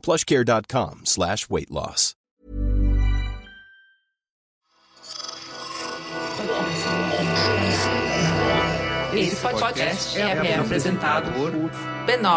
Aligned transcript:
plushcare.com 0.00 1.02
slash 1.04 1.48
weight 1.48 1.70
loss. 1.70 2.14
Esse 9.12 9.36
podcast 9.36 10.18
é 10.18 10.54
apresentado 10.54 11.32
por 11.32 11.50
b9.com.br. 12.06 12.30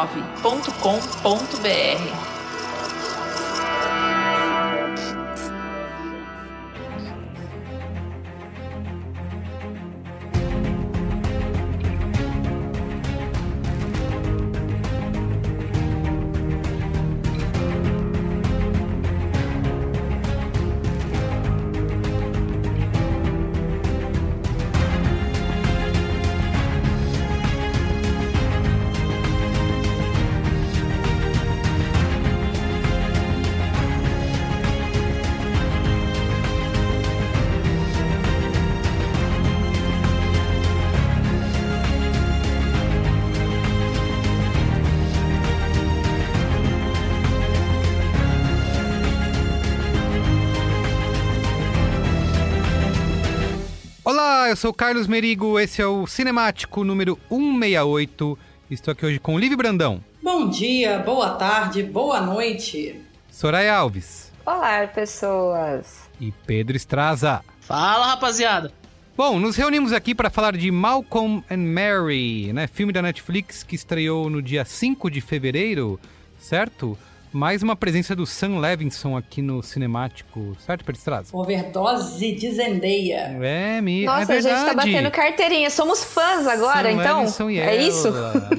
eu 54.54 54.58
sou 54.58 54.70
o 54.70 54.74
Carlos 54.74 55.08
Merigo, 55.08 55.60
esse 55.60 55.82
é 55.82 55.88
o 55.88 56.06
Cinemático 56.06 56.84
número 56.84 57.18
168. 57.28 58.38
Estou 58.70 58.92
aqui 58.92 59.04
hoje 59.04 59.18
com 59.20 59.40
Liv 59.40 59.56
Brandão, 59.56 60.00
Bom 60.22 60.48
dia, 60.48 61.00
boa 61.00 61.32
tarde, 61.32 61.82
boa 61.82 62.22
noite. 62.22 63.02
Soraya 63.32 63.74
Alves 63.74 64.32
Olá, 64.46 64.86
pessoas. 64.86 66.08
e 66.22 66.32
Pedro 66.46 66.78
Estraza. 66.78 67.44
Fala, 67.62 68.06
rapaziada. 68.06 68.72
Bom, 69.18 69.40
nos 69.40 69.56
reunimos 69.56 69.92
aqui 69.92 70.14
para 70.14 70.30
falar 70.30 70.56
de 70.56 70.70
Malcolm 70.70 71.44
and 71.50 71.58
Mary, 71.58 72.54
né? 72.54 72.68
Filme 72.68 72.94
da 72.94 73.02
Netflix 73.02 73.64
que 73.64 73.74
estreou 73.74 74.30
no 74.30 74.40
dia 74.40 74.64
5 74.64 75.10
de 75.10 75.20
fevereiro, 75.20 76.00
certo? 76.38 76.96
Mais 77.34 77.64
uma 77.64 77.76
presença 77.76 78.16
do 78.16 78.28
Sam 78.28 78.60
Levinson 78.60 79.18
aqui 79.18 79.42
no 79.42 79.64
Cinemático, 79.64 80.56
certo, 80.60 80.86
Pedro 80.86 81.00
Estraza? 81.00 81.36
Overdose 81.36 82.32
de 82.32 82.52
Zendeia. 82.52 83.36
É, 83.42 83.82
me, 83.82 84.06
Nossa, 84.06 84.20
é 84.20 84.24
a 84.24 84.26
verdade. 84.42 84.56
gente 84.60 84.66
tá 84.68 84.74
batendo 84.76 85.12
carteirinha. 85.12 85.70
Somos 85.72 86.04
fãs 86.04 86.46
agora, 86.46 86.92
Sam 86.92 87.02
então? 87.02 87.20
Levinson 87.22 87.50
e 87.50 87.60
É 87.60 87.76
ela. 87.76 87.82
isso? 87.88 88.08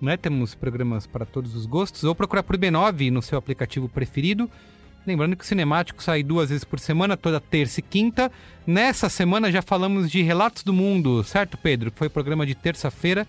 Né? 0.00 0.16
Temos 0.16 0.54
programas 0.54 1.06
para 1.06 1.24
todos 1.24 1.56
os 1.56 1.66
gostos. 1.66 2.04
Ou 2.04 2.14
procurar 2.14 2.42
por 2.42 2.58
B9 2.58 3.10
no 3.10 3.22
seu 3.22 3.38
aplicativo 3.38 3.88
preferido. 3.88 4.50
Lembrando 5.06 5.36
que 5.36 5.44
o 5.44 5.46
Cinemático 5.46 6.02
sai 6.02 6.22
duas 6.22 6.48
vezes 6.48 6.64
por 6.64 6.78
semana, 6.78 7.16
toda 7.16 7.40
terça 7.40 7.80
e 7.80 7.82
quinta. 7.82 8.30
Nessa 8.66 9.08
semana 9.08 9.52
já 9.52 9.60
falamos 9.60 10.10
de 10.10 10.22
Relatos 10.22 10.62
do 10.62 10.72
Mundo, 10.72 11.22
certo, 11.24 11.58
Pedro? 11.58 11.92
Foi 11.94 12.08
programa 12.08 12.46
de 12.46 12.54
terça-feira. 12.54 13.26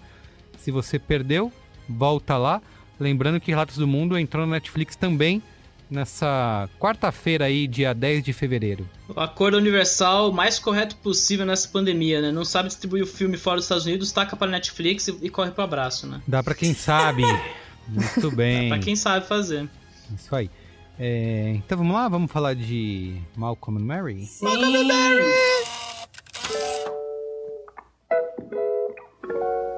Se 0.58 0.72
você 0.72 0.98
perdeu, 0.98 1.52
volta 1.88 2.38
lá. 2.38 2.62
Lembrando 2.98 3.42
que 3.42 3.52
Relatos 3.52 3.78
do 3.78 3.88
Mundo 3.88 4.18
entrou 4.18 4.46
na 4.46 4.54
Netflix 4.54 4.96
também 4.96 5.42
nessa 5.90 6.70
quarta-feira 6.80 7.46
aí, 7.46 7.68
dia 7.68 7.94
10 7.94 8.24
de 8.24 8.34
fevereiro. 8.34 8.88
O 9.08 9.20
acordo 9.20 9.58
universal 9.58 10.32
mais 10.32 10.60
correto 10.60 10.96
possível 10.98 11.46
nessa 11.46 11.68
pandemia, 11.68 12.22
né? 12.22 12.32
Não 12.32 12.46
sabe 12.46 12.68
distribuir 12.68 13.04
o 13.04 13.08
filme 13.08 13.38
fora 13.38 13.58
dos 13.58 13.66
Estados 13.66 13.86
Unidos, 13.86 14.12
taca 14.12 14.36
pra 14.36 14.48
Netflix 14.48 15.08
e, 15.08 15.18
e 15.22 15.30
corre 15.30 15.52
pro 15.52 15.64
abraço, 15.64 16.08
né? 16.08 16.22
Dá 16.28 16.42
pra 16.42 16.56
quem 16.56 16.74
sabe. 16.74 17.24
Muito 17.88 18.32
bem. 18.32 18.70
Pra 18.70 18.80
quem 18.80 18.96
sabe 18.96 19.28
fazer. 19.28 19.70
Isso 20.16 20.36
aí. 20.36 20.50
É, 20.98 21.54
então 21.56 21.78
vamos 21.78 21.94
lá, 21.94 22.08
vamos 22.08 22.32
falar 22.32 22.56
de 22.56 23.22
Malcolm 23.36 23.80
and 23.80 23.86
Mary? 23.86 24.26
Sim. 24.26 24.46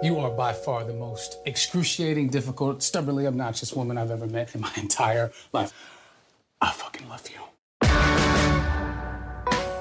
You 0.03 0.19
are 0.19 0.31
by 0.31 0.53
far 0.53 0.85
the 0.85 0.93
most 0.93 1.39
excruciating, 1.45 2.29
difficult, 2.29 2.83
stubbornly 2.83 3.25
obnoxious 3.25 3.73
woman 3.73 3.97
I've 3.97 4.11
ever 4.11 4.27
met 4.27 4.53
in 4.53 4.61
my 4.61 4.71
entire 4.77 5.31
life. 5.51 5.73
I 6.59 6.71
fucking 6.71 7.07
love 7.07 7.27
you. 7.29 7.39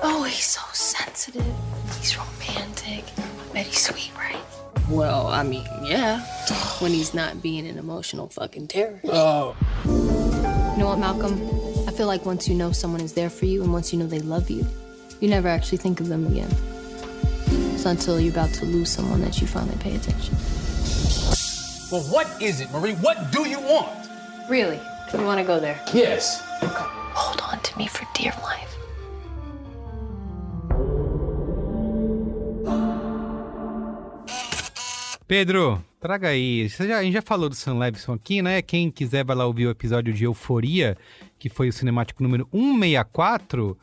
Oh, 0.02 0.24
he's 0.28 0.44
so 0.44 0.60
sensitive. 0.72 1.44
He's 1.98 2.16
romantic. 2.18 3.04
I 3.16 3.52
bet 3.54 3.66
he's 3.66 3.78
sweet, 3.78 4.10
right? 4.16 4.36
Well, 4.90 5.26
I 5.28 5.42
mean, 5.42 5.66
yeah. 5.82 6.20
when 6.80 6.92
he's 6.92 7.14
not 7.14 7.42
being 7.42 7.66
an 7.66 7.78
emotional 7.78 8.28
fucking 8.28 8.68
terror. 8.68 9.00
Oh. 9.04 9.56
You 9.86 10.80
know 10.80 10.88
what, 10.88 10.98
Malcolm? 10.98 11.40
I 11.88 11.92
feel 11.92 12.06
like 12.06 12.26
once 12.26 12.46
you 12.46 12.54
know 12.54 12.72
someone 12.72 13.00
is 13.00 13.14
there 13.14 13.30
for 13.30 13.46
you 13.46 13.62
and 13.62 13.72
once 13.72 13.92
you 13.92 13.98
know 13.98 14.06
they 14.06 14.20
love 14.20 14.50
you, 14.50 14.66
you 15.20 15.28
never 15.28 15.48
actually 15.48 15.78
think 15.78 16.00
of 16.00 16.08
them 16.08 16.26
again. 16.26 16.50
It's 17.74 17.86
until 17.86 18.20
you're 18.20 18.32
about 18.32 18.52
to 18.54 18.66
lose 18.66 18.90
someone 18.90 19.22
that 19.22 19.40
you 19.40 19.46
finally 19.46 19.78
pay 19.78 19.96
attention. 19.96 20.34
Well, 21.90 22.02
what 22.12 22.42
is 22.42 22.60
it, 22.60 22.70
Marie? 22.70 22.94
What 22.94 23.32
do 23.32 23.48
you 23.48 23.60
want? 23.60 24.08
Really? 24.50 24.78
We 25.16 25.24
want 25.24 25.40
to 25.40 25.46
go 25.46 25.58
there. 25.58 25.80
Yes. 25.94 26.42
Okay. 26.62 26.84
Hold 27.14 27.40
on 27.50 27.58
to 27.60 27.78
me 27.78 27.88
for 27.88 28.06
dear 28.14 28.34
life. 28.42 28.76
Pedro, 35.26 35.82
traga 35.98 36.28
aí. 36.28 36.68
Já, 36.68 36.98
a 36.98 37.02
gente 37.02 37.14
já 37.14 37.22
falou 37.22 37.48
do 37.48 37.54
Sam 37.54 37.78
Levinson 37.78 38.12
aqui, 38.12 38.42
né? 38.42 38.60
Quem 38.62 38.90
quiser 38.90 39.24
vai 39.24 39.34
lá 39.34 39.46
ouvir 39.46 39.66
o 39.66 39.70
episódio 39.70 40.12
de 40.12 40.24
Euforia, 40.24 40.96
que 41.38 41.48
foi 41.48 41.68
o 41.68 41.72
cinemático 41.72 42.22
número 42.22 42.46
164. 42.52 43.76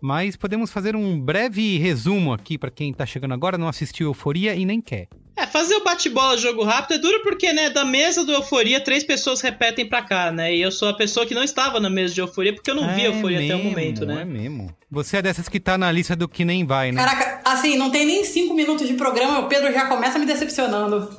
Mas 0.00 0.36
podemos 0.36 0.72
fazer 0.72 0.96
um 0.96 1.20
breve 1.20 1.76
resumo 1.78 2.32
aqui 2.32 2.56
para 2.56 2.70
quem 2.70 2.90
está 2.90 3.04
chegando 3.04 3.34
agora, 3.34 3.58
não 3.58 3.68
assistiu 3.68 4.08
Euforia 4.08 4.54
e 4.54 4.64
nem 4.64 4.80
quer. 4.80 5.08
É, 5.38 5.46
fazer 5.46 5.76
o 5.76 5.84
bate-bola 5.84 6.36
jogo 6.36 6.64
rápido 6.64 6.94
é 6.94 6.98
duro 6.98 7.22
porque, 7.22 7.52
né, 7.52 7.70
da 7.70 7.84
mesa 7.84 8.24
do 8.24 8.32
Euforia, 8.32 8.80
três 8.80 9.04
pessoas 9.04 9.40
repetem 9.40 9.86
pra 9.86 10.02
cá, 10.02 10.32
né? 10.32 10.52
E 10.52 10.60
eu 10.60 10.72
sou 10.72 10.88
a 10.88 10.94
pessoa 10.94 11.24
que 11.24 11.32
não 11.32 11.44
estava 11.44 11.78
na 11.78 11.88
mesa 11.88 12.12
de 12.12 12.20
Euforia 12.20 12.52
porque 12.52 12.68
eu 12.68 12.74
não 12.74 12.92
vi 12.92 13.02
É 13.02 13.06
Euforia 13.06 13.38
até 13.38 13.54
o 13.54 13.58
mesmo, 13.58 13.70
momento, 13.70 14.04
né? 14.04 14.22
É 14.22 14.24
mesmo. 14.24 14.74
Você 14.90 15.18
é 15.18 15.22
dessas 15.22 15.48
que 15.48 15.60
tá 15.60 15.78
na 15.78 15.92
lista 15.92 16.16
do 16.16 16.26
que 16.26 16.44
nem 16.44 16.66
vai, 16.66 16.90
né? 16.90 17.04
Caraca, 17.04 17.37
assim, 17.52 17.76
não 17.76 17.90
tem 17.90 18.06
nem 18.06 18.24
cinco 18.24 18.54
minutos 18.54 18.86
de 18.86 18.94
programa, 18.94 19.40
o 19.40 19.48
Pedro 19.48 19.72
já 19.72 19.86
começa 19.86 20.18
me 20.18 20.26
decepcionando. 20.26 21.08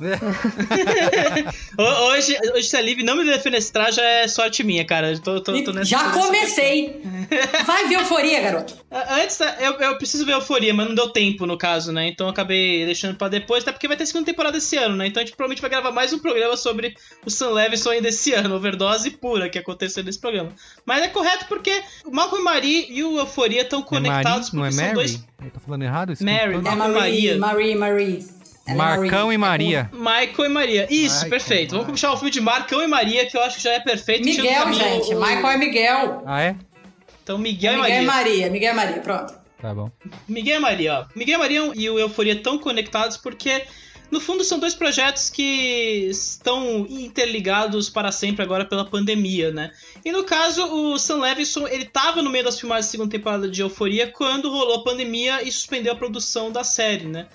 Ho- 1.78 2.10
Hoje, 2.10 2.36
hoje 2.54 2.68
se 2.68 2.76
a 2.76 2.80
Liv 2.80 3.02
não 3.02 3.16
me 3.16 3.24
defenestrar 3.24 3.92
já 3.92 4.02
é 4.02 4.28
sorte 4.28 4.62
minha, 4.64 4.84
cara. 4.84 5.12
Eu 5.12 5.18
Tô, 5.20 5.40
tô, 5.40 5.62
tô 5.62 5.72
nessa 5.72 5.86
Já 5.90 6.10
comecei. 6.10 7.00
Vai 7.66 7.88
ver 7.88 7.94
euforia, 7.94 8.40
garoto. 8.40 8.76
Antes, 8.90 9.36
tá, 9.36 9.56
eu, 9.60 9.72
eu 9.74 9.96
preciso 9.96 10.26
ver 10.26 10.32
Euforia, 10.32 10.74
mas 10.74 10.88
não 10.88 10.94
deu 10.94 11.08
tempo, 11.10 11.46
no 11.46 11.56
caso, 11.56 11.92
né? 11.92 12.08
Então 12.08 12.26
eu 12.26 12.30
acabei 12.32 12.84
deixando 12.84 13.14
pra 13.16 13.28
depois, 13.28 13.62
até 13.62 13.72
porque 13.72 13.86
vai 13.86 13.96
ter 13.96 14.04
segunda 14.06 14.26
temporada 14.26 14.58
esse 14.58 14.76
ano, 14.76 14.96
né? 14.96 15.06
Então 15.06 15.22
a 15.22 15.24
gente 15.26 15.36
provavelmente 15.36 15.60
vai 15.60 15.70
gravar 15.70 15.92
mais 15.92 16.12
um 16.12 16.18
programa 16.18 16.56
sobre 16.56 16.94
o 17.24 17.30
Sam 17.30 17.50
Levinson 17.50 17.90
ainda 17.90 18.08
esse 18.08 18.32
ano, 18.32 18.56
overdose 18.56 19.10
pura 19.10 19.48
que 19.48 19.58
aconteceu 19.58 20.02
nesse 20.02 20.18
programa. 20.18 20.50
Mas 20.84 21.02
é 21.02 21.08
correto 21.08 21.46
porque 21.48 21.82
o 22.04 22.10
Malcolm 22.10 22.40
e 22.40 22.44
Marie 22.44 22.86
e 22.90 23.04
o 23.04 23.18
Euforia 23.18 23.62
estão 23.62 23.80
É 23.80 23.84
conectados 23.84 24.50
Mari, 24.50 24.56
não 24.56 24.64
é 24.64 24.68
porque 24.68 24.74
são 24.76 24.84
Mary? 24.84 24.94
dois... 24.94 25.30
Eu 25.42 25.50
tô 25.50 25.60
falando 25.60 25.82
errado? 25.82 26.12
Mary? 26.20 26.54
É 26.54 26.58
e 26.58 26.60
Marie, 26.62 26.76
Maria. 26.94 27.38
Marie, 27.38 27.74
Marie. 27.74 28.26
Ela 28.66 28.74
é 28.74 28.76
Marcão 28.76 29.26
Marie. 29.26 29.34
e 29.34 29.38
Maria. 29.38 29.90
Michael 29.92 30.44
e 30.44 30.48
Maria. 30.48 30.86
Isso, 30.90 31.14
Michael, 31.24 31.30
perfeito. 31.30 31.76
Vamos 31.82 31.98
chamar 31.98 32.14
o 32.14 32.16
filme 32.18 32.30
de 32.30 32.40
Marcão 32.40 32.82
e 32.82 32.86
Maria, 32.86 33.26
que 33.26 33.36
eu 33.36 33.42
acho 33.42 33.56
que 33.56 33.62
já 33.62 33.72
é 33.72 33.80
perfeito. 33.80 34.24
Miguel, 34.24 34.72
gente. 34.72 35.14
o- 35.14 35.20
Michael 35.20 35.46
é 35.48 35.56
Miguel. 35.56 36.22
Ah, 36.26 36.42
é? 36.42 36.56
Então 37.22 37.36
Miguel, 37.38 37.74
Miguel 37.82 37.88
e 37.98 38.02
e 38.02 38.06
Maria. 38.06 38.30
Maria. 38.32 38.50
Miguel 38.50 38.72
e 38.72 38.76
Maria, 38.76 38.98
pronto. 39.00 39.34
Tá 39.60 39.74
bom. 39.74 39.90
Miguel 40.28 40.56
e 40.56 40.60
Maria, 40.60 40.94
ó. 41.00 41.04
Miguel 41.14 41.36
e 41.36 41.38
Maria 41.38 41.72
e 41.74 41.90
o 41.90 41.98
Euforia 41.98 42.32
estão 42.34 42.58
conectados 42.58 43.16
porque, 43.16 43.62
no 44.10 44.20
fundo, 44.20 44.42
são 44.42 44.58
dois 44.58 44.74
projetos 44.74 45.30
que 45.30 46.08
estão 46.10 46.86
interligados 46.88 47.88
para 47.88 48.10
sempre 48.10 48.42
agora 48.42 48.64
pela 48.64 48.84
pandemia, 48.84 49.52
né? 49.52 49.72
E 50.04 50.10
no 50.10 50.24
caso, 50.24 50.64
o 50.64 50.98
Sam 50.98 51.18
Levinson, 51.18 51.68
ele 51.68 51.84
tava 51.84 52.20
no 52.20 52.30
meio 52.30 52.44
das 52.44 52.58
filmagens 52.58 52.86
da 52.86 52.90
segunda 52.90 53.10
temporada 53.10 53.48
de 53.48 53.60
Euforia 53.60 54.08
quando 54.10 54.50
rolou 54.50 54.76
a 54.76 54.84
pandemia 54.84 55.42
e 55.42 55.52
suspendeu 55.52 55.92
a 55.92 55.96
produção 55.96 56.50
da 56.50 56.64
série, 56.64 57.06
né? 57.06 57.28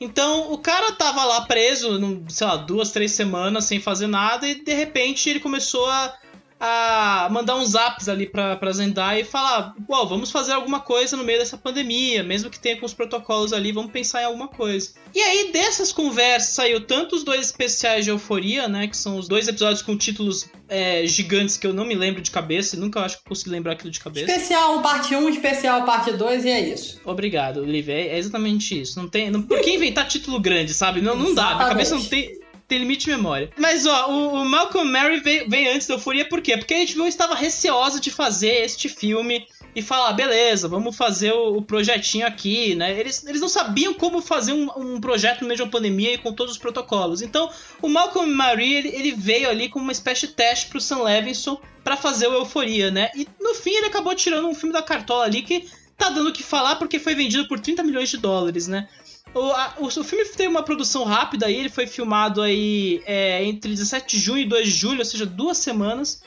Então, 0.00 0.52
o 0.52 0.58
cara 0.58 0.92
tava 0.92 1.24
lá 1.24 1.42
preso, 1.42 2.00
sei 2.28 2.46
lá, 2.46 2.56
duas, 2.56 2.90
três 2.90 3.12
semanas 3.12 3.64
sem 3.66 3.78
fazer 3.78 4.06
nada 4.06 4.48
e, 4.48 4.54
de 4.54 4.72
repente, 4.72 5.28
ele 5.28 5.38
começou 5.38 5.86
a 5.86 6.16
a 6.64 7.28
mandar 7.28 7.56
uns 7.56 7.70
zaps 7.70 8.08
ali 8.08 8.24
pra, 8.24 8.54
pra 8.54 8.70
Zendaya 8.70 9.20
e 9.20 9.24
falar: 9.24 9.74
Uau, 9.88 10.08
vamos 10.08 10.30
fazer 10.30 10.52
alguma 10.52 10.78
coisa 10.78 11.16
no 11.16 11.24
meio 11.24 11.40
dessa 11.40 11.58
pandemia, 11.58 12.22
mesmo 12.22 12.48
que 12.48 12.60
tenha 12.60 12.78
com 12.78 12.86
os 12.86 12.94
protocolos 12.94 13.52
ali, 13.52 13.72
vamos 13.72 13.90
pensar 13.90 14.22
em 14.22 14.26
alguma 14.26 14.46
coisa. 14.46 14.92
E 15.12 15.20
aí, 15.20 15.50
dessas 15.52 15.92
conversas, 15.92 16.54
saiu 16.54 16.80
tanto 16.86 17.16
os 17.16 17.24
dois 17.24 17.46
especiais 17.46 18.04
de 18.04 18.12
Euforia, 18.12 18.68
né? 18.68 18.86
Que 18.86 18.96
são 18.96 19.18
os 19.18 19.26
dois 19.26 19.48
episódios 19.48 19.82
com 19.82 19.96
títulos 19.96 20.48
é, 20.68 21.04
gigantes 21.04 21.56
que 21.56 21.66
eu 21.66 21.72
não 21.72 21.84
me 21.84 21.96
lembro 21.96 22.22
de 22.22 22.30
cabeça, 22.30 22.76
e 22.76 22.78
nunca 22.78 23.00
acho 23.00 23.18
que 23.18 23.24
consigo 23.24 23.50
lembrar 23.50 23.72
aquilo 23.72 23.90
de 23.90 23.98
cabeça. 23.98 24.30
Especial 24.30 24.80
parte 24.80 25.16
1, 25.16 25.28
especial 25.30 25.84
parte 25.84 26.12
2 26.12 26.44
e 26.44 26.48
é 26.48 26.60
isso. 26.60 27.00
Obrigado, 27.04 27.58
Olivia. 27.58 27.94
É 27.94 28.12
é 28.12 28.18
exatamente 28.18 28.78
isso. 28.78 29.00
Não 29.00 29.08
tem. 29.08 29.30
Não, 29.30 29.42
por 29.42 29.60
que 29.60 29.70
inventar 29.70 30.06
título 30.06 30.38
grande, 30.38 30.74
sabe? 30.74 31.00
Não, 31.00 31.16
não 31.16 31.34
dá. 31.34 31.54
Minha 31.54 31.68
cabeça 31.68 31.94
não 31.94 32.04
tem. 32.04 32.41
Tem 32.72 32.78
limite 32.78 33.04
de 33.04 33.10
memória. 33.10 33.50
Mas, 33.58 33.84
ó, 33.84 34.10
o, 34.10 34.32
o 34.32 34.44
Malcolm 34.46 34.90
Mary 34.90 35.20
veio, 35.20 35.46
veio 35.46 35.74
antes 35.74 35.86
da 35.86 35.92
Euforia, 35.92 36.26
por 36.26 36.40
quê? 36.40 36.56
Porque 36.56 36.72
a 36.72 36.78
HBO 36.78 37.06
estava 37.06 37.34
receosa 37.34 38.00
de 38.00 38.10
fazer 38.10 38.64
este 38.64 38.88
filme 38.88 39.46
e 39.76 39.82
falar, 39.82 40.14
beleza, 40.14 40.68
vamos 40.68 40.96
fazer 40.96 41.34
o, 41.34 41.58
o 41.58 41.62
projetinho 41.62 42.26
aqui, 42.26 42.74
né? 42.74 42.98
Eles, 42.98 43.26
eles 43.26 43.42
não 43.42 43.48
sabiam 43.50 43.92
como 43.92 44.22
fazer 44.22 44.54
um, 44.54 44.70
um 44.74 44.98
projeto 45.02 45.42
no 45.42 45.48
meio 45.48 45.56
de 45.56 45.62
uma 45.64 45.70
pandemia 45.70 46.14
e 46.14 46.18
com 46.18 46.32
todos 46.32 46.54
os 46.54 46.58
protocolos. 46.58 47.20
Então, 47.20 47.50
o 47.82 47.90
Malcolm 47.90 48.32
Mary, 48.32 48.72
ele, 48.72 48.88
ele 48.88 49.12
veio 49.12 49.50
ali 49.50 49.68
como 49.68 49.84
uma 49.84 49.92
espécie 49.92 50.26
de 50.26 50.32
teste 50.32 50.68
pro 50.68 50.80
Sam 50.80 51.02
Levinson 51.02 51.60
pra 51.84 51.94
fazer 51.94 52.28
o 52.28 52.32
Euforia, 52.32 52.90
né? 52.90 53.10
E 53.14 53.28
no 53.38 53.52
fim 53.52 53.72
ele 53.72 53.88
acabou 53.88 54.14
tirando 54.14 54.48
um 54.48 54.54
filme 54.54 54.72
da 54.72 54.80
cartola 54.80 55.24
ali 55.24 55.42
que 55.42 55.68
tá 55.98 56.08
dando 56.08 56.30
o 56.30 56.32
que 56.32 56.42
falar 56.42 56.76
porque 56.76 56.98
foi 56.98 57.14
vendido 57.14 57.46
por 57.46 57.60
30 57.60 57.82
milhões 57.82 58.08
de 58.08 58.16
dólares, 58.16 58.66
né? 58.66 58.88
O, 59.34 59.40
a- 59.40 59.74
o, 59.78 59.86
o 59.86 60.04
filme 60.04 60.24
teve 60.26 60.48
uma 60.48 60.62
produção 60.62 61.04
rápida 61.04 61.46
aí, 61.46 61.56
ele 61.56 61.68
foi 61.70 61.86
filmado 61.86 62.42
aí 62.42 63.02
é, 63.06 63.42
entre 63.44 63.70
17 63.70 64.16
de 64.16 64.22
junho 64.22 64.42
e 64.42 64.44
2 64.46 64.66
de 64.66 64.72
julho, 64.74 64.98
ou 64.98 65.04
seja, 65.04 65.24
duas 65.24 65.58
semanas. 65.58 66.22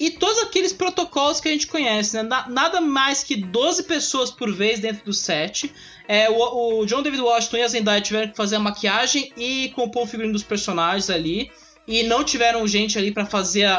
E 0.00 0.10
todos 0.10 0.38
aqueles 0.44 0.72
protocolos 0.72 1.40
que 1.40 1.48
a 1.48 1.50
gente 1.50 1.66
conhece, 1.66 2.14
né? 2.16 2.22
Na- 2.22 2.48
nada 2.48 2.80
mais 2.80 3.24
que 3.24 3.34
12 3.36 3.82
pessoas 3.82 4.30
por 4.30 4.52
vez 4.54 4.78
dentro 4.78 5.04
do 5.04 5.12
set. 5.12 5.72
É, 6.06 6.30
o, 6.30 6.80
o 6.80 6.86
John 6.86 7.02
David 7.02 7.20
Washington 7.22 7.56
e 7.58 7.62
a 7.62 7.68
Zendaya 7.68 8.00
tiveram 8.00 8.28
que 8.30 8.36
fazer 8.36 8.56
a 8.56 8.60
maquiagem 8.60 9.32
e 9.36 9.70
compor 9.74 10.04
o 10.04 10.06
figurino 10.06 10.32
dos 10.32 10.44
personagens 10.44 11.10
ali. 11.10 11.50
E 11.86 12.02
não 12.04 12.22
tiveram 12.22 12.66
gente 12.68 12.96
ali 12.98 13.10
pra 13.10 13.24
fazer 13.26 13.64
a- 13.64 13.76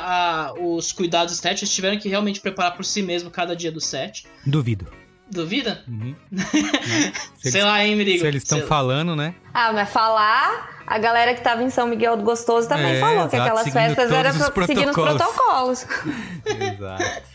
a- 0.49 0.53
os 0.53 0.91
cuidados 0.91 1.33
estéticos, 1.33 1.73
tiveram 1.73 1.97
que 1.99 2.09
realmente 2.09 2.39
preparar 2.41 2.75
por 2.75 2.83
si 2.83 3.01
mesmo 3.01 3.29
cada 3.29 3.55
dia 3.55 3.71
do 3.71 3.79
set. 3.79 4.25
Duvido. 4.45 4.87
Duvida? 5.31 5.83
Uhum. 5.87 6.15
Sei 7.37 7.51
eles- 7.51 7.63
lá, 7.63 7.85
hein, 7.85 7.95
Merigo? 7.95 8.19
Se 8.19 8.27
eles 8.27 8.43
estão 8.43 8.59
Sei- 8.59 8.67
falando, 8.67 9.15
né? 9.15 9.35
Ah, 9.53 9.71
mas 9.73 9.89
falar, 9.89 10.81
a 10.87 10.97
galera 10.97 11.33
que 11.33 11.41
tava 11.41 11.63
em 11.63 11.69
São 11.69 11.87
Miguel 11.87 12.17
do 12.17 12.23
Gostoso 12.23 12.67
também 12.67 12.95
É, 12.95 12.99
falou 12.99 13.27
que 13.29 13.35
exato, 13.35 13.41
aquelas 13.43 13.63
seguindo 13.63 13.95
festas 13.95 14.11
eram 14.11 14.51
pro- 14.51 14.65
seguindo 14.65 14.89
os 14.89 14.95
protocolos. 14.95 15.83
protocolos. 15.83 15.85
Exato. 16.73 17.29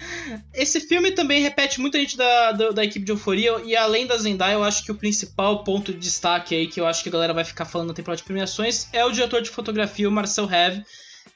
Esse 0.53 0.81
filme 0.81 1.13
também 1.13 1.43
repete 1.43 1.81
muita 1.81 1.99
gente 1.99 2.17
da, 2.17 2.53
da, 2.53 2.71
da 2.71 2.85
equipe 2.85 3.05
de 3.05 3.13
Euforia, 3.13 3.61
e 3.65 3.77
além 3.77 4.07
da 4.07 4.17
Zendaya, 4.17 4.55
eu 4.55 4.65
acho 4.65 4.85
que 4.85 4.91
o 4.91 4.95
principal 4.95 5.63
ponto 5.65 5.93
de 5.93 5.99
destaque 5.99 6.55
aí, 6.55 6.67
que 6.67 6.81
eu 6.81 6.87
acho 6.87 7.03
que 7.03 7.09
a 7.09 7.13
galera 7.13 7.33
vai 7.35 7.45
ficar 7.45 7.65
falando 7.65 7.89
na 7.89 7.95
temporada 7.95 8.17
de 8.19 8.25
premiações, 8.25 8.89
é 8.93 9.05
o 9.05 9.11
diretor 9.13 9.43
de 9.43 9.51
fotografia, 9.51 10.09
o 10.09 10.13
Marcel 10.13 10.51
Heve, 10.51 10.83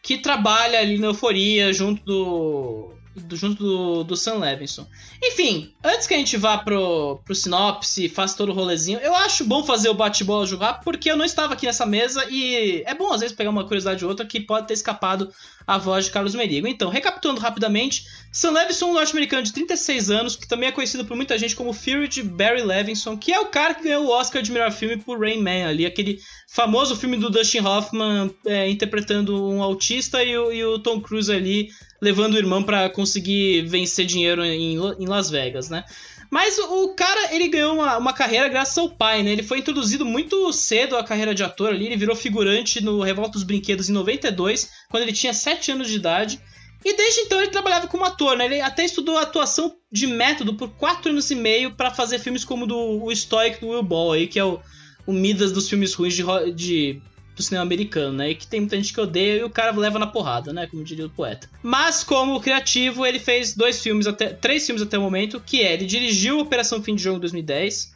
que 0.03 0.19
trabalha 0.19 0.79
ali 0.81 0.99
na 0.99 1.09
Euforia 1.09 1.73
junto 1.73 2.03
do. 2.05 2.93
Do- 3.25 3.37
junto 3.37 3.63
do, 3.63 4.05
do 4.05 4.17
Sam 4.17 4.35
Levinson. 4.35 4.87
Enfim, 5.23 5.73
antes 5.85 6.07
que 6.07 6.15
a 6.15 6.17
gente 6.19 6.37
vá 6.37 6.59
pro, 6.59 7.21
pro 7.25 7.35
sinopse 7.35 8.05
e 8.05 8.09
faça 8.09 8.37
todo 8.37 8.51
o 8.51 8.55
rolezinho, 8.55 8.99
eu 9.01 9.15
acho 9.15 9.45
bom 9.45 9.65
fazer 9.65 9.89
o 9.89 9.95
bate-bola 9.95 10.47
jogar, 10.47 10.81
porque 10.81 11.11
eu 11.11 11.17
não 11.17 11.25
estava 11.25 11.55
aqui 11.55 11.67
nessa 11.67 11.85
mesa 11.87 12.25
e 12.31 12.83
é 12.87 12.95
bom 12.95 13.13
às 13.13 13.21
vezes 13.21 13.35
pegar 13.37 13.51
uma 13.51 13.65
curiosidade 13.65 14.05
ou 14.05 14.11
outra 14.11 14.25
que 14.27 14.41
pode 14.41 14.67
ter 14.67 14.75
escapado 14.75 15.33
a 15.67 15.77
voz 15.79 16.07
de 16.07 16.11
Carlos 16.11 16.35
Merigo. 16.35 16.67
Então, 16.67 16.89
recapitulando 16.91 17.41
rapidamente, 17.41 18.05
Sam 18.31 18.51
Levinson 18.51 18.91
um 18.91 18.95
norte-americano 18.95 19.43
de 19.43 19.53
36 19.53 20.11
anos, 20.11 20.37
que 20.37 20.47
também 20.47 20.69
é 20.69 20.73
conhecido 20.73 21.05
por 21.05 21.17
muita 21.17 21.39
gente 21.39 21.57
como 21.57 21.73
Fury 21.73 22.09
de 22.09 22.23
Barry 22.23 22.63
Levinson, 22.63 23.17
que 23.17 23.33
é 23.33 23.41
o 23.41 23.47
cara 23.47 23.75
que 23.75 23.85
ganhou 23.85 24.05
o 24.05 24.11
Oscar 24.11 24.43
de 24.43 24.53
melhor 24.53 24.71
filme 24.71 24.97
por 24.97 25.19
Rain 25.19 25.41
Man 25.41 25.67
ali, 25.67 25.87
aquele 25.87 26.21
famoso 26.47 26.95
filme 26.95 27.17
do 27.17 27.31
Dustin 27.31 27.61
Hoffman 27.61 28.31
é, 28.47 28.69
interpretando 28.69 29.49
um 29.49 29.63
autista 29.63 30.23
e 30.23 30.37
o, 30.37 30.53
e 30.53 30.65
o 30.65 30.79
Tom 30.79 31.01
Cruise 31.01 31.33
ali 31.33 31.71
levando 32.01 32.35
o 32.35 32.39
irmão 32.39 32.63
pra 32.63 32.89
conseguir 32.89 33.63
vencer 33.63 34.07
dinheiro 34.07 34.45
em, 34.45 34.75
em 34.75 35.07
Las 35.07 35.31
Vegas, 35.31 35.69
né? 35.69 35.85
Mas 36.31 36.59
o, 36.59 36.85
o 36.85 36.95
cara, 36.95 37.35
ele 37.35 37.49
ganhou 37.49 37.75
uma, 37.75 37.97
uma 37.97 38.13
carreira 38.13 38.49
graças 38.49 38.77
ao 38.77 38.91
pai, 38.91 39.23
né? 39.23 39.33
Ele 39.33 39.43
foi 39.43 39.59
introduzido 39.59 40.05
muito 40.05 40.53
cedo 40.53 40.97
à 40.97 41.03
carreira 41.03 41.35
de 41.35 41.43
ator 41.43 41.71
ali, 41.71 41.87
ele 41.87 41.97
virou 41.97 42.15
figurante 42.15 42.83
no 42.83 43.01
Revolta 43.01 43.33
dos 43.33 43.43
Brinquedos 43.43 43.89
em 43.89 43.93
92, 43.93 44.71
quando 44.91 45.03
ele 45.03 45.13
tinha 45.13 45.33
7 45.33 45.73
anos 45.73 45.89
de 45.89 45.97
idade. 45.97 46.41
E 46.85 46.97
desde 46.97 47.23
então 47.23 47.41
ele 47.41 47.51
trabalhava 47.51 47.87
como 47.89 48.05
ator, 48.05 48.37
né? 48.37 48.45
Ele 48.47 48.61
até 48.61 48.85
estudou 48.85 49.19
atuação 49.19 49.75
de 49.91 50.07
método 50.07 50.55
por 50.55 50.69
4 50.71 51.11
anos 51.11 51.31
e 51.31 51.35
meio 51.35 51.73
pra 51.73 51.91
fazer 51.91 52.19
filmes 52.19 52.45
como 52.45 52.67
do, 52.67 53.05
o 53.05 53.15
Stoic 53.15 53.61
do 53.61 53.69
Will 53.69 53.83
Ball 53.83 54.13
aí, 54.13 54.27
que 54.29 54.39
é 54.39 54.45
o, 54.45 54.61
o 55.07 55.13
Midas 55.13 55.51
dos 55.53 55.69
filmes 55.69 55.93
ruins 55.95 56.15
de, 56.15 56.23
de- 56.55 57.03
do 57.35 57.43
cinema 57.43 57.63
americano, 57.65 58.13
né? 58.17 58.31
E 58.31 58.35
que 58.35 58.47
tem 58.47 58.61
muita 58.61 58.77
gente 58.77 58.93
que 58.93 59.01
odeia 59.01 59.41
e 59.41 59.45
o 59.45 59.51
cara 59.51 59.71
leva 59.77 59.99
na 59.99 60.07
porrada, 60.07 60.53
né? 60.53 60.67
Como 60.67 60.83
diria 60.85 61.07
o 61.07 61.11
poeta. 61.11 61.49
Mas 61.63 62.03
como 62.05 62.41
criativo, 62.41 63.05
ele 63.05 63.19
fez 63.19 63.55
dois 63.55 63.83
filmes 63.83 64.07
até 64.07 64.29
três 64.29 64.65
filmes 64.65 64.83
até 64.83 64.97
o 64.99 65.03
momento, 65.03 65.41
que 65.45 65.63
é 65.63 65.73
ele 65.75 65.85
dirigiu 65.87 66.39
Operação 66.41 66.83
Fim 66.83 66.95
de 66.95 67.03
Jogo 67.03 67.19
2010 67.21 67.93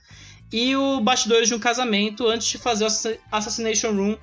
e 0.52 0.76
o 0.76 1.00
Bastidores 1.00 1.48
de 1.48 1.54
um 1.54 1.58
Casamento 1.58 2.26
antes 2.28 2.46
de 2.48 2.58
fazer 2.58 2.84
o 2.84 2.86
Assa- 2.88 3.16
Assassination 3.30 3.90
Room 3.92 4.16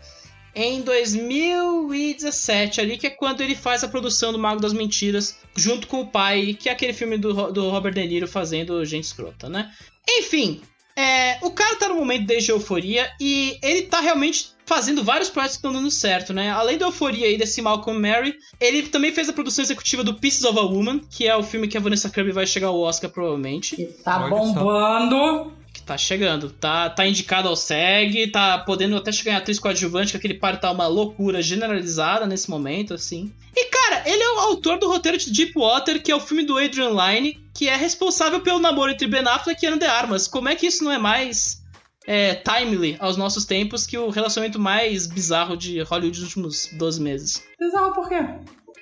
em 0.56 0.82
2017 0.82 2.82
ali, 2.82 2.98
que 2.98 3.08
é 3.08 3.10
quando 3.10 3.41
ele 3.41 3.56
faz 3.56 3.84
a 3.84 3.88
produção 3.88 4.32
do 4.32 4.39
Mago 4.39 4.62
das 4.62 4.74
Mentiras 4.74 5.38
junto 5.56 5.88
com 5.88 6.01
o 6.01 6.08
pai, 6.08 6.56
que 6.60 6.70
é 6.70 6.72
aquele 6.72 6.94
filme 6.94 7.18
do, 7.18 7.51
do 7.51 7.70
Robert 7.70 7.94
De 7.94 8.06
Niro 8.06 8.27
fazendo 8.27 8.84
gente 8.86 9.06
escrota, 9.06 9.50
né? 9.50 9.72
Enfim, 10.08 10.62
é, 10.96 11.38
o 11.41 11.51
cara 11.51 11.77
tá 11.77 11.88
no 11.88 11.96
momento 11.96 12.25
desde 12.25 12.51
Euforia 12.51 13.10
e 13.22 13.58
ele 13.63 13.84
tá 13.84 14.01
realmente 14.01 14.51
fazendo 14.65 15.03
vários 15.03 15.29
projetos 15.29 15.56
que 15.56 15.65
estão 15.65 15.74
dando 15.74 15.89
certo, 15.89 16.34
né? 16.34 16.51
Além 16.51 16.77
da 16.77 16.88
Euforia 16.88 17.32
e 17.32 17.38
desse 17.38 17.62
Malcolm 17.62 18.00
Mary, 18.00 18.36
ele 18.60 18.84
também 18.84 19.13
fez 19.13 19.29
a 19.29 19.34
produção 19.34 19.63
executiva 19.63 20.03
do 20.03 20.13
Pieces 20.13 20.44
of 20.44 20.60
a 20.60 20.62
Woman, 20.62 21.00
que 21.10 21.25
é 21.25 21.36
o 21.36 21.41
filme 21.41 21.68
que 21.68 21.77
a 21.77 21.82
Vanessa 21.82 22.10
Kirby 22.10 22.32
vai 22.32 22.46
chegar 22.46 22.68
ao 22.68 22.79
Oscar 22.79 23.10
provavelmente. 23.10 23.84
Tá 24.03 24.27
bombando. 24.27 25.59
Tá 25.89 25.98
chegando. 25.98 26.51
Tá, 26.51 26.88
tá 26.88 27.08
indicado 27.08 27.48
ao 27.48 27.55
SEG, 27.55 28.27
tá 28.27 28.60
podendo 28.60 28.96
até 28.96 29.12
chegar 29.12 29.31
em 29.31 29.36
atriz 29.38 29.58
coadjuvante, 29.58 30.12
que 30.12 30.17
aquele 30.17 30.36
par 30.36 30.60
tá 30.60 30.69
uma 30.69 30.86
loucura 30.86 31.41
generalizada 31.41 32.27
nesse 32.27 32.48
momento, 32.48 32.93
assim. 32.93 33.34
E, 33.58 33.65
cara, 33.72 34.03
ele 34.08 34.22
é 34.22 34.31
o 34.34 34.39
autor 34.41 34.77
do 34.77 34.88
roteiro 34.88 35.17
de 35.17 35.31
Deepwater, 35.31 36.00
que 36.00 36.12
é 36.12 36.15
o 36.15 36.19
filme 36.19 36.43
do 36.43 36.60
Adrian 36.60 36.91
Lyne, 36.91 37.39
que 37.55 37.67
é 37.67 37.75
responsável 37.75 38.39
pelo 38.39 38.60
namoro 38.60 38.91
entre 38.91 39.08
Ben 39.08 39.27
Affleck 39.27 39.65
e 39.65 39.67
Ana 39.67 39.77
de 39.79 39.86
Armas. 39.88 40.27
Como 40.27 40.48
é 40.48 40.55
que 40.55 40.67
isso 40.67 40.84
não 40.84 40.91
é 40.91 41.00
mais 41.00 41.63
é, 42.05 42.36
timely 42.36 42.96
aos 43.00 43.17
nossos 43.17 43.43
tempos 43.43 43.88
que 43.88 43.98
o 43.98 44.12
relacionamento 44.12 44.60
mais 44.60 45.08
bizarro 45.08 45.58
de 45.58 45.81
Hollywood 45.81 46.19
nos 46.19 46.27
últimos 46.27 46.69
12 46.72 47.01
meses? 47.01 47.43
Bizarro 47.60 47.96
por 47.96 48.08
quê? 48.08 48.24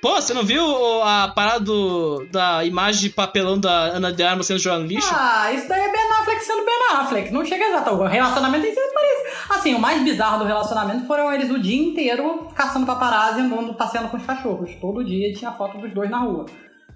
Pô, 0.01 0.15
você 0.15 0.33
não 0.33 0.43
viu 0.43 0.63
a 1.03 1.29
parada 1.29 1.59
do, 1.59 2.27
da 2.31 2.63
imagem 2.63 3.01
de 3.01 3.09
papelão 3.09 3.59
da 3.59 3.71
Ana 3.71 4.13
de 4.13 4.21
Armas 4.21 4.45
sendo 4.45 4.59
jogada 4.59 4.83
no 4.83 4.87
lixo? 4.87 5.09
Ah, 5.11 5.51
isso 5.51 5.67
daí 5.67 5.81
é 5.81 5.91
Ben 5.91 6.11
Affleck 6.19 6.43
sendo 6.43 6.65
Ben 6.65 6.97
Affleck. 6.97 7.33
Não 7.33 7.43
chega 7.43 7.65
exato. 7.65 7.95
O 7.95 8.05
relacionamento 8.05 8.65
em 8.65 8.73
si 8.73 8.79
parece. 8.93 9.37
Assim, 9.49 9.73
o 9.73 9.79
mais 9.79 10.03
bizarro 10.03 10.39
do 10.39 10.45
relacionamento 10.45 11.07
foram 11.07 11.31
eles 11.33 11.49
o 11.49 11.59
dia 11.59 11.81
inteiro 11.81 12.47
caçando 12.55 12.85
paparazzi 12.85 13.39
e 13.39 13.43
andando, 13.43 13.73
passeando 13.73 14.09
com 14.09 14.17
os 14.17 14.25
cachorros. 14.25 14.69
Todo 14.79 15.03
dia 15.03 15.33
tinha 15.33 15.51
foto 15.51 15.77
dos 15.79 15.91
dois 15.93 16.09
na 16.09 16.19
rua. 16.19 16.45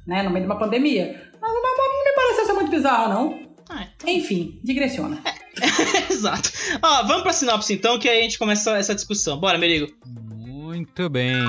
Né, 0.05 0.23
no 0.23 0.31
meio 0.31 0.45
de 0.45 0.51
uma 0.51 0.59
pandemia. 0.59 1.29
Mas 1.39 1.51
não, 1.53 1.61
não 1.61 2.03
me 2.03 2.11
pareceu 2.15 2.45
ser 2.45 2.53
muito 2.53 2.71
bizarro, 2.71 3.09
não. 3.13 3.39
Ah, 3.69 3.85
então... 3.95 4.09
Enfim, 4.09 4.59
digressiona. 4.63 5.21
É. 5.23 6.11
Exato. 6.11 6.51
Ó, 6.81 7.03
vamos 7.03 7.23
pra 7.23 7.33
sinopse 7.33 7.73
então, 7.73 7.99
que 7.99 8.09
aí 8.09 8.19
a 8.19 8.23
gente 8.23 8.39
começa 8.39 8.77
essa 8.77 8.95
discussão. 8.95 9.39
Bora, 9.39 9.57
Merigo. 9.57 9.87
Muito 10.05 11.09
bem. 11.09 11.45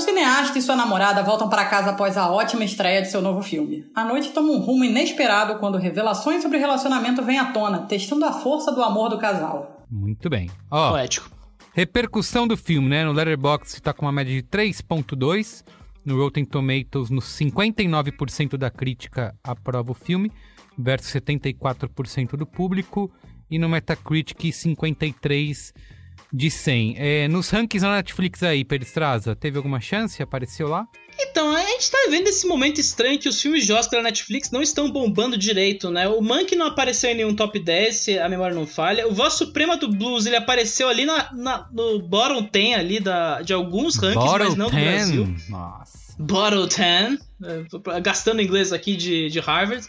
Cineasta 0.00 0.58
e 0.58 0.62
sua 0.62 0.74
namorada 0.74 1.22
voltam 1.22 1.48
para 1.48 1.66
casa 1.66 1.90
após 1.90 2.16
a 2.16 2.30
ótima 2.30 2.64
estreia 2.64 3.02
de 3.02 3.10
seu 3.10 3.20
novo 3.20 3.42
filme. 3.42 3.84
A 3.94 4.04
noite 4.04 4.30
toma 4.30 4.50
um 4.50 4.58
rumo 4.58 4.84
inesperado 4.84 5.58
quando 5.58 5.78
revelações 5.78 6.42
sobre 6.42 6.56
o 6.56 6.60
relacionamento 6.60 7.22
vêm 7.22 7.38
à 7.38 7.52
tona, 7.52 7.80
testando 7.80 8.24
a 8.24 8.32
força 8.32 8.72
do 8.72 8.82
amor 8.82 9.08
do 9.10 9.18
casal. 9.18 9.84
Muito 9.90 10.28
bem. 10.30 10.50
Ó, 10.70 10.90
Poético. 10.90 11.30
repercussão 11.72 12.46
do 12.48 12.56
filme, 12.56 12.88
né? 12.88 13.04
No 13.04 13.12
Letterboxd 13.12 13.80
tá 13.82 13.92
com 13.92 14.06
uma 14.06 14.12
média 14.12 14.34
de 14.34 14.42
3.2. 14.46 15.64
No 16.04 16.16
Rotten 16.16 16.44
Tomatoes, 16.44 17.10
nos 17.10 17.26
59% 17.26 18.56
da 18.56 18.70
crítica 18.70 19.34
aprova 19.44 19.92
o 19.92 19.94
filme, 19.94 20.32
versus 20.78 21.12
74% 21.12 22.36
do 22.36 22.46
público. 22.46 23.10
E 23.50 23.58
no 23.58 23.68
Metacritic, 23.68 24.38
53% 24.50 25.72
de 26.32 26.50
100. 26.50 26.94
É, 26.98 27.28
nos 27.28 27.50
rankings 27.50 27.82
na 27.86 27.96
Netflix 27.96 28.42
aí, 28.42 28.64
Peristraza, 28.64 29.34
teve 29.36 29.56
alguma 29.56 29.80
chance? 29.80 30.22
Apareceu 30.22 30.68
lá? 30.68 30.86
Então, 31.22 31.54
a 31.54 31.60
gente 31.62 31.90
tá 31.90 31.98
vendo 32.08 32.28
esse 32.28 32.46
momento 32.46 32.80
estranho 32.80 33.18
que 33.18 33.28
os 33.28 33.40
filmes 33.42 33.66
de 33.66 33.72
Oscar 33.72 34.00
da 34.00 34.04
Netflix 34.04 34.50
não 34.50 34.62
estão 34.62 34.90
bombando 34.90 35.36
direito, 35.36 35.90
né? 35.90 36.08
O 36.08 36.22
Monkey 36.22 36.56
não 36.56 36.66
apareceu 36.66 37.10
em 37.10 37.14
nenhum 37.14 37.34
top 37.34 37.58
10, 37.58 37.94
se 37.96 38.18
a 38.18 38.28
memória 38.28 38.54
não 38.54 38.66
falha. 38.66 39.06
O 39.06 39.12
Voz 39.14 39.34
Suprema 39.34 39.76
do 39.76 39.88
Blues, 39.88 40.24
ele 40.24 40.36
apareceu 40.36 40.88
ali 40.88 41.04
na, 41.04 41.30
na- 41.34 41.68
no 41.72 41.98
bottom 42.00 42.48
10 42.50 42.78
ali 42.78 43.00
da, 43.00 43.42
de 43.42 43.52
alguns 43.52 43.96
rankings, 43.96 44.24
Bottle 44.24 44.48
mas 44.48 44.56
não 44.56 44.66
do 44.70 44.76
10? 44.76 44.94
Brasil. 45.10 45.34
Nossa. 45.50 46.00
Bottle 46.18 46.66
10, 46.66 47.18
é, 47.94 48.00
gastando 48.00 48.40
inglês 48.40 48.72
aqui 48.72 48.96
de, 48.96 49.28
de 49.28 49.40
Harvard. 49.40 49.86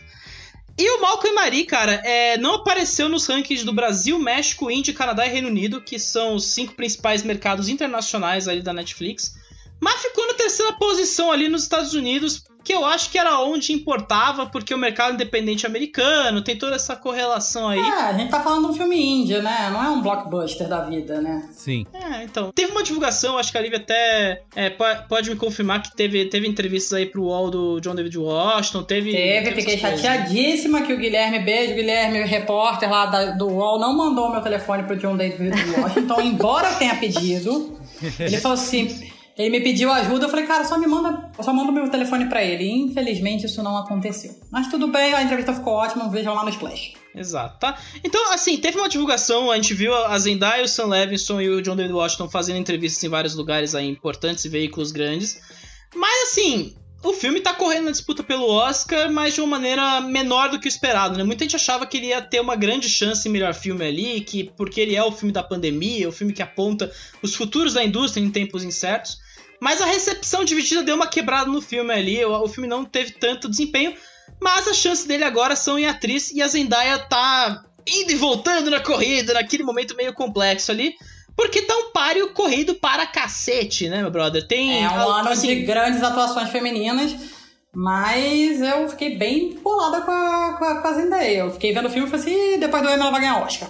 E 0.82 0.90
o 0.90 1.00
Malcolm 1.00 1.32
e 1.32 1.36
Marie, 1.36 1.64
cara, 1.64 2.02
é, 2.04 2.40
não 2.40 2.56
apareceu 2.56 3.08
nos 3.08 3.28
rankings 3.28 3.64
do 3.64 3.72
Brasil, 3.72 4.18
México, 4.18 4.72
Índia, 4.72 4.92
Canadá 4.92 5.28
e 5.28 5.30
Reino 5.30 5.48
Unido, 5.48 5.80
que 5.80 6.00
são 6.00 6.34
os 6.34 6.46
cinco 6.46 6.74
principais 6.74 7.22
mercados 7.22 7.70
internacionais 7.70 8.48
ali 8.48 8.64
da 8.64 8.74
Netflix. 8.74 9.36
Mas 9.80 10.02
ficou 10.02 10.26
na 10.26 10.34
terceira 10.34 10.74
posição 10.74 11.32
ali 11.32 11.48
nos 11.48 11.62
Estados 11.62 11.94
Unidos, 11.94 12.44
que 12.64 12.74
eu 12.74 12.86
acho 12.86 13.10
que 13.10 13.18
era 13.18 13.40
onde 13.40 13.74
importava, 13.74 14.46
porque 14.46 14.74
o 14.74 14.78
mercado 14.78 15.14
independente 15.16 15.66
americano 15.66 16.42
tem 16.44 16.56
toda 16.58 16.76
essa 16.76 16.96
correlação 16.96 17.68
aí. 17.70 17.80
É, 17.80 17.92
a 18.02 18.14
gente 18.14 18.30
tá 18.30 18.40
falando 18.42 18.66
de 18.68 18.72
um 18.72 18.74
filme 18.76 18.96
índia, 19.02 19.42
né? 19.42 19.70
Não 19.72 19.84
é 19.84 19.90
um 19.90 20.02
blockbuster 20.02 20.68
da 20.68 20.82
vida, 20.82 21.20
né? 21.22 21.50
Sim. 21.52 21.86
É, 21.94 22.24
então. 22.24 22.52
Teve 22.54 22.72
uma 22.72 22.84
divulgação, 22.84 23.38
acho 23.38 23.52
que 23.52 23.58
a 23.58 23.62
Lívia 23.62 23.80
até 23.80 24.44
é, 24.56 24.70
po- 24.70 24.84
pode 25.10 25.30
me 25.30 25.36
confirmar 25.36 25.82
que 25.82 25.96
teve, 25.96 26.26
teve 26.26 26.48
entrevistas 26.48 26.94
aí 26.94 27.06
pro 27.06 27.24
UOL 27.24 27.50
do 27.50 27.80
John 27.82 27.96
David 27.96 28.18
Washington, 28.18 28.84
teve. 28.84 29.12
Teve, 29.12 29.56
fiquei 29.56 29.76
essas 29.76 29.90
coisas. 29.90 30.02
chateadíssima 30.02 30.82
que 30.84 30.94
o 30.94 30.98
Guilherme, 30.98 31.40
beijo, 31.40 31.74
Guilherme, 31.74 32.20
repórter 32.24 32.90
lá 32.90 33.06
da- 33.08 33.32
do 33.32 33.48
UOL, 33.48 33.80
não 33.80 33.96
mandou 33.96 34.30
meu 34.32 34.42
telefone 34.42 34.84
pro 34.84 34.96
John 34.96 35.18
David 35.18 35.52
Washington, 35.78 36.22
embora 36.22 36.70
eu 36.70 36.76
tenha 36.78 36.96
pedido. 36.96 37.80
Ele 38.20 38.38
falou 38.38 38.56
assim. 38.56 39.11
Ele 39.38 39.50
me 39.50 39.62
pediu 39.62 39.92
ajuda, 39.92 40.26
eu 40.26 40.30
falei, 40.30 40.46
cara, 40.46 40.64
só 40.64 40.78
me 40.78 40.88
manda, 40.88 41.32
só 41.42 41.54
mando 41.54 41.72
meu 41.72 41.90
telefone 41.90 42.26
pra 42.28 42.44
ele. 42.44 42.64
E, 42.64 42.82
infelizmente 42.82 43.46
isso 43.46 43.64
não 43.64 43.78
aconteceu. 43.78 44.36
Mas 44.52 44.68
tudo 44.68 44.88
bem, 44.88 45.14
a 45.14 45.24
entrevista 45.24 45.54
ficou 45.54 45.74
ótima, 45.74 46.10
vejam 46.10 46.34
lá 46.34 46.44
no 46.44 46.50
Splash. 46.50 46.94
Exato, 47.16 47.60
tá? 47.60 47.78
Então, 48.04 48.32
assim, 48.32 48.58
teve 48.58 48.78
uma 48.78 48.88
divulgação, 48.88 49.52
a 49.52 49.56
gente 49.56 49.74
viu 49.74 49.94
a 49.94 50.18
Zendaya, 50.18 50.64
o 50.64 50.68
Sam 50.68 50.88
Levinson 50.88 51.42
e 51.42 51.50
o 51.50 51.62
John 51.62 51.76
David 51.76 51.94
Washington 51.94 52.30
fazendo 52.30 52.60
entrevistas 52.60 53.04
em 53.04 53.10
vários 53.10 53.36
lugares 53.36 53.76
aí 53.76 53.88
importantes 53.88 54.46
e 54.46 54.50
veículos 54.50 54.92
grandes. 54.92 55.42
Mas, 55.94 56.30
assim, 56.30 56.74
o 57.04 57.14
filme 57.14 57.42
tá 57.42 57.54
correndo 57.54 57.86
na 57.86 57.92
disputa 57.92 58.22
pelo 58.22 58.48
Oscar, 58.48 59.12
mas 59.12 59.34
de 59.34 59.42
uma 59.42 59.58
maneira 59.58 60.02
menor 60.02 60.50
do 60.50 60.60
que 60.60 60.68
o 60.68 60.70
esperado, 60.70 61.18
né? 61.18 61.24
Muita 61.24 61.44
gente 61.44 61.56
achava 61.56 61.86
que 61.86 61.98
ele 61.98 62.08
ia 62.08 62.22
ter 62.22 62.40
uma 62.40 62.56
grande 62.56 62.88
chance 62.88 63.28
em 63.28 63.32
melhor 63.32 63.54
filme 63.54 63.86
ali, 63.86 64.22
que 64.22 64.52
porque 64.56 64.80
ele 64.80 64.96
é 64.96 65.04
o 65.04 65.12
filme 65.12 65.32
da 65.32 65.42
pandemia, 65.42 66.08
o 66.08 66.12
filme 66.12 66.32
que 66.32 66.44
aponta 66.44 66.92
os 67.22 67.34
futuros 67.34 67.74
da 67.74 67.84
indústria 67.84 68.24
em 68.24 68.30
tempos 68.30 68.64
incertos. 68.64 69.20
Mas 69.60 69.82
a 69.82 69.86
recepção 69.86 70.46
dividida 70.46 70.84
deu 70.84 70.96
uma 70.96 71.08
quebrada 71.08 71.50
no 71.50 71.62
filme 71.62 71.92
ali, 71.94 72.24
o, 72.24 72.44
o 72.44 72.48
filme 72.48 72.68
não 72.68 72.86
teve 72.86 73.12
tanto 73.12 73.50
desempenho, 73.50 73.96
mas 74.40 74.68
as 74.68 74.78
chances 74.78 75.06
dele 75.06 75.24
agora 75.24 75.56
são 75.56 75.80
em 75.80 75.88
atriz 75.88 76.32
e 76.32 76.42
a 76.42 76.48
Zendaya 76.48 77.00
tá 77.00 77.64
indo 77.88 78.12
e 78.12 78.16
voltando 78.16 78.70
na 78.70 78.80
corrida, 78.80 79.34
naquele 79.34 79.64
momento 79.64 79.96
meio 79.96 80.14
complexo 80.14 80.72
ali. 80.72 80.96
Porque 81.36 81.62
tá 81.62 81.76
um 81.76 81.92
páreo 81.92 82.34
corrido 82.34 82.76
para 82.76 83.06
cacete, 83.08 83.90
né, 83.90 84.02
meu 84.02 84.12
brother? 84.12 84.48
Tem. 84.48 84.84
É 84.84 84.90
um 84.90 85.10
ano 85.10 85.30
assim, 85.30 85.48
de 85.48 85.62
grandes 85.64 86.04
atuações 86.04 86.50
femininas, 86.50 87.16
mas 87.74 88.62
eu 88.62 88.90
fiquei 88.90 89.18
bem 89.18 89.58
bolada 89.62 90.02
com 90.02 90.12
a, 90.12 90.56
com 90.58 90.66
a, 90.66 90.82
com 90.82 90.88
a 90.88 90.94
Zendaya. 90.94 91.40
Eu 91.40 91.52
fiquei 91.52 91.74
vendo 91.74 91.88
o 91.88 91.90
filme 91.90 92.08
e 92.08 92.12
falei 92.12 92.26
assim, 92.26 92.54
"Ih, 92.54 92.58
depois 92.58 92.84
do 92.84 92.90
Emma 92.90 93.04
ela 93.04 93.12
vai 93.12 93.22
ganhar 93.22 93.42
Oscar. 93.44 93.70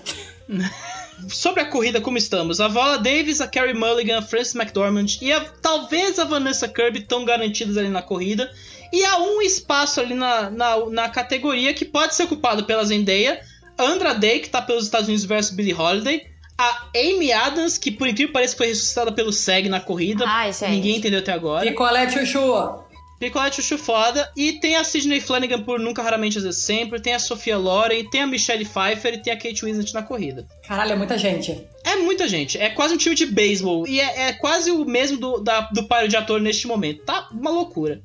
Sobre 1.29 1.61
a 1.61 1.65
corrida, 1.65 2.01
como 2.01 2.17
estamos? 2.17 2.59
A 2.59 2.67
Viola 2.67 2.97
Davis, 2.97 3.41
a 3.41 3.47
Carrie 3.47 3.75
Mulligan, 3.75 4.17
a 4.17 4.21
Frances 4.23 4.55
McDormand 4.55 5.17
e 5.21 5.31
a, 5.31 5.39
talvez 5.61 6.17
a 6.17 6.23
Vanessa 6.23 6.67
Kirby 6.67 6.99
estão 6.99 7.23
garantidas 7.23 7.77
ali 7.77 7.89
na 7.89 8.01
corrida. 8.01 8.51
E 8.91 9.05
há 9.05 9.19
um 9.19 9.41
espaço 9.41 10.01
ali 10.01 10.15
na, 10.15 10.49
na, 10.49 10.85
na 10.89 11.09
categoria 11.09 11.73
que 11.73 11.85
pode 11.85 12.15
ser 12.15 12.23
ocupado 12.23 12.63
pela 12.65 12.83
Zendaya, 12.83 13.39
Andra 13.77 14.13
Day, 14.13 14.39
que 14.39 14.49
tá 14.49 14.61
pelos 14.61 14.85
Estados 14.85 15.07
Unidos 15.07 15.23
versus 15.25 15.53
Billie 15.55 15.73
Holiday, 15.73 16.25
a 16.61 16.87
Amy 16.95 17.31
Adams, 17.31 17.77
que 17.77 17.89
por 17.89 18.07
incrível 18.07 18.27
que 18.27 18.33
pareça 18.33 18.55
foi 18.55 18.67
ressuscitada 18.67 19.11
pelo 19.11 19.33
SEG 19.33 19.67
na 19.67 19.79
corrida. 19.79 20.25
Ai, 20.27 20.53
gente. 20.53 20.69
Ninguém 20.71 20.97
entendeu 20.97 21.19
até 21.19 21.31
agora. 21.31 21.65
Picolé 21.65 22.09
Chuchu. 22.09 22.83
Picolé 23.19 23.51
Chuchu 23.51 23.77
foda. 23.77 24.31
E 24.35 24.53
tem 24.53 24.75
a 24.75 24.83
Sidney 24.83 25.19
Flanagan 25.19 25.61
por 25.61 25.79
Nunca, 25.79 26.01
Raramente, 26.01 26.37
Às 26.37 26.43
vezes 26.43 26.61
Sempre. 26.61 26.99
Tem 26.99 27.13
a 27.13 27.19
Sofia 27.19 27.57
Loren, 27.57 28.03
tem 28.09 28.21
a 28.21 28.27
Michelle 28.27 28.65
Pfeiffer 28.65 29.13
e 29.13 29.21
tem 29.21 29.33
a 29.33 29.37
Kate 29.37 29.65
Winslet 29.65 29.93
na 29.93 30.03
corrida. 30.03 30.47
Caralho, 30.67 30.93
é 30.93 30.95
muita 30.95 31.17
gente. 31.17 31.67
É 31.83 31.95
muita 31.95 32.27
gente. 32.27 32.57
É 32.59 32.69
quase 32.69 32.93
um 32.93 32.97
time 32.97 33.15
de 33.15 33.25
beisebol. 33.25 33.87
E 33.87 33.99
é, 33.99 34.29
é 34.29 34.33
quase 34.33 34.71
o 34.71 34.85
mesmo 34.85 35.17
do, 35.17 35.39
da, 35.39 35.61
do 35.61 35.87
páreo 35.87 36.09
de 36.09 36.17
ator 36.17 36.39
neste 36.39 36.67
momento. 36.67 37.03
Tá 37.03 37.27
uma 37.31 37.49
loucura. 37.49 38.01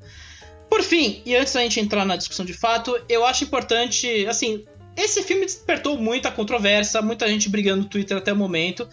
Por 0.69 0.83
fim, 0.83 1.23
e 1.25 1.35
antes 1.37 1.53
da 1.53 1.61
gente 1.61 1.79
entrar 1.79 2.05
na 2.05 2.17
discussão 2.17 2.45
de 2.45 2.53
fato, 2.53 2.99
eu 3.09 3.25
acho 3.25 3.45
importante, 3.45 4.27
assim, 4.27 4.65
esse 4.97 5.23
filme 5.23 5.45
despertou 5.45 5.99
muita 5.99 6.31
controvérsia, 6.31 7.03
muita 7.03 7.29
gente 7.29 7.49
brigando 7.49 7.83
no 7.83 7.89
Twitter 7.89 8.17
até 8.17 8.33
o 8.33 8.37
momento. 8.37 8.89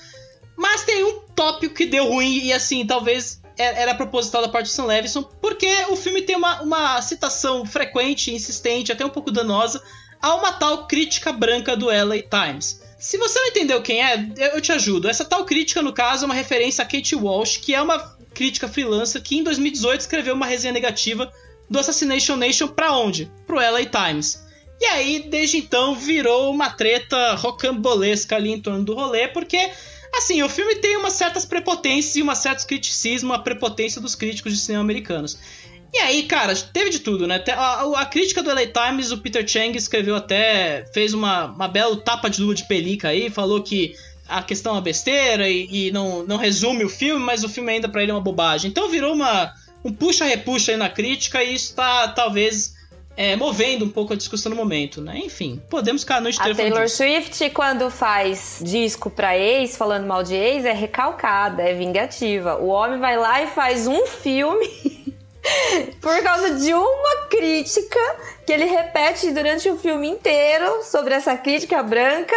Mas 0.56 0.84
tem 0.84 1.04
um 1.04 1.22
tópico 1.36 1.74
que 1.74 1.86
deu 1.86 2.06
ruim 2.08 2.46
e, 2.46 2.54
assim, 2.54 2.86
talvez 2.86 3.42
é- 3.58 3.82
era 3.82 3.96
proposital 3.96 4.42
da 4.42 4.50
parte 4.50 4.68
do 4.68 4.72
Sam 4.72 4.86
Levinson, 4.86 5.24
porque 5.42 5.68
o 5.90 5.96
filme 5.96 6.22
tem 6.22 6.36
uma, 6.36 6.62
uma 6.62 7.02
citação 7.02 7.66
frequente, 7.66 8.32
insistente, 8.32 8.92
até 8.92 9.06
um 9.06 9.10
pouco 9.10 9.32
danosa, 9.32 9.82
a 10.22 10.36
uma 10.36 10.54
tal 10.54 10.88
crítica 10.88 11.32
branca 11.34 11.76
do 11.76 11.90
LA 11.90 12.22
Times. 12.22 12.82
Se 13.00 13.18
você 13.18 13.40
não 13.40 13.48
entendeu 13.48 13.82
quem 13.82 14.02
é, 14.02 14.30
eu 14.54 14.62
te 14.62 14.72
ajudo. 14.72 15.10
Essa 15.10 15.26
tal 15.26 15.44
crítica, 15.44 15.82
no 15.82 15.92
caso, 15.92 16.24
é 16.24 16.26
uma 16.26 16.34
referência 16.36 16.84
a 16.84 16.88
Kate 16.88 17.16
Walsh, 17.16 17.58
que 17.58 17.76
é 17.76 17.82
uma 17.82 18.00
crítica 18.34 18.68
freelancer 18.68 19.22
que 19.22 19.38
em 19.38 19.44
2018 19.44 20.02
escreveu 20.02 20.34
uma 20.34 20.46
resenha 20.46 20.74
negativa 20.74 21.32
do 21.70 21.78
Assassination 21.80 22.36
Nation 22.36 22.68
pra 22.68 22.94
onde? 22.94 23.30
Pro 23.46 23.58
LA 23.58 23.86
Times. 23.86 24.43
E 24.84 24.86
aí, 24.88 25.26
desde 25.30 25.58
então, 25.60 25.96
virou 25.96 26.52
uma 26.52 26.70
treta 26.70 27.36
rocambolesca 27.36 28.36
ali 28.36 28.52
em 28.52 28.60
torno 28.60 28.84
do 28.84 28.94
rolê, 28.94 29.30
porque, 29.30 29.70
assim, 30.14 30.44
o 30.44 30.50
filme 30.50 30.76
tem 30.76 30.98
umas 30.98 31.14
certas 31.14 31.46
prepotências 31.46 32.18
e 32.18 32.22
uma 32.22 32.36
certos 32.36 32.66
criticismo, 32.66 33.32
a 33.32 33.40
prepotência 33.40 34.02
dos 34.02 34.14
críticos 34.14 34.52
de 34.54 34.60
cinema 34.60 34.84
americanos. 34.84 35.38
E 35.94 35.98
aí, 36.00 36.24
cara, 36.24 36.54
teve 36.56 36.90
de 36.90 37.00
tudo, 37.00 37.26
né? 37.26 37.42
A, 37.50 37.54
a- 37.54 38.02
a 38.02 38.06
crítica 38.06 38.44
do 38.44 38.50
LA 38.52 38.66
Times, 38.68 39.12
o 39.12 39.18
Peter 39.20 39.48
Chang 39.48 39.78
escreveu 39.78 40.18
até, 40.18 40.86
fez 40.94 41.14
uma, 41.14 41.46
uma 41.46 41.68
bela 41.70 41.96
tapa 41.96 42.30
de 42.30 42.42
luva 42.42 42.54
de 42.56 42.68
pelica 42.68 43.08
aí, 43.08 43.30
falou 43.30 43.64
que 43.64 43.96
a 44.28 44.44
questão 44.44 44.74
é 44.74 44.76
uma 44.76 44.82
besteira 44.82 45.48
e, 45.50 45.68
e 45.88 45.92
não, 45.92 46.24
não 46.26 46.36
resume 46.36 46.84
o 46.84 46.90
filme, 46.90 47.24
mas 47.24 47.46
o 47.46 47.48
filme 47.50 47.72
ainda 47.72 47.88
pra 47.88 48.02
ele 48.02 48.12
é 48.12 48.14
uma 48.14 48.20
bobagem. 48.22 48.70
Então 48.70 48.90
virou 48.90 49.14
uma, 49.14 49.54
um 49.86 49.94
puxa-repuxa 49.94 50.72
aí 50.74 50.78
na 50.78 50.90
crítica 50.90 51.42
e 51.42 51.54
isso 51.54 51.74
tá, 51.74 52.08
talvez, 52.10 52.74
é, 53.16 53.36
movendo 53.36 53.86
um 53.86 53.90
pouco 53.90 54.14
a 54.14 54.16
discussão 54.16 54.50
no 54.50 54.56
momento, 54.56 55.02
né? 55.02 55.20
Enfim, 55.20 55.62
podemos 55.70 56.02
ficar 56.02 56.18
a 56.18 56.22
noite 56.22 56.40
A 56.42 56.54
Taylor 56.56 56.84
disso. 56.84 56.98
Swift, 56.98 57.50
quando 57.52 57.90
faz 57.90 58.60
disco 58.62 59.10
pra 59.10 59.38
ex, 59.38 59.78
falando 59.78 60.08
mal 60.08 60.24
de 60.24 60.34
ex, 60.34 60.66
é 60.66 60.74
recalcada, 60.74 61.62
é 61.62 61.74
vingativa. 61.74 62.56
O 62.58 62.68
homem 62.68 63.00
vai 63.00 63.16
lá 63.18 63.44
e 63.44 63.48
faz 63.48 63.88
um 63.88 64.06
filme 64.08 65.14
por 66.02 66.24
causa 66.24 66.56
de 66.56 66.74
uma 66.74 67.28
crítica 67.30 68.00
que 68.46 68.52
ele 68.52 68.66
repete 68.66 69.32
durante 69.32 69.70
o 69.70 69.78
filme 69.78 70.08
inteiro 70.08 70.84
sobre 70.84 71.14
essa 71.14 71.38
crítica 71.38 71.84
branca. 71.84 72.36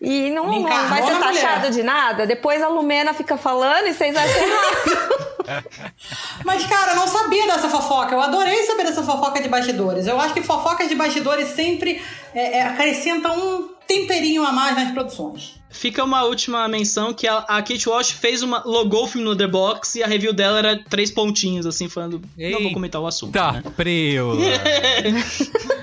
E 0.00 0.30
não, 0.30 0.46
não 0.46 0.62
vai 0.62 1.02
ser 1.02 1.18
taxado 1.18 1.70
de 1.70 1.82
nada. 1.82 2.26
Depois 2.26 2.62
a 2.62 2.68
Lumena 2.68 3.14
fica 3.14 3.36
falando 3.36 3.86
e 3.86 3.94
vocês 3.94 4.14
acham 4.14 4.42
errado. 4.42 5.26
Mas, 6.44 6.66
cara, 6.66 6.92
eu 6.92 6.96
não 6.96 7.06
sabia 7.06 7.46
dessa 7.46 7.68
fofoca. 7.68 8.14
Eu 8.14 8.20
adorei 8.20 8.64
saber 8.64 8.84
dessa 8.84 9.02
fofoca 9.02 9.40
de 9.40 9.48
bastidores. 9.48 10.06
Eu 10.06 10.20
acho 10.20 10.34
que 10.34 10.42
fofocas 10.42 10.88
de 10.88 10.94
bastidores 10.94 11.48
sempre 11.48 12.02
é, 12.34 12.58
é, 12.58 12.62
acrescentam 12.62 13.36
um 13.38 13.75
temperinho 13.86 14.44
a 14.44 14.52
mais 14.52 14.74
nas 14.76 14.90
produções. 14.92 15.56
Fica 15.70 16.02
uma 16.02 16.22
última 16.24 16.66
menção 16.68 17.12
que 17.12 17.26
a, 17.26 17.38
a 17.38 17.62
Kate 17.62 17.88
Walsh 17.88 18.10
fez 18.10 18.42
uma. 18.42 18.62
logou 18.64 19.04
o 19.04 19.06
filme 19.06 19.26
no 19.26 19.36
The 19.36 19.46
Box 19.46 19.96
e 19.96 20.02
a 20.02 20.06
review 20.06 20.32
dela 20.32 20.58
era 20.58 20.78
três 20.78 21.10
pontinhos, 21.10 21.66
assim, 21.66 21.88
falando. 21.88 22.22
Não 22.36 22.62
vou 22.62 22.72
comentar 22.72 23.00
o 23.00 23.06
assunto. 23.06 23.32
Tá, 23.32 23.52
né? 23.52 23.62
preula. 23.76 24.40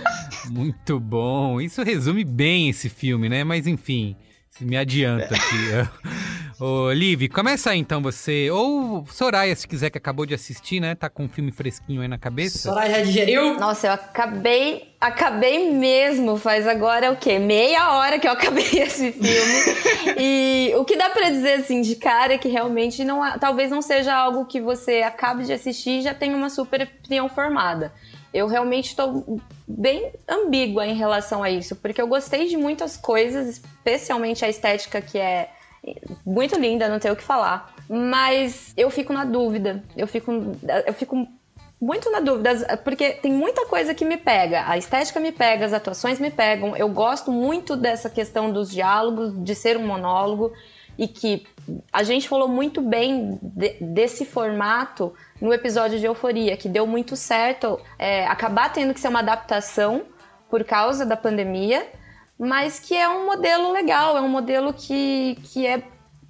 Muito 0.49 0.99
bom. 0.99 1.61
Isso 1.61 1.83
resume 1.83 2.23
bem 2.23 2.69
esse 2.69 2.89
filme, 2.89 3.29
né? 3.29 3.43
Mas 3.43 3.67
enfim, 3.67 4.15
se 4.49 4.65
me 4.65 4.75
adianta 4.75 5.35
aqui. 5.35 5.57
Ô, 6.65 6.93
Liv, 6.93 7.27
começa 7.27 7.71
aí 7.71 7.79
então 7.79 8.01
você. 8.01 8.49
Ou 8.49 9.05
Soraya, 9.07 9.53
se 9.53 9.67
quiser, 9.67 9.89
que 9.89 9.97
acabou 9.97 10.25
de 10.25 10.33
assistir, 10.33 10.79
né? 10.79 10.95
Tá 10.95 11.09
com 11.09 11.25
um 11.25 11.27
filme 11.27 11.51
fresquinho 11.51 12.01
aí 12.01 12.07
na 12.07 12.17
cabeça. 12.17 12.57
Soraya 12.57 12.89
já 12.89 13.01
digeriu? 13.01 13.59
Nossa, 13.59 13.87
eu 13.87 13.91
acabei, 13.91 14.95
acabei 15.01 15.73
mesmo. 15.73 16.37
Faz 16.37 16.65
agora 16.65 17.11
o 17.11 17.17
quê? 17.17 17.37
Meia 17.37 17.91
hora 17.91 18.17
que 18.17 18.25
eu 18.25 18.31
acabei 18.31 18.63
esse 18.79 19.11
filme. 19.11 20.15
e 20.17 20.71
o 20.77 20.85
que 20.85 20.95
dá 20.95 21.09
pra 21.09 21.29
dizer 21.29 21.55
assim 21.55 21.81
de 21.81 21.97
cara 21.97 22.35
é 22.35 22.37
que 22.37 22.47
realmente 22.47 23.03
não, 23.03 23.25
é- 23.25 23.37
talvez 23.37 23.69
não 23.69 23.81
seja 23.81 24.15
algo 24.15 24.45
que 24.45 24.61
você 24.61 25.01
acabe 25.01 25.43
de 25.43 25.51
assistir 25.51 25.99
e 25.99 26.01
já 26.01 26.13
tenha 26.13 26.33
uma 26.33 26.49
super 26.49 26.83
opinião 26.83 27.27
formada. 27.27 27.91
Eu 28.33 28.47
realmente 28.47 28.87
estou 28.87 29.37
bem 29.67 30.13
ambígua 30.29 30.87
em 30.87 30.95
relação 30.95 31.43
a 31.43 31.51
isso, 31.51 31.75
porque 31.75 32.01
eu 32.01 32.07
gostei 32.07 32.47
de 32.47 32.55
muitas 32.55 32.95
coisas, 32.95 33.49
especialmente 33.49 34.45
a 34.45 34.49
estética 34.49 35.01
que 35.01 35.17
é 35.17 35.49
muito 36.25 36.57
linda, 36.59 36.87
não 36.89 36.99
tenho 36.99 37.13
o 37.13 37.17
que 37.17 37.23
falar. 37.23 37.73
Mas 37.89 38.73
eu 38.77 38.89
fico 38.89 39.11
na 39.13 39.25
dúvida. 39.25 39.83
Eu 39.97 40.07
fico, 40.07 40.31
eu 40.85 40.93
fico 40.93 41.27
muito 41.81 42.09
na 42.11 42.21
dúvida, 42.21 42.77
porque 42.77 43.11
tem 43.11 43.31
muita 43.31 43.65
coisa 43.65 43.93
que 43.93 44.05
me 44.05 44.15
pega. 44.17 44.63
A 44.67 44.77
estética 44.77 45.19
me 45.19 45.31
pega, 45.31 45.65
as 45.65 45.73
atuações 45.73 46.19
me 46.19 46.31
pegam. 46.31 46.75
Eu 46.77 46.87
gosto 46.89 47.31
muito 47.31 47.75
dessa 47.75 48.09
questão 48.09 48.51
dos 48.51 48.71
diálogos, 48.71 49.33
de 49.43 49.53
ser 49.53 49.77
um 49.77 49.85
monólogo. 49.85 50.53
E 50.97 51.07
que 51.07 51.45
a 51.91 52.03
gente 52.03 52.29
falou 52.29 52.47
muito 52.47 52.79
bem 52.79 53.39
de- 53.41 53.77
desse 53.81 54.25
formato 54.25 55.11
no 55.41 55.51
episódio 55.51 55.99
de 55.99 56.05
Euforia, 56.05 56.55
que 56.55 56.69
deu 56.69 56.85
muito 56.85 57.15
certo 57.15 57.79
é, 57.97 58.27
acabar 58.27 58.71
tendo 58.71 58.93
que 58.93 58.99
ser 58.99 59.07
uma 59.07 59.19
adaptação 59.19 60.03
por 60.49 60.63
causa 60.63 61.03
da 61.03 61.17
pandemia, 61.17 61.85
mas 62.39 62.79
que 62.79 62.95
é 62.95 63.07
um 63.07 63.25
modelo 63.25 63.71
legal, 63.71 64.17
é 64.17 64.21
um 64.21 64.29
modelo 64.29 64.73
que, 64.73 65.37
que 65.43 65.65
é 65.65 65.83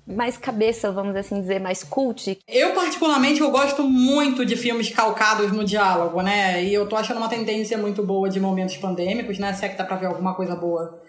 mais 0.06 0.38
cabeça, 0.38 0.92
vamos 0.92 1.16
assim 1.16 1.40
dizer, 1.40 1.60
mais 1.60 1.84
cult. 1.84 2.38
Eu, 2.48 2.74
particularmente, 2.74 3.40
eu 3.40 3.50
gosto 3.52 3.84
muito 3.84 4.46
de 4.46 4.56
filmes 4.56 4.90
calcados 4.90 5.52
no 5.52 5.64
diálogo, 5.64 6.22
né? 6.22 6.64
E 6.64 6.74
eu 6.74 6.88
tô 6.88 6.96
achando 6.96 7.18
uma 7.18 7.30
tendência 7.30 7.78
muito 7.78 8.04
boa 8.04 8.30
de 8.30 8.40
momentos 8.40 8.76
pandêmicos, 8.78 9.40
né? 9.40 9.54
Se 9.54 9.66
é 9.66 9.70
que 9.70 9.78
dá 9.78 9.86
pra 9.86 9.96
ver 9.96 10.08
alguma 10.08 10.36
coisa 10.36 10.56
boa 10.56 11.02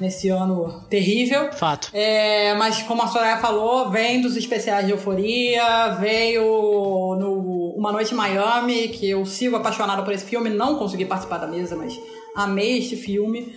nesse 0.00 0.28
ano 0.28 0.84
terrível. 0.88 1.52
Fato. 1.52 1.90
É, 1.92 2.54
mas 2.54 2.82
como 2.82 3.02
a 3.02 3.06
Soraya 3.06 3.36
falou, 3.36 3.90
vem 3.90 4.20
dos 4.20 4.36
especiais 4.36 4.86
de 4.86 4.92
Euforia, 4.92 5.90
veio 6.00 6.42
no 7.20 7.74
Uma 7.76 7.92
Noite 7.92 8.14
em 8.14 8.16
Miami, 8.16 8.88
que 8.88 9.08
eu 9.08 9.24
sigo 9.26 9.56
apaixonada 9.56 10.02
por 10.02 10.12
esse 10.12 10.24
filme, 10.24 10.50
não 10.50 10.76
consegui 10.76 11.04
participar 11.04 11.38
da 11.38 11.46
mesa, 11.46 11.76
mas 11.76 11.94
amei 12.34 12.78
este 12.78 12.96
filme. 12.96 13.54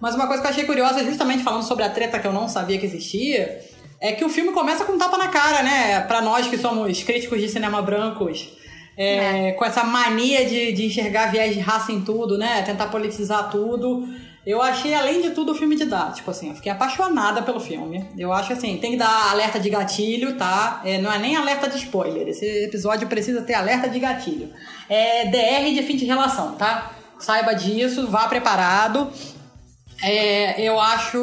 Mas 0.00 0.14
uma 0.14 0.26
coisa 0.26 0.42
que 0.42 0.48
eu 0.48 0.50
achei 0.50 0.64
curiosa, 0.64 1.04
justamente 1.04 1.42
falando 1.42 1.62
sobre 1.62 1.84
a 1.84 1.90
treta 1.90 2.18
que 2.18 2.26
eu 2.26 2.32
não 2.32 2.48
sabia 2.48 2.78
que 2.78 2.86
existia, 2.86 3.60
é 4.00 4.12
que 4.12 4.24
o 4.24 4.28
filme 4.28 4.52
começa 4.52 4.84
com 4.84 4.92
um 4.92 4.98
tapa 4.98 5.16
na 5.16 5.28
cara, 5.28 5.62
né? 5.62 6.00
Pra 6.00 6.20
nós 6.20 6.46
que 6.46 6.58
somos 6.58 7.02
críticos 7.02 7.40
de 7.40 7.48
cinema 7.48 7.80
brancos, 7.80 8.48
é, 8.96 9.52
com 9.52 9.64
essa 9.64 9.84
mania 9.84 10.44
de, 10.46 10.72
de 10.72 10.86
enxergar 10.86 11.30
viés 11.30 11.54
de 11.54 11.60
raça 11.60 11.92
em 11.92 12.00
tudo, 12.02 12.38
né? 12.38 12.62
Tentar 12.62 12.86
politizar 12.86 13.50
tudo. 13.50 14.06
Eu 14.46 14.62
achei, 14.62 14.94
além 14.94 15.20
de 15.20 15.30
tudo, 15.30 15.52
o 15.52 15.54
filme 15.56 15.74
didático, 15.74 16.30
assim. 16.30 16.50
Eu 16.50 16.54
fiquei 16.54 16.70
apaixonada 16.70 17.42
pelo 17.42 17.58
filme. 17.58 18.08
Eu 18.16 18.32
acho 18.32 18.52
assim, 18.52 18.78
tem 18.78 18.92
que 18.92 18.96
dar 18.96 19.32
alerta 19.32 19.58
de 19.58 19.68
gatilho, 19.68 20.36
tá? 20.36 20.80
É, 20.84 20.98
não 20.98 21.12
é 21.12 21.18
nem 21.18 21.34
alerta 21.34 21.68
de 21.68 21.76
spoiler. 21.78 22.28
Esse 22.28 22.46
episódio 22.64 23.08
precisa 23.08 23.42
ter 23.42 23.54
alerta 23.54 23.88
de 23.88 23.98
gatilho. 23.98 24.50
É 24.88 25.26
DR 25.26 25.74
de 25.74 25.82
fim 25.82 25.96
de 25.96 26.04
relação, 26.04 26.54
tá? 26.54 26.92
Saiba 27.18 27.54
disso, 27.54 28.06
vá 28.06 28.28
preparado. 28.28 29.10
É, 30.02 30.60
eu 30.60 30.78
acho 30.78 31.18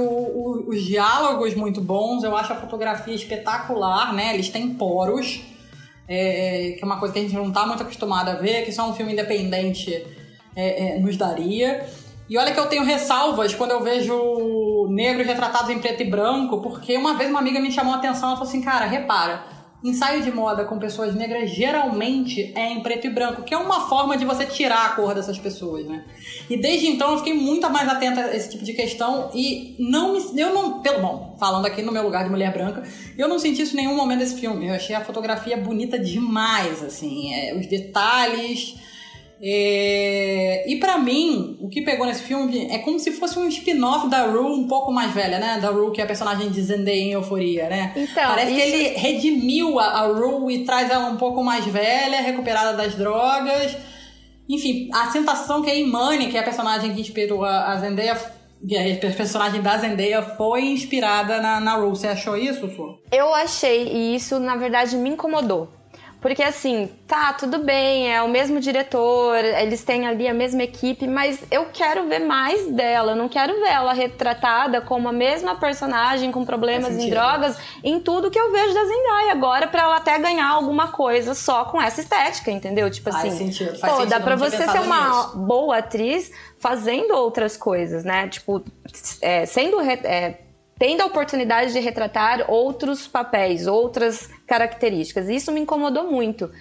os 0.68 0.84
diálogos 0.84 1.54
muito 1.54 1.80
bons, 1.80 2.24
eu 2.24 2.36
acho 2.36 2.54
a 2.54 2.56
fotografia 2.56 3.14
espetacular, 3.14 4.14
né? 4.14 4.34
Eles 4.34 4.50
têm 4.50 4.74
poros, 4.74 5.42
é, 6.08 6.76
que 6.78 6.80
é 6.82 6.86
uma 6.86 7.00
coisa 7.00 7.14
que 7.14 7.20
a 7.20 7.22
gente 7.22 7.36
não 7.36 7.52
tá 7.52 7.66
muito 7.66 7.84
acostumado 7.84 8.30
a 8.30 8.36
ver, 8.36 8.66
que 8.66 8.72
só 8.72 8.90
um 8.90 8.94
filme 8.94 9.14
independente 9.14 10.06
é, 10.56 10.96
é, 10.96 11.00
nos 11.00 11.16
daria. 11.18 11.86
E 12.30 12.38
olha 12.38 12.52
que 12.52 12.60
eu 12.60 12.66
tenho 12.66 12.84
ressalvas 12.84 13.54
quando 13.54 13.72
eu 13.72 13.84
vejo 13.84 14.88
negros 14.90 15.28
retratados 15.28 15.70
em 15.70 15.80
preto 15.80 16.02
e 16.02 16.10
branco, 16.10 16.62
porque 16.62 16.98
uma 16.98 17.16
vez 17.16 17.30
uma 17.30 17.40
amiga 17.40 17.60
me 17.60 17.72
chamou 17.72 17.94
a 17.94 17.98
atenção, 17.98 18.30
ela 18.30 18.38
falou 18.38 18.50
assim, 18.50 18.62
cara, 18.62 18.86
repara, 18.86 19.44
ensaio 19.84 20.24
de 20.24 20.32
moda 20.32 20.64
com 20.64 20.80
pessoas 20.80 21.14
negras 21.14 21.52
geralmente 21.52 22.54
é 22.56 22.72
em 22.72 22.82
preto 22.82 23.08
e 23.08 23.10
branco, 23.10 23.44
que 23.44 23.54
é 23.54 23.58
uma 23.58 23.82
forma 23.82 24.16
de 24.16 24.24
você 24.24 24.46
tirar 24.46 24.86
a 24.86 24.90
cor 24.90 25.14
dessas 25.14 25.38
pessoas, 25.38 25.86
né? 25.86 26.06
E 26.50 26.56
desde 26.56 26.88
então 26.88 27.12
eu 27.12 27.18
fiquei 27.18 27.34
muito 27.34 27.70
mais 27.70 27.88
atenta 27.90 28.22
a 28.22 28.36
esse 28.36 28.50
tipo 28.50 28.64
de 28.64 28.74
questão 28.74 29.30
e 29.34 29.76
não 29.78 30.14
me, 30.14 30.40
eu 30.40 30.54
não, 30.54 30.82
pelo 30.82 31.02
bom, 31.02 31.36
falando 31.38 31.66
aqui 31.66 31.82
no 31.82 31.92
meu 31.92 32.04
lugar 32.04 32.24
de 32.24 32.30
mulher 32.30 32.54
branca, 32.54 32.84
eu 33.18 33.28
não 33.28 33.38
senti 33.38 33.62
isso 33.62 33.74
em 33.74 33.82
nenhum 33.82 33.96
momento 33.96 34.20
desse 34.20 34.40
filme. 34.40 34.68
Eu 34.68 34.74
achei 34.74 34.96
a 34.96 35.04
fotografia 35.04 35.58
bonita 35.58 36.00
demais, 36.00 36.82
assim, 36.82 37.34
é, 37.34 37.56
os 37.56 37.68
detalhes. 37.68 38.76
É, 39.46 40.64
E 40.68 40.78
pra 40.78 40.98
mim, 40.98 41.58
o 41.60 41.68
que 41.70 41.82
pegou 41.82 42.06
nesse 42.06 42.24
filme 42.24 42.68
é 42.72 42.80
como 42.80 43.00
se 43.00 43.12
fosse 43.12 43.38
um 43.38 43.48
spin-off 43.48 44.08
da 44.10 44.24
Rue 44.26 44.54
um 44.60 44.68
pouco 44.68 44.92
mais 44.92 45.12
velha, 45.12 45.38
né? 45.40 45.60
Da 45.62 45.70
Rue, 45.70 45.92
que 45.92 46.00
é 46.02 46.04
a 46.04 46.08
personagem 46.08 46.50
de 46.50 46.62
Zendaya 46.62 46.96
em 46.96 47.12
Euforia, 47.12 47.68
né? 47.68 47.92
Então, 47.96 48.24
Parece 48.30 48.54
que 48.54 48.60
isso- 48.62 48.76
ele 48.76 48.98
redimiu 48.98 49.80
a, 49.80 49.86
a 49.86 50.08
Rue 50.08 50.54
e 50.54 50.64
traz 50.66 50.90
ela 50.90 51.08
um 51.10 51.18
pouco 51.18 51.44
mais 51.44 51.66
velha, 51.66 52.22
recuperada 52.22 52.76
das 52.78 52.96
drogas. 52.96 53.76
Enfim, 54.50 54.90
a 54.94 55.10
sensação 55.12 55.62
que 55.62 55.70
a 55.70 55.76
Imani, 55.76 56.28
que 56.28 56.38
é 56.38 56.40
a 56.40 56.44
personagem 56.44 56.94
que 56.94 57.02
inspirou 57.02 57.44
a, 57.44 57.72
a 57.74 57.78
Zendaya, 57.78 58.18
que 58.68 58.76
é 58.76 58.94
a 58.94 59.12
personagem 59.12 59.62
da 59.62 59.78
Zendaya, 59.78 60.22
foi 60.22 60.62
inspirada 60.66 61.42
na, 61.42 61.60
na 61.60 61.76
Rue. 61.76 61.90
Você 61.90 62.08
achou 62.08 62.38
isso, 62.38 62.68
Su? 62.70 62.98
Eu 63.12 63.34
achei, 63.34 63.88
e 63.88 64.16
isso 64.16 64.40
na 64.40 64.56
verdade 64.56 64.96
me 64.96 65.10
incomodou. 65.10 65.70
Porque 66.24 66.42
assim, 66.42 66.90
tá, 67.06 67.34
tudo 67.34 67.58
bem, 67.58 68.10
é 68.10 68.22
o 68.22 68.30
mesmo 68.30 68.62
diretor, 68.62 69.44
eles 69.44 69.84
têm 69.84 70.08
ali 70.08 70.26
a 70.26 70.34
mesma 70.34 70.64
equipe, 70.64 71.06
mas 71.06 71.44
eu 71.52 71.66
quero 71.66 72.08
ver 72.08 72.20
mais 72.20 72.66
dela. 72.72 73.12
Eu 73.12 73.16
não 73.18 73.28
quero 73.28 73.54
ver 73.60 73.68
ela 73.68 73.92
retratada 73.92 74.80
como 74.80 75.10
a 75.10 75.12
mesma 75.12 75.56
personagem 75.56 76.32
com 76.32 76.46
problemas 76.46 76.94
Faz 76.94 77.04
em 77.04 77.10
drogas 77.10 77.58
em 77.84 78.00
tudo 78.00 78.32
que 78.32 78.40
eu 78.40 78.54
vejo 78.54 78.74
da 78.74 78.86
Zendaya 78.86 79.34
agora, 79.34 79.68
pra 79.68 79.82
ela 79.82 79.98
até 79.98 80.18
ganhar 80.18 80.48
alguma 80.48 80.94
coisa 80.94 81.36
só 81.36 81.66
com 81.66 81.82
essa 81.82 82.00
estética, 82.00 82.50
entendeu? 82.50 82.90
Tipo 82.90 83.12
Faz 83.12 83.26
assim, 83.26 83.48
sentido, 83.48 83.78
faz 83.78 83.92
pô, 83.92 84.00
sentido, 84.00 84.10
dá 84.10 84.22
tinha 84.22 84.38
você 84.38 84.66
ser 84.66 84.80
uma 84.80 85.10
nisso. 85.10 85.38
boa 85.40 85.80
atriz 85.80 86.32
fazendo 86.58 87.14
outras 87.16 87.58
coisas, 87.58 88.06
né? 88.06 88.30
Tipo, 88.30 88.64
é, 89.22 89.46
sendo 89.46 89.82
é, 89.82 90.40
tendo 90.80 91.02
a 91.02 91.06
oportunidade 91.06 91.74
de 91.74 91.80
retratar 91.80 92.46
outros 92.50 93.10
papéis, 93.10 93.68
outras 93.68 94.30
características. 94.48 95.30
Isso 95.30 95.52
me 95.52 95.60
incomodou 95.62 96.10
muito. 96.12 96.52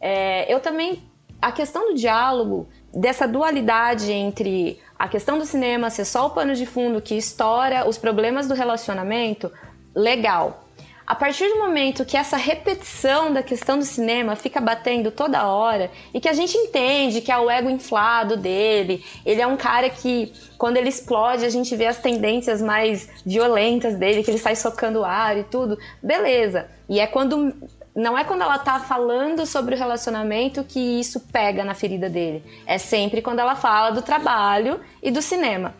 É, 0.00 0.52
eu 0.52 0.60
também. 0.60 1.02
A 1.42 1.52
questão 1.52 1.90
do 1.90 1.94
diálogo, 1.94 2.68
dessa 2.94 3.28
dualidade 3.28 4.10
entre 4.10 4.80
a 4.98 5.06
questão 5.06 5.36
do 5.36 5.44
cinema 5.44 5.90
ser 5.90 6.06
só 6.06 6.26
o 6.26 6.30
pano 6.30 6.54
de 6.54 6.64
fundo 6.64 7.02
que 7.02 7.14
estoura 7.14 7.86
os 7.86 7.98
problemas 7.98 8.48
do 8.48 8.54
relacionamento, 8.54 9.52
legal. 9.94 10.63
A 11.06 11.14
partir 11.14 11.46
do 11.48 11.58
momento 11.58 12.04
que 12.04 12.16
essa 12.16 12.38
repetição 12.38 13.30
da 13.30 13.42
questão 13.42 13.78
do 13.78 13.84
cinema 13.84 14.36
fica 14.36 14.58
batendo 14.58 15.10
toda 15.10 15.46
hora 15.46 15.90
e 16.14 16.20
que 16.20 16.28
a 16.28 16.32
gente 16.32 16.56
entende 16.56 17.20
que 17.20 17.30
é 17.30 17.38
o 17.38 17.50
ego 17.50 17.68
inflado 17.68 18.38
dele, 18.38 19.04
ele 19.24 19.42
é 19.42 19.46
um 19.46 19.56
cara 19.56 19.90
que, 19.90 20.32
quando 20.56 20.78
ele 20.78 20.88
explode, 20.88 21.44
a 21.44 21.50
gente 21.50 21.76
vê 21.76 21.86
as 21.86 21.98
tendências 21.98 22.62
mais 22.62 23.10
violentas 23.24 23.96
dele, 23.96 24.24
que 24.24 24.30
ele 24.30 24.38
sai 24.38 24.56
socando 24.56 25.00
o 25.00 25.04
ar 25.04 25.36
e 25.36 25.44
tudo, 25.44 25.78
beleza. 26.02 26.68
E 26.88 26.98
é 26.98 27.06
quando 27.06 27.54
não 27.94 28.18
é 28.18 28.24
quando 28.24 28.42
ela 28.42 28.58
tá 28.58 28.80
falando 28.80 29.46
sobre 29.46 29.74
o 29.74 29.78
relacionamento 29.78 30.64
que 30.64 30.80
isso 30.80 31.20
pega 31.20 31.62
na 31.62 31.74
ferida 31.74 32.08
dele. 32.08 32.42
É 32.66 32.76
sempre 32.76 33.22
quando 33.22 33.38
ela 33.38 33.54
fala 33.54 33.90
do 33.90 34.02
trabalho 34.02 34.80
e 35.02 35.12
do 35.12 35.22
cinema. 35.22 35.74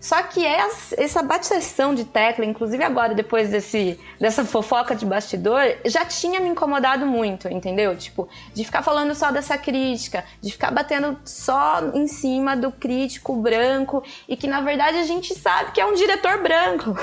Só 0.00 0.22
que 0.22 0.44
essa 0.46 1.22
bateção 1.22 1.94
de 1.94 2.04
tecla, 2.04 2.44
inclusive 2.44 2.82
agora, 2.84 3.14
depois 3.14 3.50
desse, 3.50 3.98
dessa 4.20 4.44
fofoca 4.44 4.94
de 4.94 5.04
bastidor, 5.04 5.60
já 5.84 6.04
tinha 6.04 6.40
me 6.40 6.48
incomodado 6.48 7.04
muito, 7.04 7.48
entendeu? 7.48 7.96
Tipo, 7.96 8.28
de 8.54 8.64
ficar 8.64 8.82
falando 8.82 9.14
só 9.14 9.32
dessa 9.32 9.58
crítica, 9.58 10.24
de 10.40 10.52
ficar 10.52 10.70
batendo 10.70 11.18
só 11.24 11.90
em 11.94 12.06
cima 12.06 12.56
do 12.56 12.70
crítico 12.70 13.34
branco 13.36 14.02
e 14.28 14.36
que 14.36 14.46
na 14.46 14.60
verdade 14.60 14.98
a 14.98 15.04
gente 15.04 15.34
sabe 15.34 15.72
que 15.72 15.80
é 15.80 15.86
um 15.86 15.94
diretor 15.94 16.42
branco. 16.42 16.96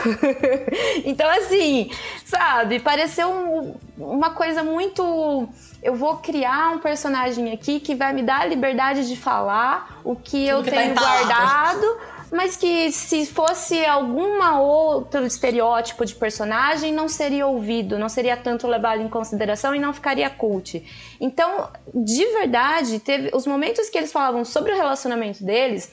então, 1.03 1.29
assim, 1.29 1.91
sabe, 2.23 2.79
pareceu 2.79 3.29
um, 3.29 3.75
uma 3.97 4.29
coisa 4.31 4.63
muito 4.63 5.49
eu 5.83 5.93
vou 5.93 6.17
criar 6.17 6.71
um 6.71 6.79
personagem 6.79 7.51
aqui 7.51 7.79
que 7.79 7.93
vai 7.93 8.11
me 8.11 8.23
dar 8.23 8.41
a 8.41 8.45
liberdade 8.45 9.07
de 9.07 9.15
falar 9.15 9.99
o 10.03 10.15
que 10.15 10.47
Tudo 10.47 10.57
eu 10.57 10.63
que 10.63 10.71
tá 10.71 10.77
tenho 10.77 10.95
tá 10.95 11.01
guardado 11.01 12.14
mas 12.35 12.57
que 12.57 12.91
se 12.91 13.25
fosse 13.25 13.85
alguma 13.85 14.59
outro 14.59 15.25
estereótipo 15.25 16.05
de 16.05 16.13
personagem 16.13 16.93
não 16.93 17.07
seria 17.07 17.47
ouvido, 17.47 17.97
não 17.97 18.09
seria 18.09 18.35
tanto 18.35 18.67
levado 18.67 19.01
em 19.01 19.07
consideração 19.07 19.73
e 19.73 19.79
não 19.79 19.93
ficaria 19.93 20.29
cult. 20.29 20.83
Então, 21.19 21.69
de 21.93 22.25
verdade, 22.33 22.99
teve 22.99 23.31
os 23.33 23.47
momentos 23.47 23.89
que 23.89 23.97
eles 23.97 24.11
falavam 24.11 24.43
sobre 24.43 24.73
o 24.73 24.75
relacionamento 24.75 25.43
deles, 25.43 25.91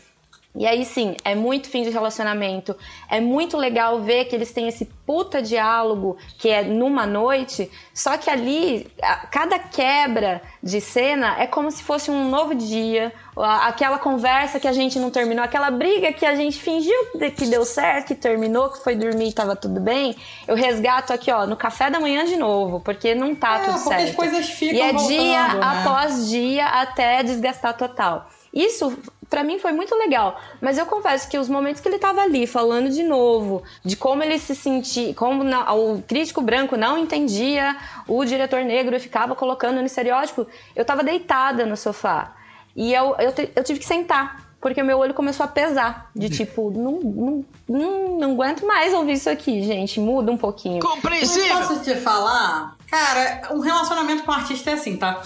e 0.54 0.66
aí 0.66 0.84
sim, 0.84 1.16
é 1.24 1.34
muito 1.34 1.70
fim 1.70 1.82
de 1.82 1.88
relacionamento. 1.88 2.76
É 3.08 3.20
muito 3.20 3.56
legal 3.56 4.02
ver 4.02 4.26
que 4.26 4.36
eles 4.36 4.52
têm 4.52 4.68
esse 4.68 4.84
puta 4.84 5.40
diálogo 5.40 6.18
que 6.38 6.50
é 6.50 6.62
numa 6.62 7.06
noite, 7.06 7.70
só 7.94 8.18
que 8.18 8.28
ali, 8.28 8.86
cada 9.30 9.58
quebra 9.58 10.42
de 10.62 10.78
cena 10.78 11.40
é 11.40 11.46
como 11.46 11.70
se 11.70 11.82
fosse 11.82 12.10
um 12.10 12.28
novo 12.28 12.54
dia, 12.54 13.12
aquela 13.34 13.98
conversa 13.98 14.60
que 14.60 14.68
a 14.68 14.72
gente 14.72 14.98
não 14.98 15.10
terminou, 15.10 15.42
aquela 15.42 15.70
briga 15.70 16.12
que 16.12 16.26
a 16.26 16.34
gente 16.34 16.60
fingiu 16.60 16.98
que 17.34 17.46
deu 17.46 17.64
certo, 17.64 18.08
que 18.08 18.14
terminou, 18.14 18.68
que 18.68 18.84
foi 18.84 18.94
dormir 18.94 19.30
e 19.30 19.32
tava 19.32 19.56
tudo 19.56 19.80
bem. 19.80 20.14
Eu 20.46 20.54
resgato 20.54 21.14
aqui, 21.14 21.30
ó, 21.32 21.46
no 21.46 21.56
café 21.56 21.88
da 21.88 21.98
manhã 21.98 22.26
de 22.26 22.36
novo, 22.36 22.78
porque 22.80 23.14
não 23.14 23.34
tá 23.34 23.56
é, 23.56 23.64
tudo 23.64 23.78
certo. 23.78 24.02
As 24.02 24.14
coisas 24.14 24.50
ficam 24.50 24.76
e 24.76 24.80
é 24.82 24.92
voltando, 24.92 25.08
dia 25.08 25.54
né? 25.54 25.60
após 25.62 26.28
dia 26.28 26.66
até 26.66 27.22
desgastar 27.22 27.74
total. 27.74 28.28
Isso 28.52 28.98
para 29.32 29.42
mim 29.42 29.58
foi 29.58 29.72
muito 29.72 29.94
legal. 29.94 30.38
Mas 30.60 30.76
eu 30.76 30.84
confesso 30.84 31.26
que 31.26 31.38
os 31.38 31.48
momentos 31.48 31.80
que 31.80 31.88
ele 31.88 31.98
tava 31.98 32.20
ali 32.20 32.46
falando 32.46 32.90
de 32.90 33.02
novo, 33.02 33.62
de 33.82 33.96
como 33.96 34.22
ele 34.22 34.38
se 34.38 34.54
sentia, 34.54 35.14
como 35.14 35.42
o 35.42 36.02
crítico 36.02 36.42
branco 36.42 36.76
não 36.76 36.98
entendia 36.98 37.74
o 38.06 38.22
diretor 38.26 38.62
negro 38.62 38.94
e 38.94 39.00
ficava 39.00 39.34
colocando 39.34 39.78
no 39.78 39.86
estereótipo, 39.86 40.46
eu 40.76 40.84
tava 40.84 41.02
deitada 41.02 41.64
no 41.64 41.78
sofá. 41.78 42.36
E 42.76 42.92
eu, 42.92 43.16
eu, 43.18 43.32
eu 43.56 43.64
tive 43.64 43.78
que 43.78 43.86
sentar, 43.86 44.52
porque 44.60 44.82
meu 44.82 44.98
olho 44.98 45.14
começou 45.14 45.44
a 45.44 45.48
pesar. 45.48 46.10
De 46.14 46.28
tipo, 46.28 46.70
não, 46.70 47.00
não, 47.00 47.44
não, 47.66 48.18
não 48.18 48.32
aguento 48.32 48.66
mais 48.66 48.92
ouvir 48.92 49.14
isso 49.14 49.30
aqui, 49.30 49.62
gente. 49.62 49.98
Muda 49.98 50.30
um 50.30 50.36
pouquinho. 50.36 50.80
Compreensível! 50.80 51.56
Posso 51.56 51.82
te 51.82 51.94
falar? 51.96 52.76
Cara, 52.86 53.48
um 53.50 53.60
relacionamento 53.60 54.24
com 54.24 54.32
artista 54.32 54.70
é 54.70 54.74
assim, 54.74 54.98
tá? 54.98 55.22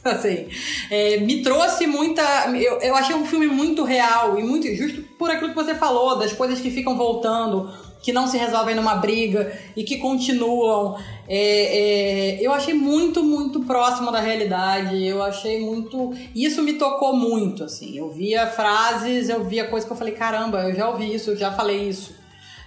assim, 0.04 0.48
é, 0.90 1.18
me 1.18 1.42
trouxe 1.42 1.86
muita. 1.86 2.22
Eu, 2.56 2.78
eu 2.80 2.94
achei 2.94 3.14
um 3.14 3.26
filme 3.26 3.46
muito 3.46 3.84
real 3.84 4.38
e 4.38 4.42
muito 4.42 4.66
justo 4.74 5.02
por 5.18 5.30
aquilo 5.30 5.50
que 5.50 5.54
você 5.54 5.74
falou, 5.74 6.18
das 6.18 6.32
coisas 6.32 6.60
que 6.60 6.70
ficam 6.70 6.96
voltando, 6.96 7.70
que 8.02 8.12
não 8.12 8.26
se 8.26 8.38
resolvem 8.38 8.74
numa 8.74 8.94
briga 8.94 9.52
e 9.76 9.84
que 9.84 9.98
continuam. 9.98 10.96
É, 11.28 12.38
é, 12.38 12.38
eu 12.40 12.52
achei 12.52 12.72
muito, 12.72 13.22
muito 13.22 13.60
próximo 13.60 14.10
da 14.10 14.20
realidade. 14.20 15.06
Eu 15.06 15.22
achei 15.22 15.60
muito. 15.60 16.14
Isso 16.34 16.62
me 16.62 16.74
tocou 16.74 17.14
muito, 17.14 17.64
assim. 17.64 17.96
Eu 17.96 18.10
via 18.10 18.46
frases, 18.46 19.28
eu 19.28 19.44
via 19.44 19.66
coisas 19.68 19.86
que 19.86 19.92
eu 19.92 19.98
falei: 19.98 20.14
caramba, 20.14 20.62
eu 20.62 20.74
já 20.74 20.88
ouvi 20.88 21.14
isso, 21.14 21.30
eu 21.30 21.36
já 21.36 21.52
falei 21.52 21.88
isso. 21.88 22.19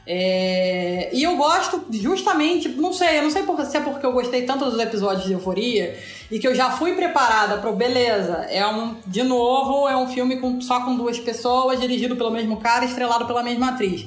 É... 0.05 1.09
E 1.13 1.23
eu 1.23 1.37
gosto 1.37 1.85
justamente, 1.91 2.67
não 2.69 2.91
sei, 2.91 3.19
eu 3.19 3.23
não 3.23 3.29
sei 3.29 3.43
se 3.65 3.77
é 3.77 3.81
porque 3.81 4.05
eu 4.05 4.11
gostei 4.11 4.43
tanto 4.43 4.65
dos 4.65 4.79
episódios 4.79 5.25
de 5.25 5.33
Euforia 5.33 5.97
e 6.29 6.39
que 6.39 6.47
eu 6.47 6.53
já 6.53 6.71
fui 6.71 6.93
preparada 6.93 7.57
para 7.57 7.71
beleza. 7.71 8.45
É 8.49 8.65
um, 8.67 8.95
de 9.05 9.23
novo, 9.23 9.87
é 9.87 9.95
um 9.95 10.07
filme 10.07 10.39
com, 10.39 10.59
só 10.59 10.81
com 10.81 10.95
duas 10.95 11.19
pessoas, 11.19 11.79
dirigido 11.79 12.15
pelo 12.15 12.31
mesmo 12.31 12.57
cara, 12.57 12.85
estrelado 12.85 13.25
pela 13.25 13.43
mesma 13.43 13.69
atriz. 13.69 14.05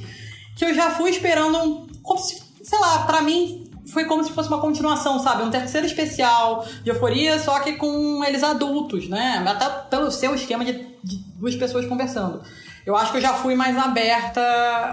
Que 0.54 0.64
eu 0.64 0.74
já 0.74 0.90
fui 0.90 1.10
esperando 1.10 1.58
um, 1.58 1.86
como 2.02 2.18
se, 2.18 2.42
sei 2.62 2.78
lá, 2.78 3.00
para 3.00 3.22
mim 3.22 3.66
foi 3.86 4.04
como 4.04 4.24
se 4.24 4.32
fosse 4.32 4.48
uma 4.48 4.60
continuação, 4.60 5.18
sabe? 5.20 5.44
Um 5.44 5.50
terceiro 5.50 5.86
especial 5.86 6.66
de 6.82 6.90
Euforia, 6.90 7.38
só 7.38 7.60
que 7.60 7.74
com 7.74 8.24
eles 8.24 8.42
adultos, 8.42 9.08
né? 9.08 9.44
Até 9.46 9.68
pelo 9.88 10.10
seu 10.10 10.34
esquema 10.34 10.64
de, 10.64 10.72
de 11.02 11.16
duas 11.36 11.54
pessoas 11.54 11.86
conversando. 11.86 12.42
Eu 12.84 12.96
acho 12.96 13.12
que 13.12 13.18
eu 13.18 13.22
já 13.22 13.34
fui 13.34 13.54
mais 13.54 13.76
aberta 13.76 14.40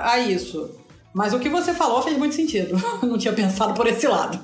a 0.04 0.20
isso. 0.20 0.83
Mas 1.13 1.34
o 1.34 1.39
que 1.39 1.49
você 1.49 1.73
falou 1.73 2.02
fez 2.02 2.17
muito 2.17 2.36
sentido. 2.36 2.76
Não 3.04 3.17
tinha 3.17 3.34
pensado 3.34 3.73
por 3.73 3.88
esse 3.88 4.08
lado. 4.08 4.39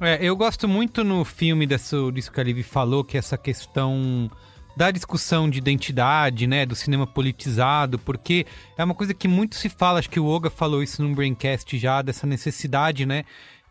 É, 0.00 0.18
eu 0.22 0.36
gosto 0.36 0.68
muito 0.68 1.02
no 1.02 1.24
filme 1.24 1.66
desse, 1.66 1.96
disso 2.12 2.30
que 2.30 2.40
a 2.40 2.44
Liv 2.44 2.62
falou, 2.62 3.02
que 3.02 3.16
é 3.16 3.18
essa 3.18 3.36
questão 3.36 4.30
da 4.76 4.92
discussão 4.92 5.50
de 5.50 5.58
identidade, 5.58 6.46
né, 6.46 6.64
do 6.64 6.76
cinema 6.76 7.04
politizado, 7.04 7.98
porque 7.98 8.46
é 8.76 8.84
uma 8.84 8.94
coisa 8.94 9.12
que 9.12 9.26
muito 9.26 9.56
se 9.56 9.68
fala, 9.68 9.98
acho 9.98 10.08
que 10.08 10.20
o 10.20 10.26
Oga 10.26 10.50
falou 10.50 10.84
isso 10.84 11.02
num 11.02 11.12
Braincast 11.12 11.76
já, 11.76 12.00
dessa 12.00 12.28
necessidade, 12.28 13.04
né, 13.04 13.24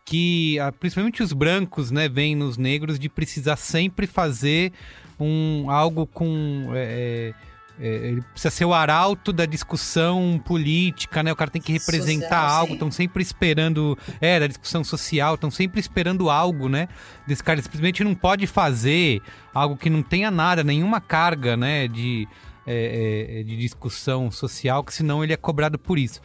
que 0.04 0.60
ah, 0.60 0.70
principalmente 0.70 1.24
os 1.24 1.32
brancos, 1.32 1.92
né, 1.92 2.10
veem 2.10 2.36
nos 2.36 2.58
negros 2.58 3.00
de 3.00 3.08
precisar 3.08 3.56
sempre 3.56 4.06
fazer 4.06 4.74
um 5.18 5.72
algo 5.72 6.06
com 6.06 6.72
é, 6.74 7.34
é, 7.34 7.34
ele 7.80 8.22
precisa 8.22 8.50
ser 8.50 8.66
o 8.66 8.74
arauto 8.74 9.32
da 9.32 9.46
discussão 9.46 10.42
política, 10.44 11.22
né? 11.22 11.32
O 11.32 11.36
cara 11.36 11.52
tem 11.52 11.62
que 11.62 11.72
representar 11.72 12.42
social, 12.42 12.60
algo, 12.60 12.74
estão 12.74 12.92
sempre 12.92 13.22
esperando. 13.22 13.98
É, 14.20 14.40
da 14.40 14.48
discussão 14.48 14.84
social, 14.84 15.36
estão 15.36 15.52
sempre 15.52 15.80
esperando 15.80 16.30
algo, 16.30 16.68
né? 16.68 16.88
Desse 17.28 17.44
cara. 17.44 17.60
Ele 17.60 17.64
simplesmente 17.64 18.04
não 18.04 18.16
pode 18.16 18.48
fazer 18.48 19.22
algo 19.54 19.78
que 19.78 19.90
não 19.90 20.02
tenha 20.02 20.32
nada, 20.32 20.64
nenhuma 20.64 21.00
carga, 21.00 21.56
né? 21.56 21.88
De, 21.88 22.28
é, 22.66 23.40
é, 23.40 23.44
de 23.44 23.56
discussão 23.58 24.32
social, 24.32 24.84
que 24.84 24.94
senão 24.94 25.24
ele 25.24 25.34
é 25.34 25.38
cobrado 25.38 25.78
por 25.78 26.00
isso. 26.00 26.20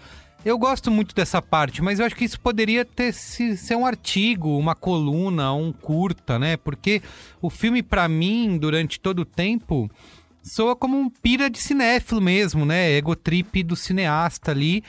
Eu 0.44 0.58
gosto 0.58 0.90
muito 0.90 1.14
dessa 1.14 1.40
parte, 1.40 1.80
mas 1.80 2.00
eu 2.00 2.06
acho 2.06 2.16
que 2.16 2.24
isso 2.24 2.40
poderia 2.40 2.84
ter 2.84 3.12
se, 3.12 3.56
ser 3.56 3.76
um 3.76 3.86
artigo, 3.86 4.58
uma 4.58 4.74
coluna, 4.74 5.52
um 5.52 5.72
curta, 5.72 6.36
né? 6.36 6.56
Porque 6.56 7.00
o 7.40 7.48
filme, 7.48 7.80
para 7.80 8.08
mim, 8.08 8.58
durante 8.58 8.98
todo 8.98 9.20
o 9.20 9.24
tempo, 9.24 9.88
soa 10.42 10.74
como 10.74 10.98
um 10.98 11.08
pira 11.08 11.48
de 11.48 11.58
cinéfilo 11.58 12.20
mesmo, 12.20 12.64
né? 12.64 12.92
Egotrip 12.96 13.62
do 13.62 13.76
cineasta 13.76 14.50
ali. 14.50 14.82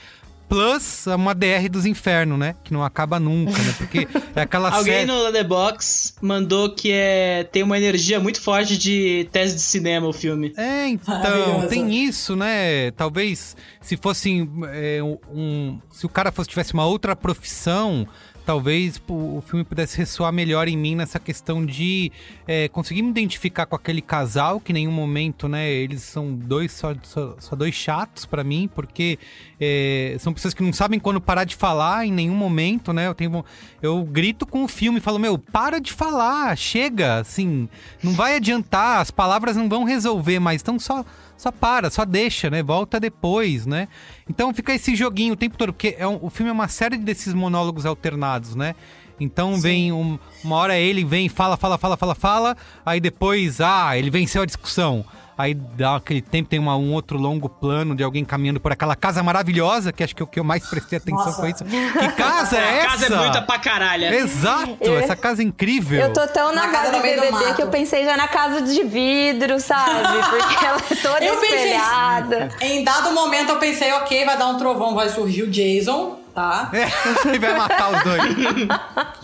Plus 0.46 1.06
uma 1.06 1.34
DR 1.34 1.68
dos 1.70 1.86
infernos, 1.86 2.38
né? 2.38 2.54
Que 2.62 2.72
não 2.72 2.84
acaba 2.84 3.18
nunca, 3.18 3.58
né? 3.62 3.74
Porque 3.78 4.06
é 4.36 4.42
aquela 4.42 4.68
Alguém 4.76 4.92
série... 4.92 5.06
no 5.06 5.22
Letterboxd 5.22 6.14
mandou 6.20 6.74
que 6.74 6.92
é... 6.92 7.44
tem 7.44 7.62
uma 7.62 7.78
energia 7.78 8.20
muito 8.20 8.40
forte 8.40 8.76
de 8.76 9.26
tese 9.32 9.54
de 9.54 9.62
cinema 9.62 10.06
o 10.06 10.12
filme. 10.12 10.52
É, 10.56 10.86
então, 10.86 11.66
tem 11.68 11.94
isso, 12.04 12.36
né? 12.36 12.90
Talvez 12.90 13.56
se 13.80 13.96
fosse 13.96 14.46
é, 14.72 15.00
um... 15.02 15.78
Se 15.90 16.04
o 16.04 16.10
cara 16.10 16.30
fosse, 16.30 16.50
tivesse 16.50 16.74
uma 16.74 16.84
outra 16.84 17.16
profissão 17.16 18.06
talvez 18.44 19.00
o 19.08 19.42
filme 19.46 19.64
pudesse 19.64 19.96
ressoar 19.96 20.32
melhor 20.32 20.68
em 20.68 20.76
mim 20.76 20.94
nessa 20.94 21.18
questão 21.18 21.64
de 21.64 22.12
é, 22.46 22.68
conseguir 22.68 23.02
me 23.02 23.10
identificar 23.10 23.66
com 23.66 23.74
aquele 23.74 24.02
casal 24.02 24.60
que 24.60 24.72
em 24.72 24.74
nenhum 24.74 24.92
momento, 24.92 25.48
né, 25.48 25.70
eles 25.70 26.02
são 26.02 26.34
dois 26.34 26.72
só, 26.72 26.94
só, 27.02 27.36
só 27.38 27.56
dois 27.56 27.74
chatos 27.74 28.26
para 28.26 28.44
mim, 28.44 28.68
porque 28.74 29.18
é, 29.60 30.16
são 30.18 30.32
pessoas 30.32 30.52
que 30.52 30.62
não 30.62 30.72
sabem 30.72 31.00
quando 31.00 31.20
parar 31.20 31.44
de 31.44 31.56
falar 31.56 32.06
em 32.06 32.12
nenhum 32.12 32.34
momento, 32.34 32.92
né? 32.92 33.06
Eu 33.06 33.14
tenho 33.14 33.44
eu 33.80 34.02
grito 34.04 34.46
com 34.46 34.64
o 34.64 34.68
filme 34.68 34.98
e 34.98 35.00
falo, 35.00 35.18
meu, 35.18 35.38
para 35.38 35.80
de 35.80 35.92
falar, 35.92 36.56
chega, 36.56 37.20
assim, 37.20 37.68
não 38.02 38.12
vai 38.12 38.36
adiantar, 38.36 39.00
as 39.00 39.10
palavras 39.10 39.56
não 39.56 39.68
vão 39.68 39.84
resolver, 39.84 40.38
mas 40.38 40.56
estão 40.56 40.78
só 40.78 41.04
só 41.36 41.50
para, 41.50 41.90
só 41.90 42.04
deixa, 42.04 42.48
né? 42.50 42.62
Volta 42.62 42.98
depois, 43.00 43.66
né? 43.66 43.88
Então 44.28 44.52
fica 44.54 44.74
esse 44.74 44.94
joguinho 44.94 45.34
o 45.34 45.36
tempo 45.36 45.56
todo, 45.56 45.72
porque 45.72 45.96
é 45.98 46.06
um, 46.06 46.18
o 46.22 46.30
filme 46.30 46.50
é 46.50 46.52
uma 46.52 46.68
série 46.68 46.96
desses 46.96 47.34
monólogos 47.34 47.84
alternados, 47.86 48.54
né? 48.54 48.74
Então 49.18 49.54
Sim. 49.54 49.60
vem 49.60 49.92
um, 49.92 50.18
uma 50.42 50.56
hora 50.56 50.76
ele 50.76 51.04
vem, 51.04 51.28
fala, 51.28 51.56
fala, 51.56 51.78
fala, 51.78 51.96
fala, 51.96 52.14
fala, 52.14 52.56
aí 52.84 53.00
depois, 53.00 53.60
ah, 53.60 53.96
ele 53.96 54.10
venceu 54.10 54.42
a 54.42 54.46
discussão. 54.46 55.04
Aí 55.36 55.54
dá 55.54 55.96
aquele 55.96 56.22
tempo, 56.22 56.48
tem 56.48 56.58
uma, 56.58 56.76
um 56.76 56.92
outro 56.92 57.18
longo 57.18 57.48
plano 57.48 57.94
de 57.94 58.04
alguém 58.04 58.24
caminhando 58.24 58.60
por 58.60 58.70
aquela 58.70 58.94
casa 58.94 59.22
maravilhosa, 59.22 59.92
que 59.92 60.04
acho 60.04 60.14
que 60.14 60.22
o 60.22 60.26
que 60.26 60.38
eu 60.38 60.44
mais 60.44 60.68
prestei 60.68 60.98
atenção 60.98 61.26
Nossa. 61.26 61.40
foi 61.40 61.50
isso. 61.50 61.64
Que 61.64 62.08
casa 62.12 62.56
é 62.56 62.78
essa? 62.78 62.84
A 62.94 62.98
casa 62.98 63.06
é 63.06 63.16
muita 63.16 63.42
pra 63.42 63.58
caralho. 63.58 64.04
Exato, 64.04 64.76
eu, 64.80 64.96
essa 64.98 65.16
casa 65.16 65.42
é 65.42 65.44
incrível. 65.44 66.00
Eu 66.00 66.12
tô 66.12 66.26
tão 66.28 66.54
na, 66.54 66.68
casa 66.68 66.92
do 66.92 67.02
BBB 67.02 67.54
que 67.56 67.62
eu 67.62 67.68
pensei 67.68 68.04
já 68.04 68.16
na 68.16 68.28
casa 68.28 68.62
de 68.62 68.84
vidro, 68.84 69.58
sabe? 69.58 70.00
Porque 70.30 70.64
ela 70.64 70.78
é 70.78 70.94
toda 70.94 71.24
eu 71.24 71.34
espelhada. 71.42 72.48
Pensei, 72.58 72.78
em 72.78 72.84
dado 72.84 73.10
momento 73.12 73.50
eu 73.50 73.58
pensei, 73.58 73.92
ok, 73.92 74.24
vai 74.24 74.36
dar 74.36 74.46
um 74.46 74.56
trovão, 74.56 74.94
vai 74.94 75.08
surgir 75.08 75.42
o 75.42 75.50
Jason 75.50 76.23
tá? 76.34 76.70
É, 76.72 76.86
vai 77.38 77.56
matar 77.56 77.92
os 77.96 78.02
dois. 78.02 78.66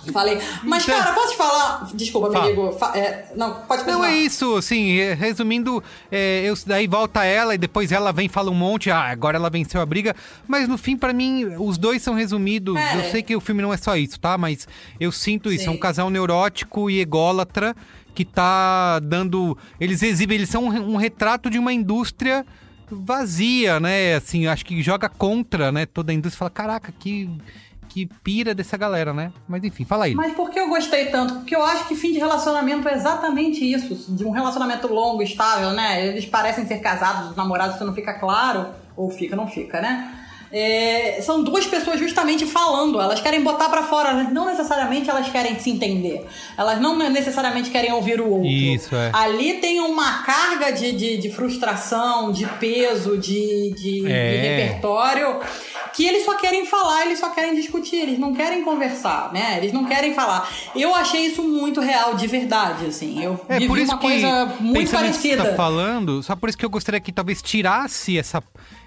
Falei. 0.12 0.38
Mas, 0.62 0.85
cara, 0.87 1.12
posso 1.12 1.33
te 1.33 1.37
falar? 1.37 1.88
Desculpa, 1.94 2.31
Fala. 2.33 2.44
amigo. 2.46 2.73
Fa- 2.73 2.96
é, 2.96 3.33
não, 3.37 3.55
pode 3.62 3.83
Não, 3.83 3.99
continuar. 3.99 4.11
é 4.11 4.14
isso, 4.16 4.57
assim, 4.57 4.96
resumindo, 5.14 5.83
é, 6.11 6.42
eu, 6.44 6.55
daí 6.66 6.87
volta 6.87 7.25
ela 7.25 7.55
e 7.55 7.59
depois 7.59 7.92
ela 7.92 8.12
vem 8.12 8.27
e 8.27 8.29
fala 8.29 8.51
um 8.51 8.55
monte, 8.55 8.90
ah, 8.90 9.11
agora 9.11 9.37
ela 9.37 9.51
venceu 9.51 9.81
a 9.81 9.87
briga, 9.87 10.14
mas 10.46 10.68
no 10.68 10.79
fim, 10.79 10.96
pra 10.96 11.12
mim, 11.12 11.44
os 11.59 11.77
dois 11.77 12.01
são 12.03 12.14
resumidos, 12.14 12.77
É. 12.77 12.96
eu 12.96 13.11
sei 13.11 13.23
que 13.23 13.35
o 13.37 13.40
filme 13.40 13.61
não 13.62 13.73
é 13.73 13.77
só 13.77 13.96
isso, 13.96 14.18
tá, 14.18 14.38
mas 14.38 14.66
eu 14.99 15.11
sinto 15.12 15.53
isso, 15.53 15.66
é 15.66 15.70
um 15.70 15.75
Sim. 15.75 15.81
casal 15.81 16.11
neurótico 16.11 16.88
e 16.90 17.01
ególatra 17.01 17.75
que 18.14 18.25
tá 18.25 18.99
dando, 19.01 19.57
eles 19.79 20.03
exibem, 20.03 20.37
eles 20.37 20.49
são 20.49 20.64
um, 20.64 20.92
um 20.92 20.96
retrato 20.96 21.49
de 21.49 21.59
uma 21.59 21.73
indústria 21.73 22.44
vazia, 22.90 23.79
né, 23.81 24.14
assim, 24.14 24.46
acho 24.46 24.64
que 24.64 24.83
joga 24.83 25.09
contra, 25.09 25.70
né, 25.70 25.87
toda 25.87 26.12
a 26.12 26.14
indústria, 26.14 26.38
fala, 26.38 26.50
caraca, 26.50 26.92
que... 26.98 27.29
Que 27.92 28.07
pira 28.22 28.55
dessa 28.55 28.76
galera, 28.76 29.12
né? 29.12 29.33
Mas 29.48 29.64
enfim, 29.64 29.85
fala 29.85 30.05
aí. 30.05 30.14
Mas 30.14 30.33
por 30.35 30.48
que 30.48 30.61
eu 30.61 30.68
gostei 30.68 31.07
tanto? 31.07 31.35
Porque 31.35 31.57
eu 31.57 31.64
acho 31.64 31.88
que 31.88 31.96
fim 31.96 32.12
de 32.12 32.20
relacionamento 32.20 32.88
é 32.88 32.94
exatamente 32.94 33.64
isso. 33.64 34.14
De 34.14 34.24
um 34.24 34.31
relacionamento 34.31 34.87
longo, 34.87 35.20
estável, 35.24 35.72
né? 35.72 36.07
Eles 36.07 36.24
parecem 36.24 36.64
ser 36.68 36.79
casados, 36.79 37.35
namorados, 37.35 37.74
isso 37.74 37.85
não 37.85 37.92
fica 37.92 38.14
claro. 38.14 38.68
Ou 38.96 39.11
fica, 39.11 39.35
não 39.35 39.48
fica, 39.48 39.81
né? 39.81 40.19
É, 40.52 41.20
são 41.22 41.42
duas 41.44 41.64
pessoas 41.66 41.98
justamente 42.00 42.44
falando. 42.44 43.00
Elas 43.00 43.20
querem 43.20 43.42
botar 43.42 43.68
pra 43.68 43.84
fora. 43.84 44.24
Não 44.24 44.46
necessariamente 44.46 45.08
elas 45.08 45.28
querem 45.28 45.58
se 45.58 45.70
entender. 45.70 46.26
Elas 46.58 46.80
não 46.80 46.96
necessariamente 47.10 47.70
querem 47.70 47.92
ouvir 47.92 48.20
o 48.20 48.28
outro. 48.28 48.46
Isso, 48.48 48.94
é. 48.96 49.10
Ali 49.12 49.54
tem 49.54 49.80
uma 49.80 50.22
carga 50.24 50.72
de, 50.72 50.92
de, 50.92 51.16
de 51.18 51.30
frustração, 51.30 52.32
de 52.32 52.46
peso, 52.58 53.16
de, 53.16 53.70
de, 53.76 54.00
de 54.02 54.06
É. 54.10 54.66
repertório 54.66 55.40
que 55.92 56.06
eles 56.06 56.24
só 56.24 56.36
querem 56.36 56.64
falar, 56.66 57.04
eles 57.06 57.18
só 57.18 57.30
querem 57.30 57.54
discutir, 57.54 57.96
eles 57.96 58.18
não 58.18 58.32
querem 58.32 58.62
conversar, 58.62 59.32
né? 59.32 59.56
Eles 59.58 59.72
não 59.72 59.84
querem 59.84 60.14
falar. 60.14 60.48
Eu 60.74 60.94
achei 60.94 61.22
isso 61.26 61.42
muito 61.42 61.80
real, 61.80 62.14
de 62.14 62.26
verdade, 62.28 62.86
assim. 62.86 63.22
Eu 63.22 63.38
É 63.48 63.54
vivi 63.54 63.66
por 63.66 63.76
isso 63.78 63.90
uma 63.92 63.98
que, 63.98 64.06
coisa 64.06 64.46
muito 64.60 64.78
nisso 64.80 64.92
que 64.92 64.96
parecida. 64.96 65.42
você 65.42 65.50
tá 65.50 65.56
falando, 65.56 66.22
só 66.22 66.36
por 66.36 66.48
isso 66.48 66.56
que 66.56 66.64
eu 66.64 66.70
gostaria 66.70 67.00
que 67.00 67.10
talvez 67.10 67.42
tirasse 67.42 68.16
essa, 68.16 68.40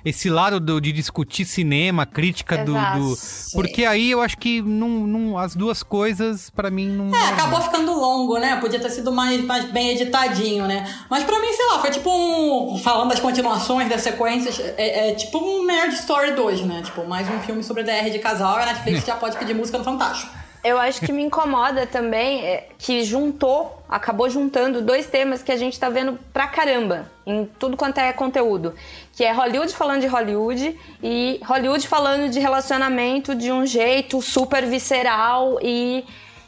esse 0.05 0.29
lado 0.29 0.59
do- 0.59 0.81
de 0.81 0.91
discutir 0.91 1.45
cinema, 1.45 2.05
crítica 2.05 2.57
do, 2.57 2.71
Exato. 2.75 2.99
do- 2.99 3.17
Porque 3.53 3.85
aí 3.85 4.11
eu 4.11 4.21
acho 4.21 4.37
que 4.37 4.61
não, 4.61 4.89
não- 4.89 5.37
as 5.37 5.55
duas 5.55 5.81
coisas, 5.83 6.49
pra 6.49 6.69
mim, 6.69 6.87
não. 6.89 7.15
É, 7.15 7.29
acabou 7.29 7.61
ficando 7.61 7.91
longo, 7.93 8.37
né? 8.37 8.57
Podia 8.59 8.79
ter 8.79 8.89
sido 8.89 9.11
mais, 9.11 9.43
mais 9.43 9.65
bem 9.71 9.89
editadinho, 9.91 10.65
né? 10.67 10.85
Mas 11.09 11.23
pra 11.23 11.39
mim, 11.39 11.51
sei 11.53 11.65
lá, 11.67 11.79
foi 11.79 11.91
tipo 11.91 12.09
um. 12.09 12.77
Falando 12.79 13.09
das 13.09 13.19
continuações, 13.19 13.89
das 13.89 14.01
sequências, 14.01 14.59
é, 14.59 15.09
é 15.11 15.13
tipo 15.15 15.37
um 15.37 15.65
Nerd 15.65 15.93
Story 15.95 16.31
2, 16.33 16.61
né? 16.61 16.81
Tipo, 16.83 17.05
mais 17.07 17.29
um 17.29 17.39
filme 17.41 17.63
sobre 17.63 17.83
DR 17.83 18.09
de 18.09 18.19
casal 18.19 18.59
e 18.59 18.63
a 18.63 18.65
Netflix 18.67 19.05
já 19.05 19.15
pode 19.15 19.37
pedir 19.37 19.53
música 19.53 19.77
no 19.77 19.83
Fantástico. 19.83 20.31
Eu 20.63 20.79
acho 20.79 21.01
que 21.01 21.11
me 21.11 21.21
incomoda 21.21 21.85
também 21.85 22.41
é, 22.41 22.69
que 22.77 23.03
juntou, 23.03 23.83
acabou 23.89 24.29
juntando 24.29 24.81
dois 24.81 25.05
temas 25.05 25.43
que 25.43 25.51
a 25.51 25.57
gente 25.57 25.77
tá 25.77 25.89
vendo 25.89 26.17
pra 26.31 26.47
caramba 26.47 27.11
em 27.27 27.43
tudo 27.59 27.75
quanto 27.75 27.97
é 27.97 28.13
conteúdo. 28.13 28.73
Que 29.15 29.23
é 29.23 29.31
Hollywood 29.31 29.73
falando 29.75 30.01
de 30.01 30.07
Hollywood 30.07 30.79
e 31.01 31.39
Hollywood 31.45 31.87
falando 31.87 32.29
de 32.31 32.39
relacionamento 32.39 33.35
de 33.35 33.51
um 33.51 33.65
jeito 33.65 34.21
super 34.21 34.65
visceral 34.65 35.59
e 35.61 36.03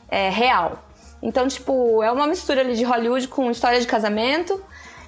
é, 0.10 0.30
real. 0.30 0.84
Então, 1.22 1.48
tipo, 1.48 2.02
é 2.02 2.12
uma 2.12 2.26
mistura 2.28 2.62
ali 2.62 2.76
de 2.76 2.84
Hollywood 2.84 3.28
com 3.28 3.50
história 3.52 3.80
de 3.80 3.86
casamento. 3.88 4.60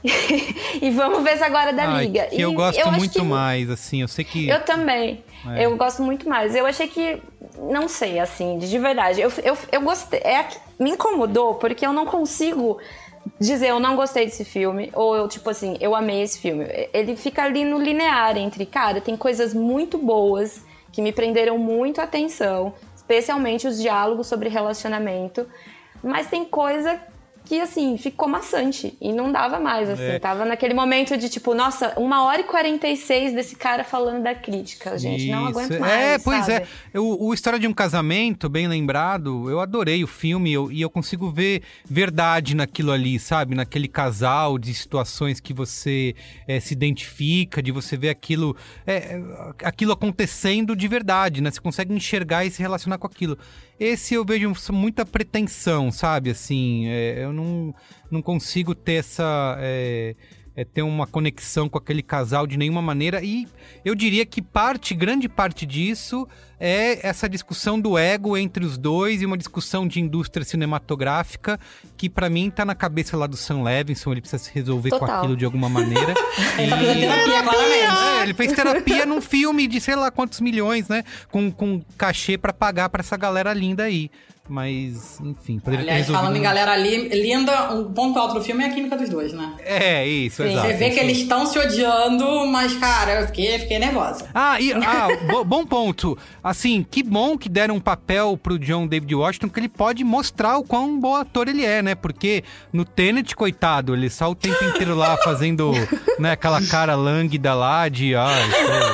e 0.81 0.91
vamos 0.91 1.23
ver 1.23 1.37
se 1.37 1.43
agora 1.43 1.73
da 1.73 1.89
Ai, 1.89 2.05
liga. 2.05 2.27
que 2.27 2.39
eu 2.39 2.53
gosto 2.53 2.79
acho 2.79 2.91
muito 2.91 3.19
que- 3.19 3.21
mais, 3.25 3.69
assim, 3.69 4.01
eu 4.01 4.07
sei 4.07 4.23
que. 4.23 4.47
eu 4.47 4.61
também. 4.63 5.23
É. 5.55 5.65
Eu 5.65 5.75
gosto 5.75 6.03
muito 6.03 6.29
mais. 6.29 6.55
Eu 6.55 6.65
achei 6.65 6.87
que. 6.87 7.21
Não 7.57 7.87
sei, 7.87 8.19
assim, 8.19 8.59
de 8.59 8.69
de 8.69 8.77
verdade. 8.77 9.19
Eu, 9.19 9.31
eu, 9.43 9.57
eu 9.71 9.81
gostei. 9.81 10.19
É, 10.19 10.47
me 10.79 10.91
incomodou 10.91 11.55
porque 11.55 11.85
eu 11.85 11.91
não 11.93 12.05
consigo 12.05 12.77
dizer 13.39 13.67
eu 13.69 13.79
não 13.79 13.95
gostei 13.95 14.25
desse 14.25 14.45
filme. 14.45 14.91
Ou 14.93 15.15
eu, 15.15 15.27
tipo 15.27 15.49
assim, 15.49 15.77
eu 15.79 15.95
amei 15.95 16.21
esse 16.21 16.39
filme. 16.39 16.65
Ele 16.93 17.15
fica 17.15 17.43
ali 17.43 17.63
no 17.63 17.77
linear 17.77 18.37
entre, 18.37 18.65
cara, 18.65 19.01
tem 19.01 19.15
coisas 19.17 19.53
muito 19.53 19.97
boas 19.97 20.65
que 20.91 21.01
me 21.01 21.11
prenderam 21.11 21.57
muito 21.57 22.01
a 22.01 22.05
atenção. 22.05 22.73
Especialmente 22.95 23.67
os 23.67 23.81
diálogos 23.81 24.27
sobre 24.27 24.49
relacionamento. 24.49 25.47
Mas 26.03 26.27
tem 26.27 26.45
coisa 26.45 26.99
que, 27.47 27.60
assim, 27.62 27.97
ficou 27.97 28.27
maçante. 28.27 28.97
E 28.99 29.13
não 29.13 29.31
dava 29.31 29.60
mais, 29.60 29.89
assim. 29.89 30.03
É. 30.03 30.19
Tava 30.19 30.43
naquele 30.45 30.73
momento 30.73 31.15
de, 31.17 31.29
tipo, 31.29 31.53
nossa, 31.53 31.93
uma 31.97 32.23
hora 32.23 32.41
e 32.41 32.43
46 32.43 33.33
desse 33.33 33.55
cara 33.55 33.83
falando 33.83 34.23
da 34.23 34.36
crítica, 34.36 34.97
gente. 34.97 35.29
Não 35.29 35.49
Isso. 35.49 35.60
aguento 35.60 35.79
mais, 35.79 35.93
É, 35.93 36.19
pois 36.19 36.45
sabe? 36.45 36.67
é. 36.93 36.99
O, 36.99 37.27
o 37.27 37.33
História 37.33 37.57
de 37.60 37.67
um 37.67 37.73
Casamento, 37.73 38.49
bem 38.49 38.67
lembrado, 38.67 39.49
eu 39.49 39.60
adorei 39.60 40.03
o 40.03 40.07
filme 40.07 40.51
eu- 40.51 40.71
e 40.71 40.81
eu 40.81 40.89
consigo 40.89 41.29
ver 41.31 41.62
verdade 41.89 42.55
naquilo 42.55 42.91
ali, 42.91 43.19
sabe? 43.19 43.55
Naquele 43.55 43.88
casal 43.88 44.57
de 44.57 44.73
situações 44.73 45.39
que 45.39 45.53
você 45.53 46.15
eh, 46.47 46.60
se 46.60 46.73
identifica, 46.73 47.62
de 47.62 47.71
você 47.71 47.95
ver 47.95 48.10
aquilo, 48.10 48.55
é, 48.86 49.19
aquilo 49.63 49.91
acontecendo 49.93 50.75
de 50.75 50.88
verdade, 50.88 51.41
né? 51.41 51.51
Você 51.51 51.62
consegue 51.62 51.93
enxergar 51.93 52.45
e 52.45 52.51
se 52.51 52.62
relacionar 52.62 52.97
com 52.97 53.07
aquilo. 53.07 53.38
Esse 53.79 54.15
eu 54.15 54.25
vejo 54.25 54.51
muita 54.71 55.05
pretensão, 55.05 55.91
sabe? 55.91 56.31
Assim, 56.31 56.87
é, 56.87 57.23
eu 57.23 57.31
não, 57.31 57.73
não 58.09 58.21
consigo 58.21 58.73
ter 58.73 58.93
essa. 58.93 59.55
é, 59.59 60.15
é, 60.57 60.65
ter 60.65 60.81
uma 60.81 61.05
conexão 61.05 61.69
com 61.69 61.77
aquele 61.77 62.01
casal 62.01 62.47
de 62.47 62.57
nenhuma 62.57 62.81
maneira. 62.81 63.23
E 63.23 63.47
eu 63.85 63.93
diria 63.93 64.25
que 64.25 64.41
parte, 64.41 64.95
grande 64.95 65.29
parte 65.29 65.67
disso 65.67 66.27
é 66.59 67.07
essa 67.07 67.29
discussão 67.29 67.79
do 67.79 67.95
ego 67.95 68.35
entre 68.35 68.65
os 68.65 68.75
dois 68.75 69.21
e 69.21 69.25
uma 69.27 69.37
discussão 69.37 69.87
de 69.87 69.99
indústria 70.01 70.43
cinematográfica 70.43 71.59
que 71.95 72.09
pra 72.09 72.27
mim 72.27 72.49
tá 72.49 72.65
na 72.65 72.73
cabeça 72.73 73.15
lá 73.15 73.27
do 73.27 73.37
Sam 73.37 73.61
Levinson, 73.61 74.11
ele 74.11 74.21
precisa 74.21 74.43
se 74.43 74.51
resolver 74.51 74.89
com 74.89 74.97
Total. 74.97 75.19
aquilo 75.19 75.37
de 75.37 75.45
alguma 75.45 75.69
maneira. 75.69 76.15
Ele 76.57 76.69
tá 76.71 76.77
fazendo 76.77 76.99
terapia, 76.99 77.43
claramente. 77.43 78.17
É, 78.19 78.23
ele 78.23 78.33
fez 78.33 78.53
terapia 78.53 79.05
num 79.05 79.21
filme 79.21 79.67
de 79.67 79.79
sei 79.79 79.95
lá 79.95 80.09
quantos 80.09 80.39
milhões, 80.39 80.87
né? 80.87 81.03
Com, 81.29 81.51
com 81.51 81.83
cachê 81.95 82.35
pra 82.35 82.51
pagar 82.51 82.89
pra 82.89 83.01
essa 83.01 83.15
galera 83.15 83.53
linda 83.53 83.83
aí. 83.83 84.09
Mas, 84.49 85.19
enfim, 85.19 85.60
poderia 85.60 85.86
ter 85.86 85.91
Aliás, 85.91 86.07
resolvido. 86.07 86.21
falando 86.23 86.38
em 86.38 86.41
galera 86.41 86.71
ali, 86.71 87.10
linda, 87.10 87.73
um 87.73 87.91
ponto 87.93 88.17
alto 88.17 88.36
do 88.36 88.41
filme 88.41 88.63
é 88.63 88.67
a 88.67 88.69
química 88.69 88.95
dos 88.95 89.10
dois, 89.10 89.33
né? 89.33 89.53
É, 89.60 90.07
isso, 90.07 90.41
Sim, 90.41 90.51
exato. 90.51 90.67
Você 90.67 90.73
vê 90.73 90.89
que 90.89 90.99
eles 90.99 91.17
estão 91.17 91.45
se 91.45 91.60
odiando, 91.60 92.47
mas, 92.47 92.73
cara, 92.75 93.21
eu 93.21 93.27
fiquei, 93.27 93.60
fiquei 93.60 93.77
nervosa. 93.79 94.25
Ah, 94.33 94.60
e, 94.60 94.71
ah 94.73 95.07
bo- 95.29 95.43
bom 95.43 95.65
ponto. 95.65 96.17
Assim, 96.43 96.86
que 96.89 97.03
bom 97.03 97.38
que 97.38 97.49
deram 97.49 97.75
um 97.75 97.79
papel 97.79 98.39
pro 98.41 98.57
John 98.57 98.88
David 98.88 99.13
Washington, 99.15 99.49
que 99.49 99.60
ele 99.60 99.69
pode 99.69 100.03
mostrar 100.03 100.57
o 100.57 100.63
quão 100.63 100.97
bom 100.99 101.15
ator 101.15 101.47
ele 101.47 101.65
é, 101.65 101.81
né? 101.81 101.95
Porque 101.95 102.43
no 102.71 102.86
Tenet, 102.86 103.36
coitado, 103.36 103.93
ele 103.93 104.10
só 104.10 104.31
o 104.31 104.36
tempo 104.36 104.63
inteiro 104.63 104.95
lá 104.95 105.17
fazendo 105.17 105.71
né, 106.19 106.31
aquela 106.31 106.62
cara 106.65 106.95
lânguida 106.95 107.53
lá 107.53 107.89
de, 107.89 108.15
ah, 108.15 108.29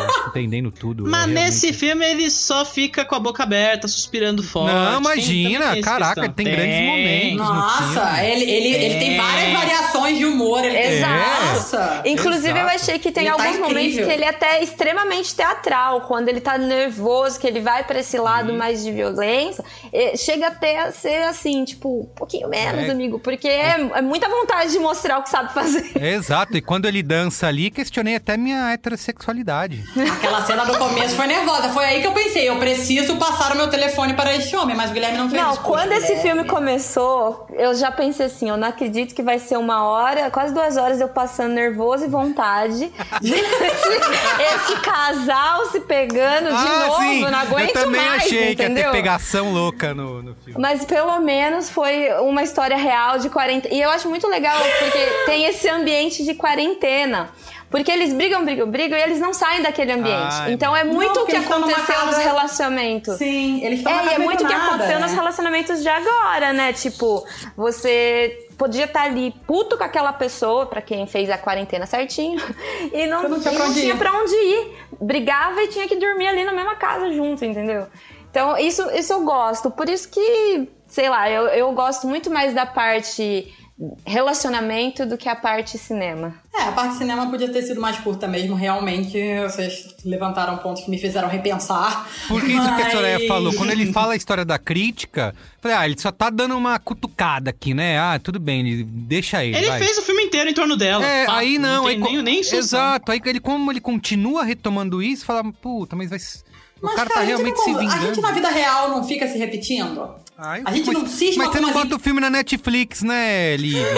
estou 0.09 0.27
entendendo 0.29 0.71
tudo. 0.71 1.05
Mas 1.07 1.29
é, 1.29 1.33
nesse 1.33 1.73
filme 1.73 2.05
ele 2.05 2.29
só 2.29 2.65
fica 2.65 3.05
com 3.05 3.15
a 3.15 3.19
boca 3.19 3.43
aberta, 3.43 3.87
suspirando 3.87 4.41
forte. 4.41 4.73
Não, 4.73 4.99
imagina, 4.99 5.42
tem 5.49 5.81
caraca, 5.81 6.15
questão. 6.15 6.33
tem 6.33 6.45
grandes 6.45 6.79
momentos. 6.87 7.37
no 7.47 7.53
Nossa, 7.53 8.23
ele, 8.23 8.43
ele, 8.49 8.75
ele 8.75 8.99
tem 8.99 9.17
várias 9.17 9.53
variações 9.53 10.17
de 10.17 10.25
humor. 10.25 10.63
Ele 10.63 10.77
tem- 10.77 10.93
Exato. 10.97 11.43
Nossa. 11.53 12.01
Inclusive, 12.05 12.49
eu 12.49 12.55
Exato. 12.67 12.75
achei 12.75 12.99
que 12.99 13.11
tem 13.11 13.27
Ele 13.27 13.35
tá 13.35 13.43
alguns 13.43 13.59
momentos 13.59 13.81
incrível. 13.93 14.07
que 14.07 14.11
ele 14.13 14.23
é 14.23 14.29
até 14.29 14.63
extremamente 14.63 15.35
teatral. 15.35 16.01
Quando 16.01 16.29
ele 16.29 16.41
tá 16.41 16.57
nervoso, 16.57 17.39
que 17.39 17.47
ele 17.47 17.59
vai 17.59 17.83
pra 17.83 17.99
esse 17.99 18.17
lado 18.17 18.53
mais 18.53 18.83
de 18.83 18.91
violência, 18.91 19.63
chega 20.17 20.47
até 20.47 20.79
a 20.83 20.91
ser 20.91 21.23
assim, 21.23 21.63
tipo, 21.63 22.01
um 22.01 22.15
pouquinho 22.15 22.47
menos, 22.49 22.83
É. 22.87 22.91
amigo. 22.91 23.19
Porque 23.19 23.47
é, 23.47 23.89
é 23.95 24.01
muita 24.01 24.27
vontade 24.29 24.71
de 24.71 24.79
mostrar 24.79 25.19
o 25.19 25.23
que 25.23 25.29
sabe 25.29 25.53
fazer. 25.53 25.91
Exato, 26.01 26.57
e 26.57 26.61
quando 26.61 26.85
ele 26.85 27.01
dança 27.03 27.47
ali, 27.47 27.69
questionei 27.71 28.15
até 28.15 28.35
minha 28.37 28.71
heterossexualidade. 28.73 29.83
Aquela 30.17 30.43
cena 30.45 30.65
do 30.65 30.77
começo 30.77 31.15
foi 31.15 31.27
nervosa. 31.27 31.69
Foi 31.69 31.85
aí 31.85 32.01
que 32.01 32.07
eu 32.07 32.11
pensei, 32.13 32.49
eu 32.49 32.55
preciso 32.57 33.15
passar 33.17 33.53
o 33.53 33.57
meu 33.57 33.67
telefone 33.69 34.13
para 34.13 34.35
este 34.35 34.55
homem, 34.55 34.75
mas 34.75 34.89
o 34.91 34.93
Guilherme 34.93 35.17
não 35.17 35.29
Não, 35.33 35.57
quando 35.57 35.91
esse 35.91 36.15
filme 36.17 36.45
começou, 36.45 37.47
eu 37.53 37.73
já 37.75 37.91
pensei 37.91 38.27
assim, 38.27 38.49
eu 38.49 38.57
não 38.57 38.67
acredito 38.67 39.13
que 39.13 39.21
vai 39.21 39.39
ser 39.39 39.57
uma 39.57 39.85
hora, 39.85 40.29
quase 40.31 40.53
duas 40.53 40.77
horas 40.77 41.01
eu 41.01 41.07
passando 41.07 41.53
nervoso 41.53 42.05
e 42.05 42.07
vontade. 42.07 42.91
de 43.21 43.33
esse, 43.33 44.81
casal 44.81 45.65
se 45.67 45.79
pegando 45.79 46.49
de 46.49 46.55
ah, 46.55 46.85
novo, 46.87 47.01
sim, 47.01 47.21
não 47.21 47.39
aguento 47.39 47.69
eu 47.69 47.73
também 47.73 48.05
mais, 48.05 48.23
achei 48.23 48.53
entendeu? 48.53 48.75
que 48.75 48.79
ia 48.79 48.85
ter 48.85 48.91
pegação 48.91 49.53
louca 49.53 49.93
no, 49.93 50.21
no 50.21 50.35
filme. 50.35 50.59
Mas 50.59 50.85
pelo 50.85 51.19
menos 51.19 51.69
foi 51.69 52.11
uma 52.21 52.43
história 52.43 52.77
real 52.77 53.17
de 53.19 53.29
quarentena. 53.29 53.73
E 53.73 53.81
eu 53.81 53.89
acho 53.89 54.09
muito 54.09 54.27
legal 54.27 54.57
porque 54.79 54.99
tem 55.25 55.45
esse 55.45 55.67
ambiente 55.69 56.23
de 56.23 56.33
quarentena. 56.33 57.29
Porque 57.73 57.91
eles 57.91 58.13
brigam, 58.13 58.45
brigam, 58.45 58.69
brigam 58.69 58.95
e 58.99 59.01
eles 59.01 59.19
não 59.19 59.33
saem 59.33 59.63
daquele 59.63 59.91
ambiente. 59.93 60.35
Então 60.49 60.75
é 60.75 60.83
muito 60.83 61.15
Não, 61.15 61.23
o 61.23 61.25
que 61.25 61.35
aconteceu 61.35 62.05
nos 62.05 62.13
casa- 62.15 62.19
relacionamentos. 62.21 63.17
Sim, 63.17 63.65
eles 63.65 63.79
estão 63.79 63.91
É, 63.91 64.05
e 64.05 64.13
é 64.13 64.19
muito 64.19 64.43
o 64.43 64.47
que 64.47 64.53
aconteceu 64.53 64.99
né? 64.99 64.99
nos 64.99 65.11
relacionamentos 65.11 65.81
de 65.81 65.89
agora, 65.89 66.53
né? 66.53 66.71
Tipo, 66.71 67.25
você 67.57 68.47
podia 68.59 68.85
estar 68.85 69.01
ali 69.05 69.33
puto 69.47 69.75
com 69.75 69.83
aquela 69.83 70.13
pessoa, 70.13 70.67
pra 70.67 70.81
quem 70.83 71.07
fez 71.07 71.29
a 71.31 71.37
quarentena 71.39 71.87
certinho, 71.87 72.39
e 72.93 73.07
não, 73.07 73.27
não 73.27 73.39
tinha 73.39 73.51
pra 73.53 73.63
não 73.63 73.71
onde 73.71 73.81
tinha 73.81 73.93
ir. 73.93 73.97
pra 73.97 74.11
onde 74.13 74.35
ir. 74.35 74.77
Brigava 75.01 75.63
e 75.63 75.67
tinha 75.69 75.87
que 75.87 75.95
dormir 75.95 76.27
ali 76.27 76.43
na 76.43 76.53
mesma 76.53 76.75
casa 76.75 77.11
junto, 77.11 77.43
entendeu? 77.43 77.87
Então, 78.29 78.55
isso, 78.57 78.87
isso 78.91 79.13
eu 79.13 79.21
gosto. 79.21 79.71
Por 79.71 79.89
isso 79.89 80.09
que, 80.09 80.69
sei 80.87 81.09
lá, 81.09 81.27
eu, 81.29 81.47
eu 81.47 81.71
gosto 81.71 82.05
muito 82.07 82.29
mais 82.29 82.53
da 82.53 82.65
parte 82.67 83.51
relacionamento 84.05 85.05
do 85.05 85.17
que 85.17 85.27
a 85.27 85.35
parte 85.35 85.77
cinema. 85.77 86.35
É, 86.55 86.63
a 86.63 86.71
parte 86.71 86.95
cinema 86.95 87.29
podia 87.29 87.49
ter 87.49 87.63
sido 87.63 87.81
mais 87.81 87.97
curta 87.99 88.27
mesmo, 88.27 88.55
realmente. 88.55 89.17
Vocês 89.41 89.95
levantaram 90.05 90.57
pontos 90.57 90.83
que 90.83 90.91
me 90.91 90.97
fizeram 90.99 91.27
repensar. 91.27 92.07
Porque 92.27 92.51
isso 92.51 92.63
que 92.63 92.81
a 92.81 92.85
Mas- 92.85 92.91
Soraya 92.91 93.27
falou, 93.27 93.53
quando 93.53 93.71
ele 93.71 93.91
fala 93.91 94.13
a 94.13 94.15
história 94.15 94.45
da 94.45 94.59
crítica, 94.59 95.33
eu 95.35 95.61
falei, 95.61 95.77
ah, 95.77 95.85
ele 95.85 95.99
só 95.99 96.11
tá 96.11 96.29
dando 96.29 96.55
uma 96.55 96.77
cutucada 96.77 97.49
aqui, 97.49 97.73
né? 97.73 97.97
Ah, 97.99 98.19
tudo 98.21 98.39
bem, 98.39 98.85
deixa 98.85 99.43
ele. 99.43 99.57
Ele 99.57 99.67
vai. 99.67 99.79
fez 99.79 99.97
o 99.97 100.03
filme 100.03 100.23
inteiro 100.23 100.49
em 100.49 100.53
torno 100.53 100.77
dela. 100.77 101.03
É, 101.05 101.25
fato, 101.25 101.37
aí 101.37 101.57
não, 101.57 101.85
tem 101.85 101.95
aí, 101.95 102.13
nem, 102.13 102.23
nem. 102.23 102.39
Exato, 102.39 103.11
aí 103.11 103.19
ele, 103.25 103.39
como 103.39 103.71
ele 103.71 103.81
continua 103.81 104.43
retomando 104.43 105.01
isso, 105.01 105.25
fala, 105.25 105.43
puta, 105.51 105.95
mas 105.95 106.09
vai. 106.09 106.19
O 106.83 106.85
Mas, 106.87 106.95
cara, 106.95 107.09
cara, 107.09 107.13
tá 107.13 107.19
a 107.21 107.25
gente 107.25 107.35
realmente 107.41 107.57
não- 107.57 107.63
se 107.63 107.71
A 107.71 107.77
vingando. 107.79 108.05
gente 108.07 108.21
na 108.21 108.31
vida 108.31 108.49
real 108.49 108.89
não 108.89 109.03
fica 109.07 109.25
se 109.27 109.37
repetindo? 109.37 110.15
Ai, 110.37 110.61
a 110.65 110.71
gente 110.71 110.87
mas, 110.87 110.97
não 110.97 111.07
cisma 111.07 111.43
Mas 111.45 111.53
você 111.53 111.61
não 111.61 111.71
bota 111.71 111.95
o 111.95 111.99
filme 111.99 112.19
na 112.19 112.29
Netflix, 112.29 113.01
né, 113.03 113.55
Lívia? 113.55 113.85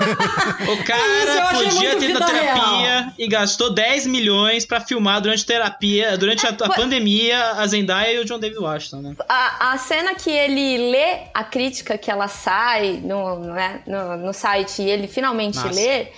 O 0.00 0.72
Isso, 0.72 0.84
cara 0.84 1.02
achei 1.50 1.68
podia 1.68 1.96
ter 1.98 2.10
ido 2.10 2.18
terapia 2.18 3.00
real. 3.00 3.12
e 3.18 3.28
gastou 3.28 3.72
10 3.74 4.06
milhões 4.06 4.64
pra 4.64 4.80
filmar 4.80 5.20
durante 5.20 5.44
terapia, 5.44 6.16
durante 6.16 6.46
a, 6.46 6.50
a 6.50 6.56
foi- 6.56 6.76
pandemia, 6.76 7.52
a 7.52 7.66
Zendaya 7.66 8.12
e 8.14 8.18
o 8.20 8.24
John 8.24 8.38
David 8.38 8.58
Washington, 8.58 9.02
né? 9.02 9.14
A, 9.28 9.72
a 9.72 9.78
cena 9.78 10.14
que 10.14 10.30
ele 10.30 10.90
lê 10.90 11.18
a 11.34 11.44
crítica 11.44 11.98
que 11.98 12.10
ela 12.10 12.28
sai 12.28 13.00
no, 13.04 13.40
né, 13.40 13.80
no, 13.86 14.16
no 14.16 14.32
site 14.32 14.82
e 14.82 14.88
ele 14.90 15.06
finalmente 15.08 15.56
Massa. 15.56 15.74
lê, 15.74 16.08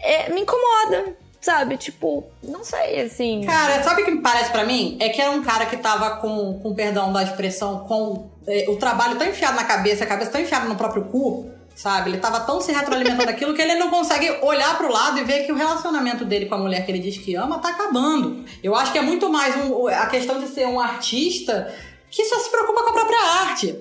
é, 0.00 0.30
me 0.32 0.40
incomoda, 0.42 1.16
sabe? 1.40 1.76
Tipo, 1.76 2.24
não 2.42 2.64
sei, 2.64 3.00
assim. 3.02 3.42
Cara, 3.46 3.82
sabe 3.82 4.02
o 4.02 4.04
que 4.04 4.10
me 4.10 4.20
parece 4.22 4.50
pra 4.50 4.64
mim? 4.64 4.96
É 5.00 5.08
que 5.08 5.20
era 5.20 5.30
um 5.30 5.42
cara 5.42 5.66
que 5.66 5.76
tava 5.76 6.16
com, 6.16 6.58
com 6.62 6.74
perdão 6.74 7.12
da 7.12 7.22
expressão, 7.22 7.80
com 7.80 8.28
é, 8.46 8.66
o 8.68 8.76
trabalho 8.76 9.16
tão 9.16 9.26
enfiado 9.26 9.56
na 9.56 9.64
cabeça, 9.64 10.04
a 10.04 10.06
cabeça 10.06 10.30
tão 10.32 10.40
enfiada 10.40 10.66
no 10.66 10.74
próprio 10.76 11.04
cu, 11.04 11.50
sabe? 11.74 12.10
Ele 12.10 12.18
tava 12.18 12.40
tão 12.40 12.60
se 12.60 12.72
retroalimentando 12.72 13.26
daquilo 13.26 13.54
que 13.54 13.62
ele 13.62 13.74
não 13.74 13.90
consegue 13.90 14.30
olhar 14.42 14.76
pro 14.78 14.90
lado 14.92 15.18
e 15.18 15.24
ver 15.24 15.44
que 15.44 15.52
o 15.52 15.56
relacionamento 15.56 16.24
dele 16.24 16.46
com 16.46 16.54
a 16.54 16.58
mulher 16.58 16.84
que 16.84 16.90
ele 16.90 16.98
diz 16.98 17.18
que 17.18 17.34
ama 17.34 17.58
tá 17.58 17.68
acabando. 17.68 18.44
Eu 18.62 18.74
acho 18.74 18.92
que 18.92 18.98
é 18.98 19.02
muito 19.02 19.28
mais 19.30 19.54
um- 19.56 19.86
a 19.88 20.06
questão 20.06 20.40
de 20.40 20.48
ser 20.48 20.66
um 20.66 20.80
artista 20.80 21.72
que 22.10 22.24
só 22.24 22.38
se 22.38 22.50
preocupa 22.50 22.82
com 22.82 22.90
a 22.90 22.92
própria 22.94 23.20
arte. 23.42 23.78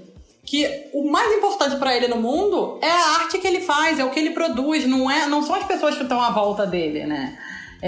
Que 0.48 0.90
o 0.94 1.10
mais 1.10 1.32
importante 1.34 1.76
pra 1.78 1.96
ele 1.96 2.08
no 2.08 2.18
mundo 2.18 2.78
é 2.80 2.88
a 2.92 3.14
arte 3.22 3.40
que 3.40 3.48
ele 3.48 3.62
faz, 3.62 3.98
é 3.98 4.06
o 4.06 4.12
que 4.12 4.20
ele 4.20 4.30
produz, 4.30 4.86
não, 4.86 5.10
é, 5.10 5.26
não 5.26 5.42
são 5.42 5.56
as 5.56 5.64
pessoas 5.64 5.96
que 5.96 6.04
estão 6.04 6.22
à 6.22 6.30
volta 6.30 6.68
dele, 6.68 7.04
né? 7.06 7.36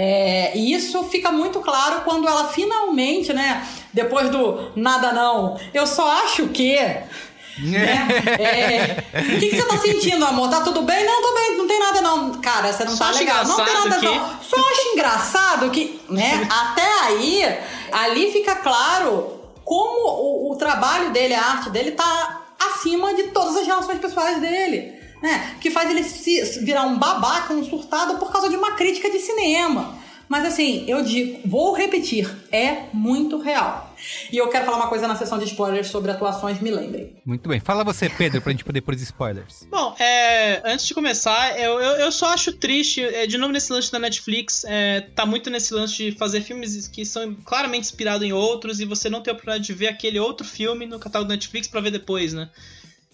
É, 0.00 0.52
e 0.56 0.72
isso 0.72 1.02
fica 1.04 1.32
muito 1.32 1.58
claro 1.58 2.02
quando 2.02 2.28
ela 2.28 2.46
finalmente, 2.46 3.32
né, 3.32 3.66
depois 3.92 4.30
do 4.30 4.70
nada 4.76 5.10
não, 5.10 5.58
eu 5.74 5.84
só 5.88 6.08
acho 6.22 6.46
que. 6.50 6.76
né, 6.76 8.06
é, 8.38 9.04
o 9.18 9.40
que, 9.40 9.50
que 9.50 9.56
você 9.56 9.66
tá 9.66 9.76
sentindo, 9.78 10.24
amor? 10.24 10.48
Tá 10.50 10.60
tudo 10.60 10.82
bem? 10.82 11.04
Não, 11.04 11.20
tô 11.20 11.34
bem, 11.34 11.56
não 11.56 11.66
tem 11.66 11.80
nada 11.80 12.00
não. 12.00 12.34
Cara, 12.34 12.72
você 12.72 12.84
não 12.84 12.96
Só 12.96 13.06
tá 13.06 13.18
legal. 13.18 13.44
Não 13.44 13.56
tem 13.56 13.74
nada 13.74 13.98
que- 13.98 14.06
não. 14.06 14.40
Só 14.40 14.56
acho 14.56 14.88
engraçado 14.92 15.70
que, 15.70 16.00
né, 16.08 16.46
até 16.48 17.00
aí, 17.06 17.58
ali 17.90 18.30
fica 18.30 18.54
claro 18.54 19.36
como 19.64 20.08
o, 20.08 20.52
o 20.52 20.56
trabalho 20.56 21.10
dele, 21.10 21.34
a 21.34 21.44
arte 21.44 21.70
dele 21.70 21.90
tá 21.90 22.42
acima 22.56 23.14
de 23.14 23.24
todas 23.24 23.56
as 23.56 23.66
relações 23.66 23.98
pessoais 23.98 24.40
dele. 24.40 24.96
Né? 25.22 25.56
Que 25.60 25.70
faz 25.70 25.90
ele 25.90 26.04
se 26.04 26.64
virar 26.64 26.84
um 26.84 26.98
babaca, 26.98 27.52
um 27.52 27.64
surtado 27.64 28.18
por 28.18 28.30
causa 28.30 28.48
de 28.48 28.56
uma 28.56 28.72
crítica 28.72 29.10
de 29.10 29.18
cinema. 29.18 29.98
Mas 30.28 30.44
assim, 30.44 30.84
eu 30.86 31.02
digo, 31.02 31.40
vou 31.48 31.72
repetir, 31.72 32.30
é 32.52 32.84
muito 32.92 33.38
real. 33.38 33.96
E 34.30 34.36
eu 34.36 34.48
quero 34.48 34.66
falar 34.66 34.76
uma 34.76 34.88
coisa 34.88 35.08
na 35.08 35.16
sessão 35.16 35.38
de 35.38 35.46
spoilers 35.46 35.88
sobre 35.88 36.10
atuações, 36.10 36.60
me 36.60 36.70
lembrem. 36.70 37.16
Muito 37.24 37.48
bem. 37.48 37.58
Fala 37.58 37.82
você, 37.82 38.10
Pedro, 38.10 38.42
pra 38.42 38.52
gente 38.52 38.64
poder 38.64 38.82
pôr 38.82 38.94
os 38.94 39.00
spoilers. 39.00 39.66
Bom, 39.70 39.96
é, 39.98 40.60
antes 40.70 40.86
de 40.86 40.94
começar, 40.94 41.58
eu, 41.58 41.80
eu, 41.80 41.92
eu 41.96 42.12
só 42.12 42.26
acho 42.26 42.52
triste, 42.52 43.02
é, 43.02 43.26
de 43.26 43.38
novo 43.38 43.52
nesse 43.52 43.72
lance 43.72 43.90
da 43.90 43.98
Netflix, 43.98 44.64
é, 44.64 45.00
tá 45.00 45.24
muito 45.24 45.48
nesse 45.48 45.72
lance 45.72 45.96
de 45.96 46.12
fazer 46.12 46.42
filmes 46.42 46.86
que 46.88 47.06
são 47.06 47.34
claramente 47.34 47.84
inspirados 47.84 48.26
em 48.26 48.32
outros 48.32 48.80
e 48.80 48.84
você 48.84 49.08
não 49.08 49.22
tem 49.22 49.32
a 49.32 49.34
oportunidade 49.34 49.66
de 49.66 49.72
ver 49.72 49.88
aquele 49.88 50.20
outro 50.20 50.46
filme 50.46 50.86
no 50.86 50.98
catálogo 50.98 51.28
da 51.28 51.34
Netflix 51.34 51.66
pra 51.66 51.80
ver 51.80 51.90
depois, 51.90 52.34
né? 52.34 52.50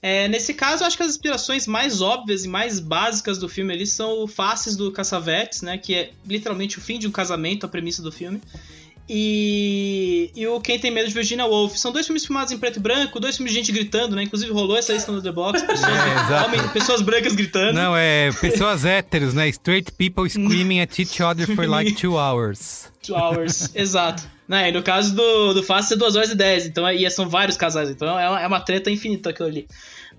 É, 0.07 0.29
nesse 0.29 0.53
caso, 0.53 0.85
acho 0.85 0.99
que 0.99 1.03
as 1.03 1.13
inspirações 1.13 1.67
mais 1.67 2.03
óbvias 2.03 2.45
e 2.45 2.49
mais 2.49 2.79
básicas 2.79 3.39
do 3.39 3.49
filme 3.49 3.73
ali 3.73 3.87
são 3.87 4.23
o 4.23 4.27
Faces 4.29 4.77
do 4.77 4.93
Cassavetes, 4.93 5.63
né? 5.63 5.79
Que 5.79 5.95
é 5.95 6.11
literalmente 6.27 6.77
o 6.77 6.81
fim 6.83 6.99
de 6.99 7.07
um 7.09 7.11
casamento, 7.11 7.65
a 7.65 7.69
premissa 7.71 8.03
do 8.03 8.13
filme. 8.13 8.39
E, 9.09 10.31
e 10.35 10.47
o 10.47 10.61
Quem 10.61 10.79
Tem 10.79 10.91
Medo 10.91 11.09
de 11.09 11.15
Virginia 11.15 11.47
Woolf. 11.47 11.77
São 11.79 11.93
dois 11.93 12.05
filmes 12.07 12.25
filmados 12.27 12.53
em 12.53 12.59
preto 12.59 12.77
e 12.79 12.81
branco, 12.81 13.21
dois 13.21 13.37
filmes 13.37 13.53
de 13.55 13.59
gente 13.61 13.73
gritando, 13.73 14.15
né? 14.17 14.23
Inclusive 14.25 14.51
rolou 14.53 14.77
essa 14.77 14.93
lista 14.93 15.11
no 15.13 15.23
The 15.23 15.33
Box, 15.33 15.63
pessoas, 15.67 15.91
É, 16.31 16.41
homem- 16.45 16.69
pessoas 16.69 17.01
brancas 17.01 17.35
gritando. 17.35 17.73
Não, 17.73 17.97
é 17.97 18.31
pessoas 18.41 18.85
héteros, 18.87 19.33
né? 19.33 19.49
Straight 19.49 19.93
people 19.93 20.29
screaming 20.29 20.81
at 20.81 20.99
each 20.99 21.23
other 21.23 21.47
for 21.55 21.67
like 21.69 21.93
two 21.95 22.17
hours. 22.19 22.91
Two 23.03 23.15
hours, 23.17 23.71
exato. 23.77 24.23
Né, 24.47 24.69
e 24.69 24.73
no 24.73 24.83
caso 24.83 25.15
do, 25.15 25.55
do 25.55 25.63
Fácil 25.63 25.95
é 25.95 25.97
2 25.97 26.17
horas 26.17 26.31
e 26.31 26.35
10, 26.35 26.67
então 26.67 26.87
é- 26.87 26.95
e 26.95 27.11
são 27.11 27.27
vários 27.31 27.57
casais, 27.57 27.89
então 27.89 28.07
é 28.19 28.29
uma, 28.29 28.41
é 28.43 28.47
uma 28.47 28.61
treta 28.61 28.91
infinita 28.91 29.31
aquilo 29.31 29.49
ali. 29.49 29.67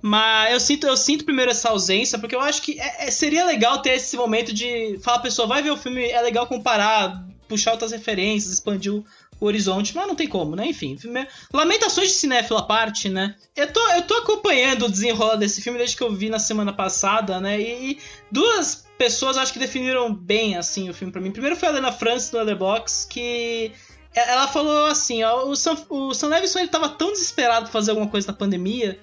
Mas 0.08 0.54
eu 0.54 0.60
sinto, 0.60 0.86
eu 0.86 0.96
sinto 0.96 1.26
primeiro 1.26 1.50
essa 1.50 1.70
ausência, 1.70 2.20
porque 2.20 2.36
eu 2.36 2.40
acho 2.40 2.62
que 2.62 2.80
é- 2.80 3.08
é- 3.08 3.12
seria 3.12 3.44
legal 3.44 3.82
ter 3.82 3.96
esse 3.96 4.16
momento 4.16 4.54
de 4.54 5.00
falar, 5.02 5.18
pessoa, 5.18 5.48
vai 5.48 5.64
ver 5.64 5.72
o 5.72 5.78
filme, 5.78 6.08
é 6.08 6.22
legal 6.22 6.46
comparar, 6.46 7.26
puxar 7.48 7.72
outras 7.72 7.92
referências, 7.92 8.54
expandir 8.54 8.94
o, 8.94 9.04
o 9.40 9.46
horizonte, 9.48 9.96
mas 9.96 10.06
não 10.08 10.14
tem 10.14 10.28
como, 10.28 10.56
né? 10.56 10.68
Enfim, 10.68 10.96
filme- 10.96 11.28
lamentações 11.52 12.10
de 12.10 12.14
cinéfilo 12.14 12.60
à 12.60 12.62
parte, 12.62 13.10
né? 13.10 13.34
Eu 13.56 13.74
tô, 13.74 13.80
eu 13.94 14.04
tô 14.04 14.14
acompanhando 14.18 14.86
o 14.86 14.92
desenrolar 14.92 15.38
desse 15.38 15.60
filme 15.60 15.80
desde 15.80 15.98
que 15.98 16.04
eu 16.04 16.14
vi 16.14 16.30
na 16.30 16.38
semana 16.38 16.72
passada, 16.72 17.40
né? 17.42 17.60
E, 17.60 17.94
e 17.94 18.00
duas 18.32 18.86
pessoas 19.00 19.38
acho 19.40 19.54
que 19.54 19.58
definiram 19.60 20.14
bem, 20.14 20.56
assim, 20.56 20.88
o 20.88 20.94
filme 20.94 21.12
pra 21.12 21.20
mim. 21.20 21.32
Primeiro 21.32 21.56
foi 21.56 21.68
a 21.68 21.72
Helena 21.72 21.92
Francis 21.92 22.30
do 22.30 22.38
Letterboxd, 22.38 23.08
que 23.12 23.72
ela 24.14 24.48
falou 24.48 24.86
assim, 24.86 25.24
ó, 25.24 25.46
o 25.48 25.56
Sam, 25.56 25.78
o 25.90 26.14
Sam 26.14 26.28
Levinson 26.28 26.60
ele 26.60 26.68
tava 26.68 26.90
tão 26.90 27.12
desesperado 27.12 27.64
pra 27.64 27.74
fazer 27.74 27.90
alguma 27.90 28.08
coisa 28.08 28.28
na 28.28 28.34
pandemia 28.34 29.00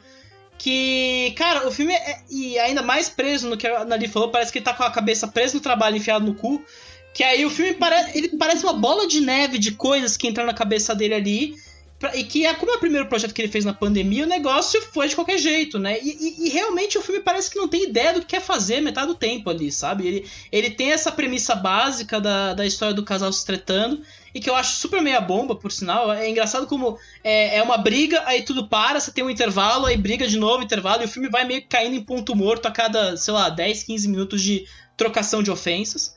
que, 0.59 1.33
cara, 1.37 1.67
o 1.67 1.73
filme 1.73 1.93
é, 1.93 2.21
e 2.31 2.59
ainda 2.59 2.83
mais 2.83 3.09
preso 3.09 3.49
no 3.49 3.57
que 3.57 3.67
a 3.67 3.85
Nali 3.85 4.07
falou, 4.09 4.31
parece 4.31 4.53
que 4.53 4.59
ele 4.59 4.65
tá 4.65 4.75
com 4.75 4.83
a 4.85 4.91
cabeça 4.91 5.27
presa 5.27 5.55
no 5.55 5.61
trabalho, 5.61 5.97
enfiado 5.97 6.25
no 6.25 6.35
cu, 6.35 6.65
que 7.13 7.25
aí 7.25 7.45
o 7.45 7.51
filme 7.51 7.75
pare, 7.75 7.95
ele 8.17 8.29
parece 8.37 8.63
uma 8.65 8.73
bola 8.73 9.07
de 9.07 9.21
neve 9.21 9.59
de 9.59 9.73
coisas 9.73 10.17
que 10.17 10.29
entram 10.29 10.47
na 10.47 10.55
cabeça 10.55 10.95
dele 10.95 11.15
ali, 11.15 11.55
pra- 11.99 12.17
e 12.17 12.23
que 12.25 12.47
é 12.47 12.55
como 12.55 12.71
é 12.71 12.77
o 12.77 12.81
primeiro 12.81 13.07
projeto 13.09 13.35
que 13.35 13.43
ele 13.43 13.51
fez 13.51 13.65
na 13.65 13.75
pandemia, 13.75 14.25
o 14.25 14.29
negócio 14.29 14.81
foi 14.93 15.09
de 15.09 15.15
qualquer 15.17 15.39
jeito, 15.39 15.79
né? 15.79 15.99
E, 16.01 16.09
e- 16.09 16.47
e 16.47 16.49
realmente 16.51 16.97
o 16.97 17.03
filme 17.03 17.21
parece 17.21 17.51
que 17.51 17.59
não 17.59 17.67
tem 17.69 17.85
ideia 17.85 18.15
do 18.15 18.21
que 18.21 18.27
quer 18.27 18.41
fazer 18.41 18.81
metade 18.81 19.09
do 19.09 19.15
tempo 19.15 19.51
ali, 19.51 19.71
sabe? 19.73 20.07
Ele, 20.07 20.27
ele 20.51 20.71
tem 20.71 20.93
essa 20.93 21.11
premissa 21.13 21.55
básica 21.57 22.21
da, 22.21 22.55
da 22.55 22.65
história 22.65 22.95
do 22.95 23.05
casal 23.05 23.33
se 23.33 23.45
tretando, 23.45 24.01
e 24.35 24.41
que 24.41 24.49
eu 24.49 24.55
acho 24.55 24.77
super 24.77 25.03
meia 25.03 25.21
bomba, 25.21 25.55
por 25.55 25.71
sinal. 25.71 26.13
É 26.13 26.29
engraçado 26.29 26.67
como 26.67 26.99
é, 27.23 27.59
é 27.59 27.63
uma 27.63 27.77
briga, 27.77 28.23
aí 28.27 28.43
tudo 28.43 28.69
para, 28.69 29.01
você 29.01 29.11
tem 29.11 29.25
um 29.25 29.31
intervalo, 29.31 29.87
aí 29.87 29.97
briga 29.97 30.27
de 30.27 30.39
novo, 30.39 30.63
intervalo, 30.63 31.03
e 31.03 31.07
o 31.07 31.09
filme 31.09 31.29
vai 31.29 31.45
meio 31.45 31.65
caindo 31.69 31.95
em 31.95 32.03
ponto 32.03 32.35
morto 32.35 32.67
a 32.67 32.71
cada, 32.71 33.17
sei 33.17 33.35
lá, 33.35 33.49
10, 33.49 33.83
15 33.85 34.09
minutos 34.09 34.43
de 34.43 34.67
trocação 34.97 35.43
de 35.43 35.51
ofensas. 35.51 36.15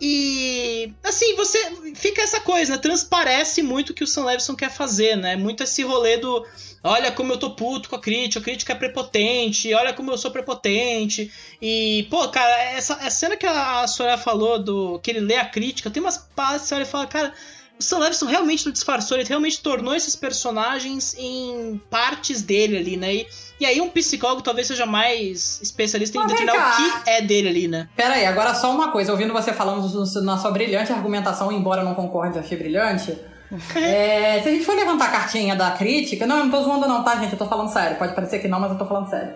E 0.00 0.92
assim, 1.02 1.34
você 1.34 1.58
fica 1.94 2.22
essa 2.22 2.40
coisa, 2.40 2.72
né? 2.72 2.78
Transparece 2.78 3.62
muito 3.62 3.90
o 3.90 3.94
que 3.94 4.04
o 4.04 4.06
Sam 4.06 4.26
Levinson 4.26 4.54
quer 4.54 4.70
fazer, 4.70 5.16
né? 5.16 5.34
Muito 5.34 5.62
esse 5.62 5.82
rolê 5.82 6.18
do 6.18 6.46
olha 6.82 7.10
como 7.10 7.32
eu 7.32 7.38
tô 7.38 7.50
puto 7.50 7.88
com 7.88 7.96
a 7.96 8.00
crítica, 8.00 8.38
a 8.38 8.42
crítica 8.42 8.72
é 8.72 8.76
prepotente, 8.76 9.74
olha 9.74 9.92
como 9.92 10.12
eu 10.12 10.18
sou 10.18 10.30
prepotente. 10.30 11.32
E, 11.60 12.06
pô, 12.10 12.28
cara, 12.28 12.62
essa, 12.72 13.10
cena 13.10 13.36
que 13.36 13.46
a 13.46 13.86
Soraya 13.86 14.18
falou 14.18 14.58
do 14.62 14.98
que 15.00 15.10
ele 15.10 15.20
lê 15.20 15.36
a 15.36 15.44
crítica, 15.46 15.90
tem 15.90 16.02
umas 16.02 16.18
partes 16.18 16.68
que 16.68 16.74
olha 16.74 16.82
e 16.82 16.86
fala, 16.86 17.06
cara, 17.06 17.34
o 17.78 17.82
Sam 17.82 17.98
Levinson 17.98 18.26
realmente 18.26 18.64
não 18.66 18.72
disfarçou, 18.72 19.16
ele 19.16 19.28
realmente 19.28 19.60
tornou 19.60 19.94
esses 19.94 20.16
personagens 20.16 21.14
em 21.18 21.80
partes 21.90 22.42
dele 22.42 22.76
ali, 22.78 22.96
né? 22.96 23.14
E, 23.14 23.26
e 23.60 23.66
aí 23.66 23.80
um 23.80 23.88
psicólogo 23.88 24.42
talvez 24.42 24.66
seja 24.66 24.84
mais 24.86 25.60
especialista 25.62 26.16
em 26.16 26.20
Mas 26.20 26.30
determinar 26.32 26.72
o 26.72 27.02
que 27.04 27.10
é 27.10 27.22
dele 27.22 27.48
ali, 27.48 27.68
né? 27.68 27.88
Pera 27.96 28.14
aí, 28.14 28.26
agora 28.26 28.54
só 28.54 28.70
uma 28.74 28.90
coisa. 28.90 29.12
Ouvindo 29.12 29.32
você 29.32 29.52
falando 29.52 29.86
do- 29.88 30.22
na 30.22 30.36
sua 30.38 30.50
brilhante 30.50 30.92
argumentação, 30.92 31.52
embora 31.52 31.82
eu 31.82 31.84
não 31.84 31.94
concorde, 31.94 32.38
achei 32.38 32.56
brilhante. 32.58 33.16
É, 33.76 34.42
se 34.42 34.48
a 34.48 34.52
gente 34.52 34.64
for 34.66 34.74
levantar 34.76 35.06
a 35.06 35.10
cartinha 35.10 35.56
da 35.56 35.70
crítica... 35.70 36.26
Não, 36.26 36.36
eu 36.36 36.44
não 36.44 36.50
tô 36.50 36.62
zoando 36.62 36.86
não, 36.86 37.02
tá, 37.02 37.16
gente? 37.16 37.32
Eu 37.32 37.38
tô 37.38 37.46
falando 37.46 37.72
sério. 37.72 37.96
Pode 37.96 38.14
parecer 38.14 38.40
que 38.40 38.48
não, 38.48 38.60
mas 38.60 38.72
eu 38.72 38.76
tô 38.78 38.84
falando 38.84 39.08
sério. 39.08 39.32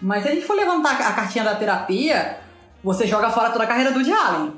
Mas 0.00 0.22
se 0.22 0.28
a 0.28 0.34
gente 0.34 0.46
for 0.46 0.54
levantar 0.54 0.92
a 1.00 1.12
cartinha 1.12 1.42
da 1.42 1.56
terapia, 1.56 2.38
você 2.84 3.08
joga 3.08 3.28
fora 3.30 3.50
toda 3.50 3.64
a 3.64 3.66
carreira 3.66 3.90
do 3.90 3.96
Woody 3.98 4.12
Allen. 4.12 4.52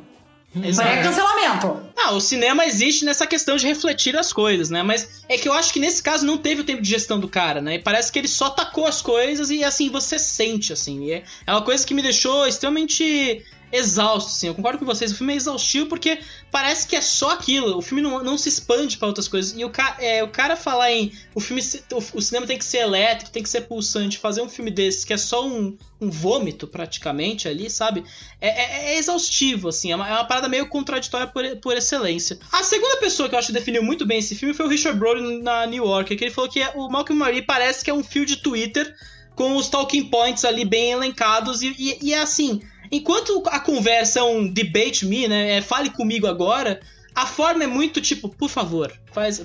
Pré-cancelamento. 0.52 1.88
Ah, 1.96 2.12
o 2.12 2.20
cinema 2.20 2.64
existe 2.64 3.04
nessa 3.04 3.26
questão 3.26 3.56
de 3.56 3.66
refletir 3.66 4.16
as 4.16 4.32
coisas, 4.32 4.70
né? 4.70 4.82
Mas 4.82 5.22
é 5.28 5.36
que 5.36 5.48
eu 5.48 5.52
acho 5.52 5.72
que 5.72 5.78
nesse 5.78 6.02
caso 6.02 6.24
não 6.24 6.38
teve 6.38 6.62
o 6.62 6.64
tempo 6.64 6.80
de 6.80 6.88
gestão 6.88 7.20
do 7.20 7.28
cara, 7.28 7.60
né? 7.60 7.74
E 7.74 7.78
parece 7.78 8.10
que 8.10 8.18
ele 8.18 8.28
só 8.28 8.48
tacou 8.48 8.86
as 8.86 9.02
coisas 9.02 9.50
e 9.50 9.62
assim, 9.62 9.90
você 9.90 10.18
sente, 10.18 10.72
assim. 10.72 11.04
E 11.04 11.12
é 11.12 11.24
é 11.46 11.52
uma 11.52 11.62
coisa 11.62 11.86
que 11.86 11.92
me 11.92 12.02
deixou 12.02 12.46
extremamente 12.46 13.44
exausto, 13.72 14.30
assim. 14.30 14.46
Eu 14.48 14.54
concordo 14.54 14.78
com 14.78 14.84
vocês, 14.84 15.12
o 15.12 15.14
filme 15.14 15.32
é 15.32 15.36
exaustivo 15.36 15.86
porque 15.86 16.18
parece 16.50 16.86
que 16.86 16.96
é 16.96 17.00
só 17.00 17.32
aquilo. 17.32 17.76
O 17.76 17.82
filme 17.82 18.02
não, 18.02 18.22
não 18.22 18.38
se 18.38 18.48
expande 18.48 18.96
pra 18.96 19.08
outras 19.08 19.28
coisas. 19.28 19.58
E 19.58 19.64
o, 19.64 19.70
ca 19.70 19.96
é, 20.00 20.22
o 20.22 20.28
cara 20.28 20.56
falar 20.56 20.90
em 20.92 21.12
o 21.34 21.40
filme 21.40 21.62
o, 21.92 22.18
o 22.18 22.22
cinema 22.22 22.46
tem 22.46 22.58
que 22.58 22.64
ser 22.64 22.78
elétrico, 22.78 23.30
tem 23.30 23.42
que 23.42 23.48
ser 23.48 23.62
pulsante, 23.62 24.18
fazer 24.18 24.40
um 24.42 24.48
filme 24.48 24.70
desse 24.70 25.06
que 25.06 25.12
é 25.12 25.16
só 25.18 25.46
um, 25.46 25.76
um 26.00 26.10
vômito 26.10 26.66
praticamente 26.66 27.46
ali, 27.48 27.68
sabe? 27.70 28.04
É, 28.40 28.48
é- 28.48 28.94
é 28.94 28.98
exaustivo, 28.98 29.68
assim. 29.68 29.92
É 29.92 29.96
uma, 29.96 30.08
é 30.08 30.12
uma 30.12 30.24
parada 30.24 30.48
meio 30.48 30.68
contraditória 30.68 31.26
por, 31.26 31.44
por 31.56 31.76
excelência. 31.76 32.38
A 32.52 32.62
segunda 32.62 32.96
pessoa 32.98 33.28
que 33.28 33.34
eu 33.34 33.38
acho 33.38 33.48
que 33.48 33.52
definiu 33.54 33.82
muito 33.82 34.06
bem 34.06 34.18
esse 34.18 34.34
filme 34.34 34.54
foi 34.54 34.66
o 34.66 34.68
Richard 34.68 34.98
Brolin 34.98 35.42
na 35.42 35.66
New 35.66 35.84
York, 35.84 36.16
que 36.16 36.24
ele 36.24 36.30
falou 36.34 36.50
que 36.50 36.60
é- 36.60 36.72
o 36.74 36.88
Malcolm 36.88 37.18
Marie 37.18 37.42
parece 37.42 37.84
que 37.84 37.90
é 37.90 37.94
um 37.94 38.02
fio 38.02 38.24
de 38.24 38.36
Twitter 38.36 38.94
com 39.34 39.54
os 39.56 39.68
talking 39.68 40.04
points 40.10 40.44
ali 40.44 40.64
bem 40.64 40.90
elencados 40.90 41.62
e, 41.62 41.68
e- 41.78 41.98
e 42.02 42.12
é 42.14 42.18
assim, 42.18 42.60
enquanto 42.90 43.42
a 43.46 43.60
conversa 43.60 44.20
é 44.20 44.22
um 44.22 44.46
debate 44.46 45.06
me, 45.06 45.28
né, 45.28 45.58
é 45.58 45.62
fale 45.62 45.90
comigo 45.90 46.26
agora, 46.26 46.80
a 47.14 47.26
forma 47.26 47.64
é 47.64 47.66
muito 47.66 48.00
tipo, 48.00 48.28
por 48.28 48.48
favor, 48.48 48.92
faz, 49.12 49.44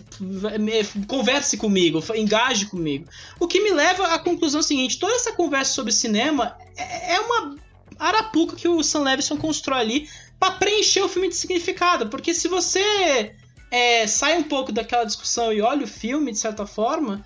converse 1.08 1.58
comigo, 1.58 2.04
engaje 2.16 2.68
comigo. 2.68 3.08
O 3.40 3.48
que 3.48 3.60
me 3.62 3.72
leva 3.72 4.14
à 4.14 4.20
conclusão 4.20 4.62
seguinte, 4.62 5.00
toda 5.00 5.16
essa 5.16 5.32
conversa 5.32 5.74
sobre 5.74 5.92
cinema 5.92 6.56
é, 6.78 7.16
é 7.16 7.20
uma 7.20 7.56
arapuca 7.98 8.56
que 8.56 8.68
o 8.68 8.84
Sam 8.84 9.02
Levinson 9.02 9.38
constrói 9.38 9.80
ali 9.80 10.10
pra 10.40 10.52
preencher 10.52 11.02
o 11.02 11.10
filme 11.10 11.30
de 11.30 11.36
significado, 11.36 12.10
porque 12.10 12.34
se 12.34 12.48
você 12.48 13.34
é, 13.72 14.06
sai 14.06 14.38
um 14.38 14.44
pouco 14.44 14.72
daquela 14.72 15.04
discussão 15.04 15.52
e 15.52 15.62
olha 15.62 15.86
o 15.86 15.88
filme 15.88 16.32
de 16.32 16.38
certa 16.38 16.68
forma, 16.68 17.26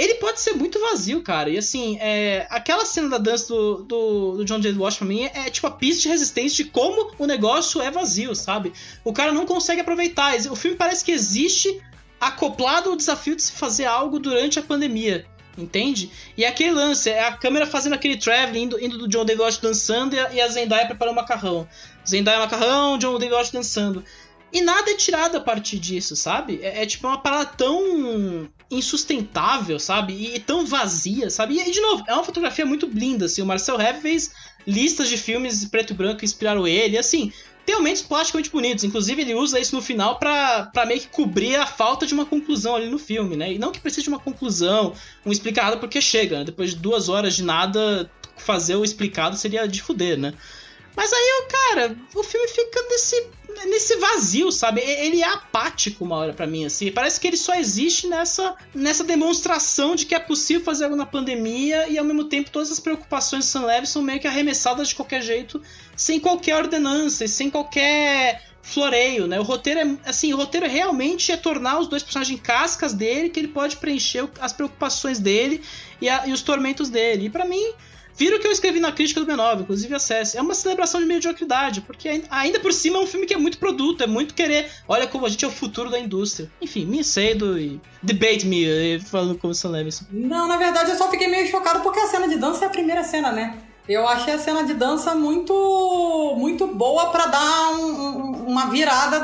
ele 0.00 0.14
pode 0.14 0.40
ser 0.40 0.54
muito 0.54 0.80
vazio, 0.80 1.22
cara. 1.22 1.50
E 1.50 1.58
assim, 1.58 1.98
é, 2.00 2.46
aquela 2.48 2.86
cena 2.86 3.10
da 3.10 3.18
dança 3.18 3.48
do, 3.48 3.82
do, 3.82 4.36
do 4.38 4.44
John 4.46 4.58
J. 4.58 4.72
Walsh 4.72 4.96
pra 4.96 5.06
mim 5.06 5.24
é, 5.24 5.46
é, 5.46 5.50
tipo 5.50 5.66
a 5.66 5.70
pista 5.70 6.02
de 6.02 6.08
resistência 6.08 6.64
de 6.64 6.70
como 6.70 7.12
o 7.18 7.26
negócio 7.26 7.82
é 7.82 7.90
vazio, 7.90 8.34
sabe? 8.34 8.72
O 9.04 9.12
cara 9.12 9.30
não 9.30 9.44
consegue 9.44 9.82
aproveitar. 9.82 10.34
O 10.50 10.56
filme 10.56 10.76
parece 10.76 11.04
que 11.04 11.12
existe 11.12 11.82
acoplado 12.18 12.88
ao 12.90 12.96
desafio 12.96 13.36
de 13.36 13.42
se 13.42 13.52
fazer 13.52 13.84
algo 13.84 14.18
durante 14.18 14.58
a 14.58 14.62
pandemia. 14.62 15.26
Entende? 15.58 16.10
E 16.36 16.44
aquele 16.44 16.70
lance, 16.70 17.10
é 17.10 17.26
a 17.26 17.32
câmera 17.32 17.66
fazendo 17.66 17.94
aquele 17.94 18.16
traveling, 18.16 18.62
indo, 18.62 18.82
indo 18.82 18.96
do 18.96 19.08
John 19.08 19.24
David 19.24 19.42
Walsh 19.42 19.58
dançando 19.58 20.14
e 20.14 20.40
a, 20.40 20.48
Zendaya 20.48 20.86
preparando 20.86 21.16
macarrão. 21.16 21.68
Zendaya 22.08 22.38
macarrão, 22.38 22.96
John 22.96 23.18
David 23.18 23.34
Walsh 23.34 23.50
dançando. 23.50 24.02
E 24.52 24.60
nada 24.60 24.90
é 24.90 24.96
tirado 24.96 25.36
a 25.36 25.40
partir 25.40 25.78
disso, 25.78 26.16
sabe? 26.16 26.60
É, 26.62 26.82
é 26.82 26.86
tipo 26.86 27.06
uma 27.06 27.18
parada 27.18 27.46
tão 27.46 28.48
insustentável, 28.70 29.78
sabe? 29.78 30.12
E, 30.12 30.36
e 30.36 30.40
tão 30.40 30.66
vazia, 30.66 31.30
sabe? 31.30 31.58
E, 31.58 31.70
de 31.70 31.80
novo, 31.80 32.04
é 32.06 32.14
uma 32.14 32.24
fotografia 32.24 32.66
muito 32.66 32.86
linda, 32.86 33.26
assim. 33.26 33.42
O 33.42 33.46
Marcel 33.46 33.80
Hev 33.80 34.00
fez 34.00 34.32
listas 34.66 35.08
de 35.08 35.16
filmes 35.16 35.64
preto 35.64 35.92
e 35.92 35.96
branco 35.96 36.18
que 36.18 36.24
inspiraram 36.24 36.66
ele, 36.66 36.98
assim. 36.98 37.32
Tem 37.64 37.74
elementos 37.74 38.02
plasticamente 38.02 38.50
bonitos, 38.50 38.84
inclusive 38.84 39.22
ele 39.22 39.34
usa 39.34 39.60
isso 39.60 39.76
no 39.76 39.82
final 39.82 40.18
pra 40.18 40.70
meio 40.86 41.00
que 41.00 41.08
cobrir 41.08 41.56
a 41.56 41.66
falta 41.66 42.06
de 42.06 42.14
uma 42.14 42.24
conclusão 42.24 42.74
ali 42.74 42.88
no 42.88 42.98
filme, 42.98 43.36
né? 43.36 43.52
E 43.52 43.58
não 43.58 43.70
que 43.70 43.80
precise 43.80 44.04
de 44.04 44.08
uma 44.08 44.18
conclusão, 44.18 44.94
um 45.24 45.30
explicado 45.30 45.78
porque 45.78 46.00
chega, 46.00 46.38
né? 46.38 46.44
Depois 46.44 46.70
de 46.70 46.76
duas 46.76 47.08
horas 47.08 47.36
de 47.36 47.44
nada, 47.44 48.10
fazer 48.36 48.76
o 48.76 48.84
explicado 48.84 49.36
seria 49.36 49.68
de 49.68 49.82
fuder, 49.82 50.18
né? 50.18 50.34
Mas 50.96 51.12
aí, 51.12 51.44
cara, 51.48 51.96
o 52.14 52.22
filme 52.22 52.48
fica 52.48 52.82
nesse, 52.90 53.26
nesse 53.66 53.96
vazio, 53.96 54.50
sabe? 54.52 54.80
Ele 54.80 55.22
é 55.22 55.28
apático 55.28 56.04
uma 56.04 56.16
hora 56.16 56.32
pra 56.32 56.46
mim, 56.46 56.64
assim. 56.64 56.90
Parece 56.90 57.18
que 57.20 57.26
ele 57.26 57.36
só 57.36 57.54
existe 57.54 58.06
nessa, 58.06 58.54
nessa 58.74 59.04
demonstração 59.04 59.94
de 59.94 60.04
que 60.04 60.14
é 60.14 60.18
possível 60.18 60.62
fazer 60.64 60.84
algo 60.84 60.96
na 60.96 61.06
pandemia 61.06 61.88
e 61.88 61.96
ao 61.96 62.04
mesmo 62.04 62.24
tempo 62.24 62.50
todas 62.50 62.70
as 62.70 62.80
preocupações 62.80 63.44
de 63.44 63.50
Sam 63.50 63.66
Levy 63.66 63.86
são 63.86 64.02
meio 64.02 64.20
que 64.20 64.26
arremessadas 64.26 64.88
de 64.88 64.94
qualquer 64.94 65.22
jeito, 65.22 65.62
sem 65.96 66.18
qualquer 66.20 66.56
ordenança, 66.56 67.24
e 67.24 67.28
sem 67.28 67.48
qualquer 67.48 68.42
floreio, 68.62 69.26
né? 69.26 69.40
O 69.40 69.42
roteiro 69.42 69.80
é 69.80 69.96
assim, 70.04 70.34
o 70.34 70.36
roteiro 70.36 70.68
realmente 70.68 71.32
é 71.32 71.36
tornar 71.36 71.78
os 71.78 71.86
dois 71.88 72.02
personagens 72.02 72.38
cascas 72.42 72.92
dele, 72.92 73.30
que 73.30 73.40
ele 73.40 73.48
pode 73.48 73.76
preencher 73.78 74.28
as 74.40 74.52
preocupações 74.52 75.18
dele 75.18 75.62
e, 76.00 76.08
a- 76.08 76.26
e 76.26 76.32
os 76.32 76.42
tormentos 76.42 76.88
dele. 76.90 77.26
E 77.26 77.30
pra 77.30 77.46
mim, 77.46 77.72
Vira 78.20 78.36
o 78.36 78.38
que 78.38 78.46
eu 78.46 78.52
escrevi 78.52 78.80
na 78.80 78.92
crítica 78.92 79.18
do 79.18 79.26
B9, 79.26 79.62
inclusive 79.62 79.94
acesse. 79.94 80.36
É 80.36 80.42
uma 80.42 80.52
celebração 80.52 81.00
de 81.00 81.06
mediocridade, 81.06 81.80
porque 81.80 82.06
ainda- 82.30 82.60
por 82.60 82.70
cima 82.70 82.98
é 82.98 83.00
um 83.00 83.06
filme 83.06 83.24
que 83.24 83.32
é 83.32 83.38
muito 83.38 83.56
produto, 83.56 84.02
é 84.02 84.06
muito 84.06 84.34
querer. 84.34 84.70
Olha 84.86 85.06
como 85.06 85.24
a 85.24 85.28
gente 85.30 85.42
é 85.42 85.48
o 85.48 85.50
futuro 85.50 85.88
da 85.88 85.98
indústria. 85.98 86.50
Enfim, 86.60 86.84
me 86.84 87.02
cedo 87.02 87.58
e 87.58 87.80
debate 88.02 88.44
me, 88.46 88.62
eh, 88.68 89.00
falando 89.00 89.38
como 89.38 89.54
Sam 89.54 89.70
Levinson. 89.70 90.04
Não, 90.10 90.46
na 90.46 90.58
verdade 90.58 90.90
eu 90.90 90.98
só 90.98 91.10
fiquei 91.10 91.28
meio 91.28 91.48
chocado 91.50 91.80
porque 91.80 91.98
a 91.98 92.06
cena 92.08 92.28
de 92.28 92.36
dança 92.36 92.64
é 92.64 92.68
a 92.68 92.70
primeira 92.70 93.02
cena, 93.02 93.32
né? 93.32 93.56
Eu 93.88 94.06
achei 94.06 94.34
a 94.34 94.38
cena 94.38 94.64
de 94.64 94.74
dança 94.74 95.14
muito 95.14 96.34
muito 96.36 96.66
boa 96.66 97.06
pra 97.10 97.24
dar 97.26 97.70
um- 97.70 98.00
um- 98.06 98.46
uma 98.48 98.66
virada 98.70 99.18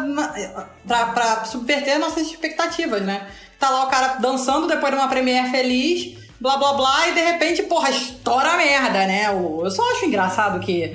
pra 1.15 1.45
subverter 1.45 1.99
nossas 1.99 2.27
expectativas, 2.29 3.03
né? 3.03 3.27
Tá 3.59 3.71
lá 3.71 3.85
o 3.85 3.89
cara 3.91 4.15
dançando 4.15 4.67
depois 4.67 4.93
de 4.93 4.99
uma 4.99 5.09
premiere 5.09 5.51
feliz, 5.51 6.17
blá 6.41 6.57
blá 6.57 6.73
blá, 6.75 7.09
e 7.09 7.15
de 7.15 7.21
repente, 7.21 7.63
porra, 7.65 7.91
estoura 7.91 8.51
a 8.53 8.57
merda, 8.57 9.07
né? 9.07 9.27
Eu 9.29 9.71
só 9.71 9.83
acho 9.93 10.05
engraçado 10.07 10.61
que. 10.61 10.93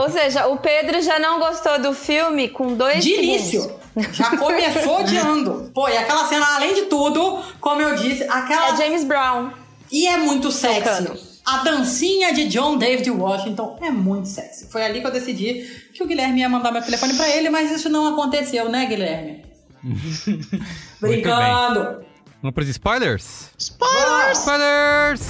Ou 0.00 0.10
seja, 0.10 0.46
o 0.46 0.58
Pedro 0.58 1.00
já 1.02 1.18
não 1.18 1.38
gostou 1.38 1.80
do 1.80 1.92
filme 1.92 2.48
com 2.48 2.74
dois 2.74 3.02
De 3.04 3.10
segundos. 3.16 3.28
início. 3.28 3.72
Já 4.12 4.36
começou 4.36 5.00
odiando. 5.00 5.70
Pô, 5.74 5.88
e 5.88 5.96
aquela 5.96 6.26
cena, 6.26 6.46
além 6.56 6.74
de 6.74 6.82
tudo, 6.82 7.38
como 7.60 7.80
eu 7.82 7.96
disse, 7.96 8.24
aquela. 8.24 8.68
É 8.70 8.76
James 8.76 9.04
Brown. 9.04 9.50
E 9.90 10.06
é 10.06 10.16
muito 10.16 10.50
sexy. 10.52 10.80
Tocando. 11.04 11.30
A 11.44 11.56
dancinha 11.64 12.32
de 12.32 12.44
John 12.46 12.76
David 12.76 13.10
Washington 13.10 13.78
é 13.82 13.90
muito 13.90 14.28
sexy. 14.28 14.70
Foi 14.70 14.84
ali 14.84 15.00
que 15.00 15.06
eu 15.06 15.10
decidi 15.10 15.68
que 15.92 16.02
o 16.02 16.06
Guilherme 16.06 16.40
ia 16.40 16.48
mandar 16.48 16.70
meu 16.70 16.82
telefone 16.82 17.14
pra 17.14 17.28
ele, 17.28 17.50
mas 17.50 17.72
isso 17.72 17.88
não 17.88 18.06
aconteceu, 18.12 18.68
né, 18.68 18.86
Guilherme? 18.86 19.44
Brincando. 21.00 22.04
Vamos 22.42 22.54
pros 22.54 22.74
spoilers? 22.74 23.50
Spoilers! 23.58 24.38
Spoilers! 24.38 25.20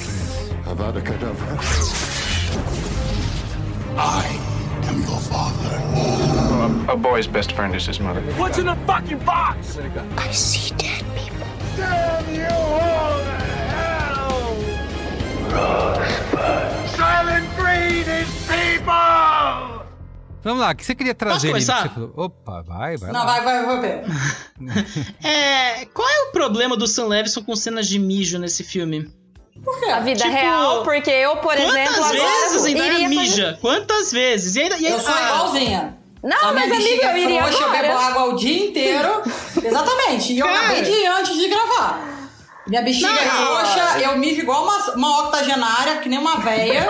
Avada 0.64 1.02
Kedavra. 1.02 1.58
I 3.98 4.38
am 4.84 5.00
your 5.00 5.18
father. 5.18 6.92
A 6.92 6.96
boy's 6.96 7.26
best 7.26 7.50
friend 7.52 7.74
is 7.74 7.86
his 7.86 7.98
mother. 7.98 8.20
What's 8.38 8.58
in 8.58 8.66
the 8.66 8.76
fucking 8.86 9.18
box? 9.24 9.76
I 10.16 10.30
see 10.30 10.72
dead 10.76 11.04
people. 11.16 11.46
Damn 11.76 12.32
you 12.32 12.46
all 12.46 13.18
to 13.18 13.38
hell! 13.74 14.54
Rosebud. 15.50 16.90
Silent 16.90 17.48
breed 17.56 18.06
is 18.06 18.28
people! 18.46 19.69
Vamos 20.43 20.61
lá, 20.61 20.70
o 20.70 20.74
que 20.74 20.84
você 20.84 20.95
queria 20.95 21.14
trazer 21.14 21.49
ali? 21.49 21.53
começar? 21.64 21.82
que 21.82 21.88
você 21.88 21.95
falou? 21.95 22.12
Opa, 22.16 22.62
vai, 22.62 22.97
vai 22.97 23.12
Não, 23.12 23.24
lá. 23.24 23.41
vai, 23.41 23.64
vai, 23.64 23.80
vai. 23.80 24.05
É. 25.22 25.84
Qual 25.86 26.09
é 26.09 26.28
o 26.28 26.32
problema 26.32 26.76
do 26.76 26.86
Sam 26.86 27.07
Levinson 27.09 27.43
com 27.43 27.55
cenas 27.55 27.86
de 27.88 27.99
mijo 27.99 28.38
nesse 28.38 28.64
filme? 28.64 29.11
A 29.93 30.01
vida 30.01 30.20
Tipo, 30.22 30.32
real, 30.32 30.82
porque 30.84 31.11
eu, 31.11 31.36
por 31.36 31.55
Quantas 31.55 31.68
exemplo, 31.68 32.09
vezes 32.09 32.57
agora 32.57 32.66
ainda 32.66 32.86
iria 32.86 33.09
mija? 33.11 33.45
fazer... 33.45 33.59
Quantas 33.61 34.11
vezes? 34.12 34.57
E 34.57 34.61
ainda, 34.62 34.76
e 34.78 34.84
Eu 34.86 34.93
ainda- 34.93 35.03
sou 35.03 35.14
ah, 35.14 35.22
igualzinha. 35.34 35.99
Não, 36.22 36.36
a 36.49 36.53
minha 36.53 36.66
mas 36.66 36.78
bexiga 36.78 37.03
eu 37.05 37.09
é 37.11 37.20
iria 37.20 37.43
frouxa, 37.43 37.62
eu 37.62 37.68
agora. 37.68 37.82
bebo 37.88 37.99
água 37.99 38.24
o 38.24 38.36
dia 38.36 38.66
inteiro. 38.68 39.22
Exatamente. 39.62 40.32
E 40.32 40.38
eu 40.38 40.47
Cara. 40.47 40.59
acabei 40.61 40.82
de 40.82 40.91
ir 40.91 41.07
antes 41.07 41.34
de 41.36 41.49
gravar. 41.49 42.09
Minha 42.70 42.82
bexiga 42.82 43.08
é 43.08 43.24
Não. 43.24 43.46
frouxa, 43.46 43.98
eu 44.00 44.16
mijo 44.16 44.42
igual 44.42 44.62
uma, 44.62 44.78
uma 44.94 45.20
octogenária, 45.24 45.96
que 45.96 46.08
nem 46.08 46.20
uma 46.20 46.36
véia. 46.36 46.88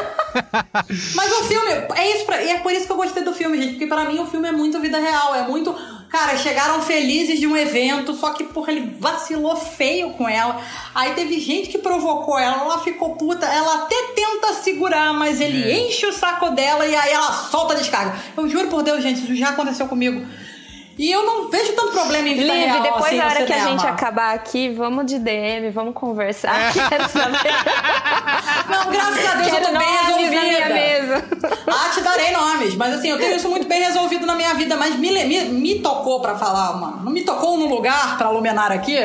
Mas 1.14 1.32
o 1.32 1.44
filme, 1.44 1.70
é 1.96 2.16
isso, 2.16 2.26
pra, 2.26 2.42
e 2.42 2.50
é 2.50 2.58
por 2.58 2.70
isso 2.70 2.84
que 2.84 2.92
eu 2.92 2.96
gostei 2.96 3.22
do 3.24 3.32
filme, 3.32 3.56
gente, 3.56 3.70
porque 3.70 3.86
pra 3.86 4.04
mim 4.04 4.18
o 4.18 4.26
filme 4.26 4.46
é 4.46 4.52
muito 4.52 4.78
vida 4.78 4.98
real, 4.98 5.34
é 5.34 5.42
muito. 5.48 5.74
Cara, 6.10 6.36
chegaram 6.36 6.82
felizes 6.82 7.40
de 7.40 7.46
um 7.46 7.56
evento, 7.56 8.12
só 8.12 8.30
que, 8.34 8.44
porra, 8.44 8.72
ele 8.72 8.94
vacilou 9.00 9.56
feio 9.56 10.10
com 10.10 10.28
ela. 10.28 10.60
Aí 10.94 11.14
teve 11.14 11.40
gente 11.40 11.70
que 11.70 11.78
provocou 11.78 12.38
ela, 12.38 12.58
ela 12.60 12.78
ficou 12.80 13.16
puta, 13.16 13.46
ela 13.46 13.76
até 13.76 13.96
tenta 14.14 14.52
segurar, 14.52 15.14
mas 15.14 15.40
ele 15.40 15.72
enche 15.72 16.04
o 16.04 16.12
saco 16.12 16.50
dela 16.50 16.84
e 16.84 16.94
aí 16.94 17.10
ela 17.10 17.32
solta 17.32 17.72
a 17.72 17.76
descarga. 17.78 18.18
Eu 18.36 18.46
juro 18.50 18.68
por 18.68 18.82
Deus, 18.82 19.02
gente, 19.02 19.22
isso 19.22 19.34
já 19.34 19.48
aconteceu 19.48 19.88
comigo. 19.88 20.26
E 21.00 21.10
eu 21.10 21.24
não 21.24 21.48
vejo 21.48 21.72
tanto 21.72 21.92
problema 21.92 22.28
em 22.28 22.34
vida 22.34 22.52
Liv, 22.52 22.62
real, 22.66 22.82
depois 22.82 23.04
assim, 23.06 23.16
da 23.16 23.26
hora 23.26 23.46
que 23.46 23.52
a 23.54 23.68
gente 23.68 23.86
acabar 23.86 24.34
aqui, 24.34 24.68
vamos 24.68 25.06
de 25.06 25.18
DM, 25.18 25.70
vamos 25.70 25.94
conversar. 25.94 26.74
Quero 26.74 27.08
saber. 27.08 27.38
Não, 28.68 28.90
graças 28.92 29.24
a 29.24 29.34
Deus 29.36 29.48
eu 29.48 29.54
Quero 29.54 29.72
tô 29.72 29.78
bem 29.78 29.88
nomes 29.88 30.30
na 30.30 30.40
resolvida. 30.40 30.42
minha 30.42 30.68
mesa. 30.68 31.24
Ah, 31.72 31.88
te 31.88 32.02
darei 32.02 32.32
nomes. 32.32 32.74
Mas 32.74 32.94
assim, 32.96 33.08
eu 33.08 33.16
tenho 33.16 33.34
isso 33.34 33.48
muito 33.48 33.66
bem 33.66 33.80
resolvido 33.80 34.26
na 34.26 34.34
minha 34.34 34.52
vida. 34.52 34.76
Mas 34.76 34.94
me, 34.96 35.10
me, 35.24 35.44
me 35.44 35.78
tocou 35.78 36.20
pra 36.20 36.36
falar 36.36 36.72
uma. 36.72 37.02
Não 37.02 37.10
me 37.10 37.22
tocou 37.22 37.56
num 37.56 37.70
lugar, 37.70 38.18
pra 38.18 38.30
iluminar 38.30 38.70
aqui. 38.70 38.98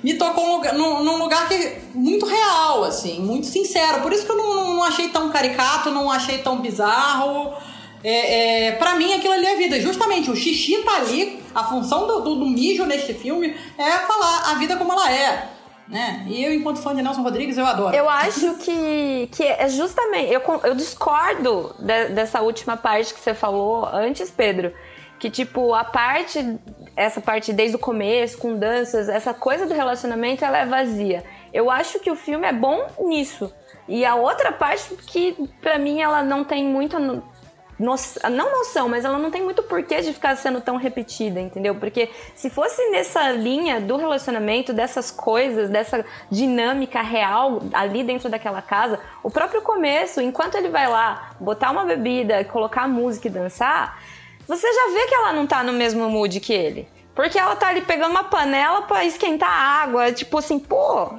Me 0.00 0.14
tocou 0.14 0.46
num 0.46 0.56
lugar, 0.58 0.74
num, 0.74 1.02
num 1.02 1.16
lugar 1.16 1.48
que 1.48 1.54
é 1.54 1.80
muito 1.92 2.24
real, 2.24 2.84
assim, 2.84 3.20
muito 3.20 3.48
sincero. 3.48 4.00
Por 4.00 4.12
isso 4.12 4.24
que 4.24 4.30
eu 4.30 4.36
não, 4.36 4.54
não, 4.54 4.74
não 4.74 4.84
achei 4.84 5.08
tão 5.08 5.28
caricato, 5.28 5.90
não 5.90 6.08
achei 6.08 6.38
tão 6.38 6.58
bizarro. 6.58 7.52
É, 8.04 8.66
é, 8.66 8.72
pra 8.72 8.94
mim, 8.96 9.12
aquilo 9.14 9.34
ali 9.34 9.46
é 9.46 9.56
vida. 9.56 9.80
Justamente, 9.80 10.30
o 10.30 10.36
xixi 10.36 10.78
tá 10.82 10.96
ali. 10.96 11.40
A 11.54 11.64
função 11.64 12.06
do, 12.06 12.20
do, 12.20 12.34
do 12.36 12.46
mijo 12.46 12.84
neste 12.86 13.14
filme 13.14 13.56
é 13.78 13.90
falar 13.98 14.50
a 14.50 14.54
vida 14.54 14.76
como 14.76 14.92
ela 14.92 15.12
é. 15.12 15.48
Né? 15.88 16.24
E 16.26 16.42
eu, 16.42 16.54
enquanto 16.54 16.80
fã 16.80 16.94
de 16.94 17.02
Nelson 17.02 17.22
Rodrigues, 17.22 17.58
eu 17.58 17.66
adoro. 17.66 17.94
Eu 17.94 18.08
acho 18.08 18.54
que, 18.54 19.28
que 19.30 19.44
é 19.44 19.68
justamente. 19.68 20.32
Eu, 20.32 20.42
eu 20.64 20.74
discordo 20.74 21.74
de, 21.78 22.08
dessa 22.08 22.40
última 22.40 22.76
parte 22.76 23.12
que 23.12 23.20
você 23.20 23.34
falou 23.34 23.86
antes, 23.86 24.30
Pedro. 24.30 24.72
Que, 25.18 25.30
tipo, 25.30 25.74
a 25.74 25.84
parte. 25.84 26.58
Essa 26.96 27.20
parte 27.20 27.52
desde 27.52 27.76
o 27.76 27.78
começo, 27.78 28.36
com 28.36 28.58
danças, 28.58 29.08
essa 29.08 29.32
coisa 29.32 29.66
do 29.66 29.72
relacionamento, 29.72 30.44
ela 30.44 30.58
é 30.58 30.66
vazia. 30.66 31.24
Eu 31.52 31.70
acho 31.70 31.98
que 32.00 32.10
o 32.10 32.16
filme 32.16 32.46
é 32.46 32.52
bom 32.52 32.86
nisso. 33.00 33.52
E 33.88 34.04
a 34.04 34.14
outra 34.14 34.52
parte 34.52 34.94
que, 35.06 35.34
pra 35.60 35.78
mim, 35.78 36.00
ela 36.00 36.22
não 36.22 36.44
tem 36.44 36.64
muita 36.64 36.98
noção, 37.82 38.30
não 38.30 38.50
noção, 38.50 38.88
mas 38.88 39.04
ela 39.04 39.18
não 39.18 39.30
tem 39.30 39.42
muito 39.42 39.62
porquê 39.64 40.00
de 40.00 40.12
ficar 40.12 40.36
sendo 40.36 40.60
tão 40.60 40.76
repetida, 40.76 41.40
entendeu? 41.40 41.74
Porque 41.74 42.08
se 42.34 42.48
fosse 42.48 42.90
nessa 42.90 43.30
linha 43.32 43.80
do 43.80 43.96
relacionamento, 43.96 44.72
dessas 44.72 45.10
coisas, 45.10 45.68
dessa 45.68 46.04
dinâmica 46.30 47.02
real 47.02 47.60
ali 47.72 48.04
dentro 48.04 48.30
daquela 48.30 48.62
casa, 48.62 49.00
o 49.22 49.30
próprio 49.30 49.60
começo, 49.62 50.20
enquanto 50.20 50.54
ele 50.54 50.68
vai 50.68 50.88
lá 50.88 51.32
botar 51.40 51.70
uma 51.70 51.84
bebida, 51.84 52.44
colocar 52.44 52.88
música 52.88 53.26
e 53.26 53.30
dançar, 53.30 54.00
você 54.46 54.72
já 54.72 54.92
vê 54.92 55.06
que 55.06 55.14
ela 55.14 55.32
não 55.32 55.46
tá 55.46 55.62
no 55.62 55.72
mesmo 55.72 56.08
mood 56.08 56.38
que 56.40 56.52
ele. 56.52 56.88
Porque 57.14 57.38
ela 57.38 57.54
tá 57.56 57.68
ali 57.68 57.82
pegando 57.82 58.10
uma 58.10 58.24
panela 58.24 58.82
para 58.82 59.04
esquentar 59.04 59.50
água. 59.50 60.12
Tipo 60.12 60.38
assim, 60.38 60.58
pô, 60.58 61.10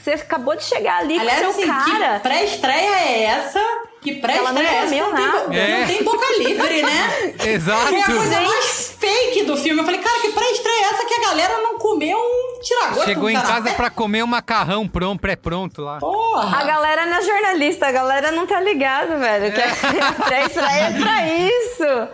você 0.00 0.12
acabou 0.12 0.54
de 0.54 0.62
chegar 0.62 0.98
ali 0.98 1.18
Aliás, 1.18 1.46
com 1.46 1.52
seu 1.52 1.62
assim, 1.62 1.66
cara. 1.66 2.14
Que 2.14 2.20
pré-estreia 2.20 3.00
é 3.00 3.22
essa? 3.24 3.89
Que 4.00 4.14
pré-estreia 4.14 4.66
é 4.68 4.74
essa? 4.84 4.94
Não, 4.94 5.12
nada. 5.12 5.40
tem, 5.48 5.58
É. 5.58 5.80
não 5.80 5.86
tem 5.86 6.02
boca 6.04 6.26
livre, 6.38 6.82
né? 6.82 7.34
Exato. 7.44 7.86
Foi 7.88 8.00
a 8.00 8.06
coisa 8.06 8.40
mais 8.40 8.96
fake 8.98 9.42
do 9.44 9.56
filme. 9.56 9.80
Eu 9.80 9.84
falei, 9.84 10.00
cara, 10.00 10.20
que 10.20 10.32
pré-estreia 10.32 10.84
é 10.84 10.94
essa 10.94 11.04
que 11.06 11.14
a 11.14 11.20
galera 11.28 11.58
não 11.58 11.78
comeu 11.78 12.16
um 12.18 12.60
tiragosto 12.62 13.04
Chegou 13.04 13.28
em 13.30 13.34
casa 13.34 13.72
pra 13.74 13.90
comer 13.90 14.22
um 14.22 14.26
macarrão 14.26 14.88
pronto, 14.88 15.20
pré-pronto 15.20 15.82
lá. 15.82 15.98
A 15.98 16.64
galera 16.64 17.04
não 17.06 17.18
é 17.18 17.22
jornalista, 17.22 17.88
a 17.88 17.92
galera 17.92 18.32
não 18.32 18.46
tá 18.46 18.60
ligado, 18.60 19.18
velho. 19.18 19.52
Que 19.52 19.60
a 19.60 20.12
pré-estreia 20.24 20.84
é 20.84 20.98
pra 20.98 21.28
isso. 21.28 22.08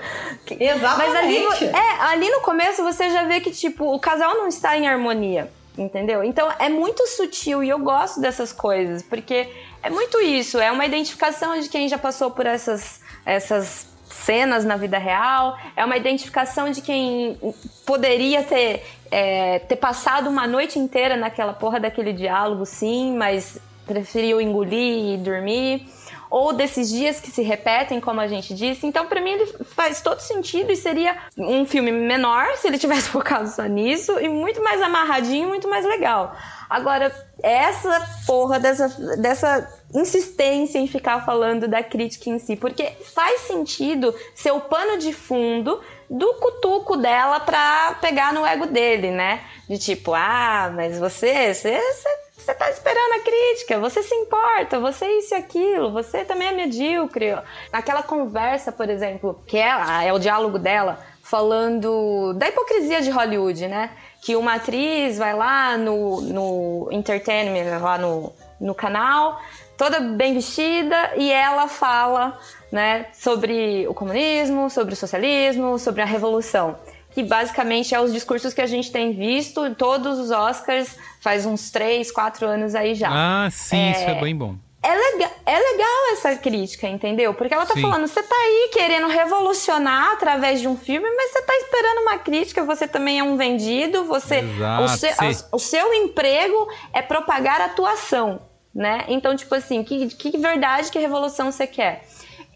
Exatamente. 0.60 1.12
Mas 1.12 1.16
ali, 1.16 1.46
é, 1.72 2.02
ali 2.10 2.30
no 2.30 2.40
começo 2.40 2.82
você 2.82 3.10
já 3.10 3.24
vê 3.24 3.40
que, 3.40 3.50
tipo, 3.50 3.92
o 3.94 3.98
casal 4.00 4.34
não 4.34 4.48
está 4.48 4.76
em 4.76 4.88
harmonia. 4.88 5.50
Entendeu? 5.76 6.24
Então 6.24 6.50
é 6.58 6.68
muito 6.70 7.06
sutil 7.06 7.62
e 7.62 7.68
eu 7.68 7.78
gosto 7.78 8.18
dessas 8.20 8.50
coisas, 8.50 9.02
porque 9.02 9.48
é 9.82 9.90
muito 9.90 10.18
isso, 10.20 10.58
é 10.58 10.72
uma 10.72 10.86
identificação 10.86 11.58
de 11.60 11.68
quem 11.68 11.86
já 11.86 11.98
passou 11.98 12.30
por 12.30 12.46
essas, 12.46 13.00
essas 13.26 13.86
cenas 14.08 14.64
na 14.64 14.76
vida 14.76 14.96
real, 14.96 15.58
é 15.76 15.84
uma 15.84 15.96
identificação 15.96 16.70
de 16.70 16.80
quem 16.80 17.38
poderia 17.84 18.42
ter, 18.42 18.84
é, 19.10 19.58
ter 19.58 19.76
passado 19.76 20.30
uma 20.30 20.46
noite 20.46 20.78
inteira 20.78 21.16
naquela 21.16 21.52
porra 21.52 21.78
daquele 21.78 22.12
diálogo, 22.12 22.64
sim, 22.64 23.14
mas 23.16 23.58
preferiu 23.86 24.40
engolir 24.40 25.14
e 25.14 25.16
dormir. 25.18 25.86
Ou 26.30 26.52
desses 26.52 26.88
dias 26.88 27.20
que 27.20 27.30
se 27.30 27.42
repetem, 27.42 28.00
como 28.00 28.20
a 28.20 28.26
gente 28.26 28.54
disse. 28.54 28.86
Então, 28.86 29.06
pra 29.06 29.20
mim, 29.20 29.30
ele 29.30 29.46
faz 29.64 30.00
todo 30.00 30.20
sentido 30.20 30.72
e 30.72 30.76
seria 30.76 31.16
um 31.36 31.64
filme 31.64 31.92
menor 31.92 32.56
se 32.56 32.68
ele 32.68 32.78
tivesse 32.78 33.08
focado 33.10 33.48
só 33.48 33.64
nisso 33.64 34.18
e 34.20 34.28
muito 34.28 34.62
mais 34.62 34.80
amarradinho, 34.82 35.48
muito 35.48 35.68
mais 35.68 35.84
legal. 35.84 36.36
Agora, 36.68 37.14
essa 37.42 38.04
porra 38.26 38.58
dessa, 38.58 38.88
dessa 39.16 39.72
insistência 39.94 40.78
em 40.78 40.88
ficar 40.88 41.24
falando 41.24 41.68
da 41.68 41.82
crítica 41.82 42.28
em 42.28 42.38
si, 42.38 42.56
porque 42.56 42.90
faz 43.14 43.42
sentido 43.42 44.14
ser 44.34 44.50
o 44.50 44.60
pano 44.60 44.98
de 44.98 45.12
fundo 45.12 45.80
do 46.10 46.34
cutuco 46.34 46.96
dela 46.96 47.40
pra 47.40 47.96
pegar 48.00 48.32
no 48.32 48.44
ego 48.44 48.66
dele, 48.66 49.10
né? 49.10 49.44
De 49.68 49.78
tipo, 49.78 50.12
ah, 50.14 50.72
mas 50.74 50.98
você, 50.98 51.54
você, 51.54 51.78
você 51.78 52.08
você 52.46 52.54
tá 52.54 52.70
esperando 52.70 53.14
a 53.14 53.24
crítica, 53.24 53.80
você 53.80 54.04
se 54.04 54.14
importa, 54.14 54.78
você 54.78 55.04
isso 55.18 55.34
e 55.34 55.36
aquilo, 55.36 55.90
você 55.90 56.24
também 56.24 56.46
é 56.46 56.52
medíocre. 56.52 57.36
Aquela 57.72 58.04
conversa, 58.04 58.70
por 58.70 58.88
exemplo, 58.88 59.42
que 59.48 59.58
é, 59.58 60.06
é 60.06 60.12
o 60.12 60.18
diálogo 60.20 60.56
dela, 60.56 61.00
falando 61.24 62.32
da 62.34 62.48
hipocrisia 62.48 63.02
de 63.02 63.10
Hollywood, 63.10 63.66
né? 63.66 63.90
Que 64.22 64.36
uma 64.36 64.54
atriz 64.54 65.18
vai 65.18 65.34
lá 65.34 65.76
no, 65.76 66.20
no 66.20 66.88
entertainment, 66.92 67.80
lá 67.80 67.98
no, 67.98 68.32
no 68.60 68.76
canal, 68.76 69.40
toda 69.76 69.98
bem 69.98 70.32
vestida, 70.32 71.14
e 71.16 71.32
ela 71.32 71.66
fala 71.66 72.38
né, 72.70 73.06
sobre 73.12 73.88
o 73.88 73.94
comunismo, 73.94 74.70
sobre 74.70 74.94
o 74.94 74.96
socialismo, 74.96 75.80
sobre 75.80 76.00
a 76.00 76.04
revolução 76.06 76.76
que 77.16 77.22
basicamente 77.22 77.94
é 77.94 77.98
os 77.98 78.12
discursos 78.12 78.52
que 78.52 78.60
a 78.60 78.66
gente 78.66 78.92
tem 78.92 79.10
visto 79.10 79.64
em 79.64 79.72
todos 79.72 80.18
os 80.18 80.30
Oscars 80.30 80.98
faz 81.18 81.46
uns 81.46 81.70
3, 81.70 82.12
4 82.12 82.46
anos 82.46 82.74
aí 82.74 82.94
já. 82.94 83.08
Ah, 83.10 83.48
sim, 83.50 83.74
É, 83.74 83.90
isso 83.92 84.10
é 84.10 84.20
bem 84.20 84.36
bom. 84.36 84.54
É 84.82 84.94
legal, 84.94 85.30
é 85.46 85.58
legal 85.58 86.12
essa 86.12 86.36
crítica, 86.36 86.86
entendeu? 86.86 87.32
Porque 87.32 87.54
ela 87.54 87.64
tá 87.64 87.72
Sim. 87.72 87.80
falando, 87.80 88.06
você 88.06 88.22
tá 88.22 88.34
aí 88.34 88.68
querendo 88.70 89.08
revolucionar 89.08 90.12
através 90.12 90.60
de 90.60 90.68
um 90.68 90.76
filme, 90.76 91.08
mas 91.16 91.32
você 91.32 91.40
tá 91.40 91.54
esperando 91.54 92.02
uma 92.02 92.18
crítica, 92.18 92.62
você 92.64 92.86
também 92.86 93.18
é 93.18 93.22
um 93.22 93.34
vendido, 93.38 94.04
você 94.04 94.40
Exato, 94.40 94.84
o, 94.84 94.88
seu, 94.88 95.48
o 95.52 95.58
seu 95.58 95.94
emprego 95.94 96.68
é 96.92 97.00
propagar 97.00 97.62
atuação, 97.62 98.42
né? 98.74 99.06
Então, 99.08 99.34
tipo 99.34 99.54
assim, 99.54 99.82
que, 99.82 100.08
que 100.08 100.36
verdade, 100.36 100.92
que 100.92 100.98
revolução 100.98 101.50
você 101.50 101.66
quer? 101.66 102.04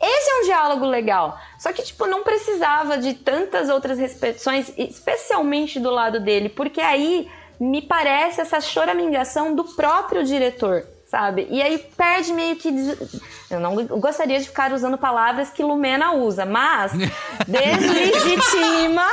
Esse 0.01 0.31
é 0.31 0.35
um 0.41 0.45
diálogo 0.45 0.87
legal. 0.87 1.39
Só 1.59 1.73
que, 1.73 1.83
tipo, 1.83 2.07
não 2.07 2.23
precisava 2.23 2.97
de 2.99 3.15
tantas 3.15 3.69
outras 3.69 3.99
repetições, 3.99 4.73
especialmente 4.79 5.79
do 5.79 5.91
lado 5.91 6.19
dele, 6.21 6.49
porque 6.49 6.81
aí 6.81 7.31
me 7.61 7.83
parece 7.83 8.41
essa 8.41 8.61
choramingação 8.61 9.55
do 9.55 9.65
próprio 9.65 10.25
diretor, 10.25 10.85
sabe? 11.07 11.47
E 11.51 11.61
aí 11.61 11.77
perde 11.97 12.33
meio 12.33 12.57
que. 12.57 12.71
des- 12.71 13.21
Eu 13.51 13.61
não 13.61 13.75
gostaria 13.99 14.39
de 14.39 14.47
ficar 14.47 14.73
usando 14.73 14.97
palavras 14.97 15.51
que 15.51 15.63
Lumena 15.63 16.13
usa, 16.15 16.47
mas 16.47 16.93
deslegitima, 17.47 19.07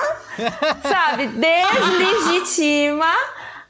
sabe? 0.89 1.27
Deslegitima 1.27 3.11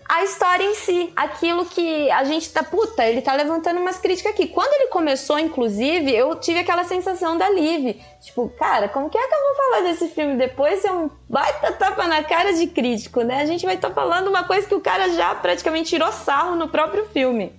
a 0.09 0.23
história 0.23 0.63
em 0.63 0.75
si. 0.75 1.11
Aquilo 1.15 1.65
que 1.65 2.09
a 2.11 2.23
gente 2.23 2.49
tá. 2.51 2.63
Puta, 2.63 3.05
ele 3.05 3.21
tá 3.21 3.33
levantando 3.33 3.79
umas 3.79 3.97
críticas 3.97 4.31
aqui. 4.31 4.47
Quando 4.47 4.73
ele 4.73 4.87
começou, 4.87 5.37
inclusive, 5.37 6.15
eu 6.15 6.35
tive 6.35 6.59
aquela 6.59 6.83
sensação 6.83 7.37
da 7.37 7.49
Liv. 7.49 7.99
Tipo, 8.21 8.49
cara, 8.57 8.87
como 8.89 9.09
que 9.09 9.17
é 9.17 9.27
que 9.27 9.33
eu 9.33 9.41
vou 9.41 9.55
falar 9.55 9.81
desse 9.83 10.07
filme 10.09 10.35
depois 10.35 10.79
se 10.81 10.87
é 10.87 10.91
um 10.91 11.09
baita 11.29 11.71
tapa 11.73 12.07
na 12.07 12.23
cara 12.23 12.53
de 12.53 12.67
crítico, 12.67 13.21
né? 13.21 13.41
A 13.41 13.45
gente 13.45 13.65
vai 13.65 13.75
estar 13.75 13.89
falando 13.91 14.27
uma 14.27 14.43
coisa 14.43 14.67
que 14.67 14.75
o 14.75 14.81
cara 14.81 15.09
já 15.09 15.35
praticamente 15.35 15.89
tirou 15.89 16.11
sarro 16.11 16.55
no 16.55 16.67
próprio 16.69 17.05
filme. 17.07 17.53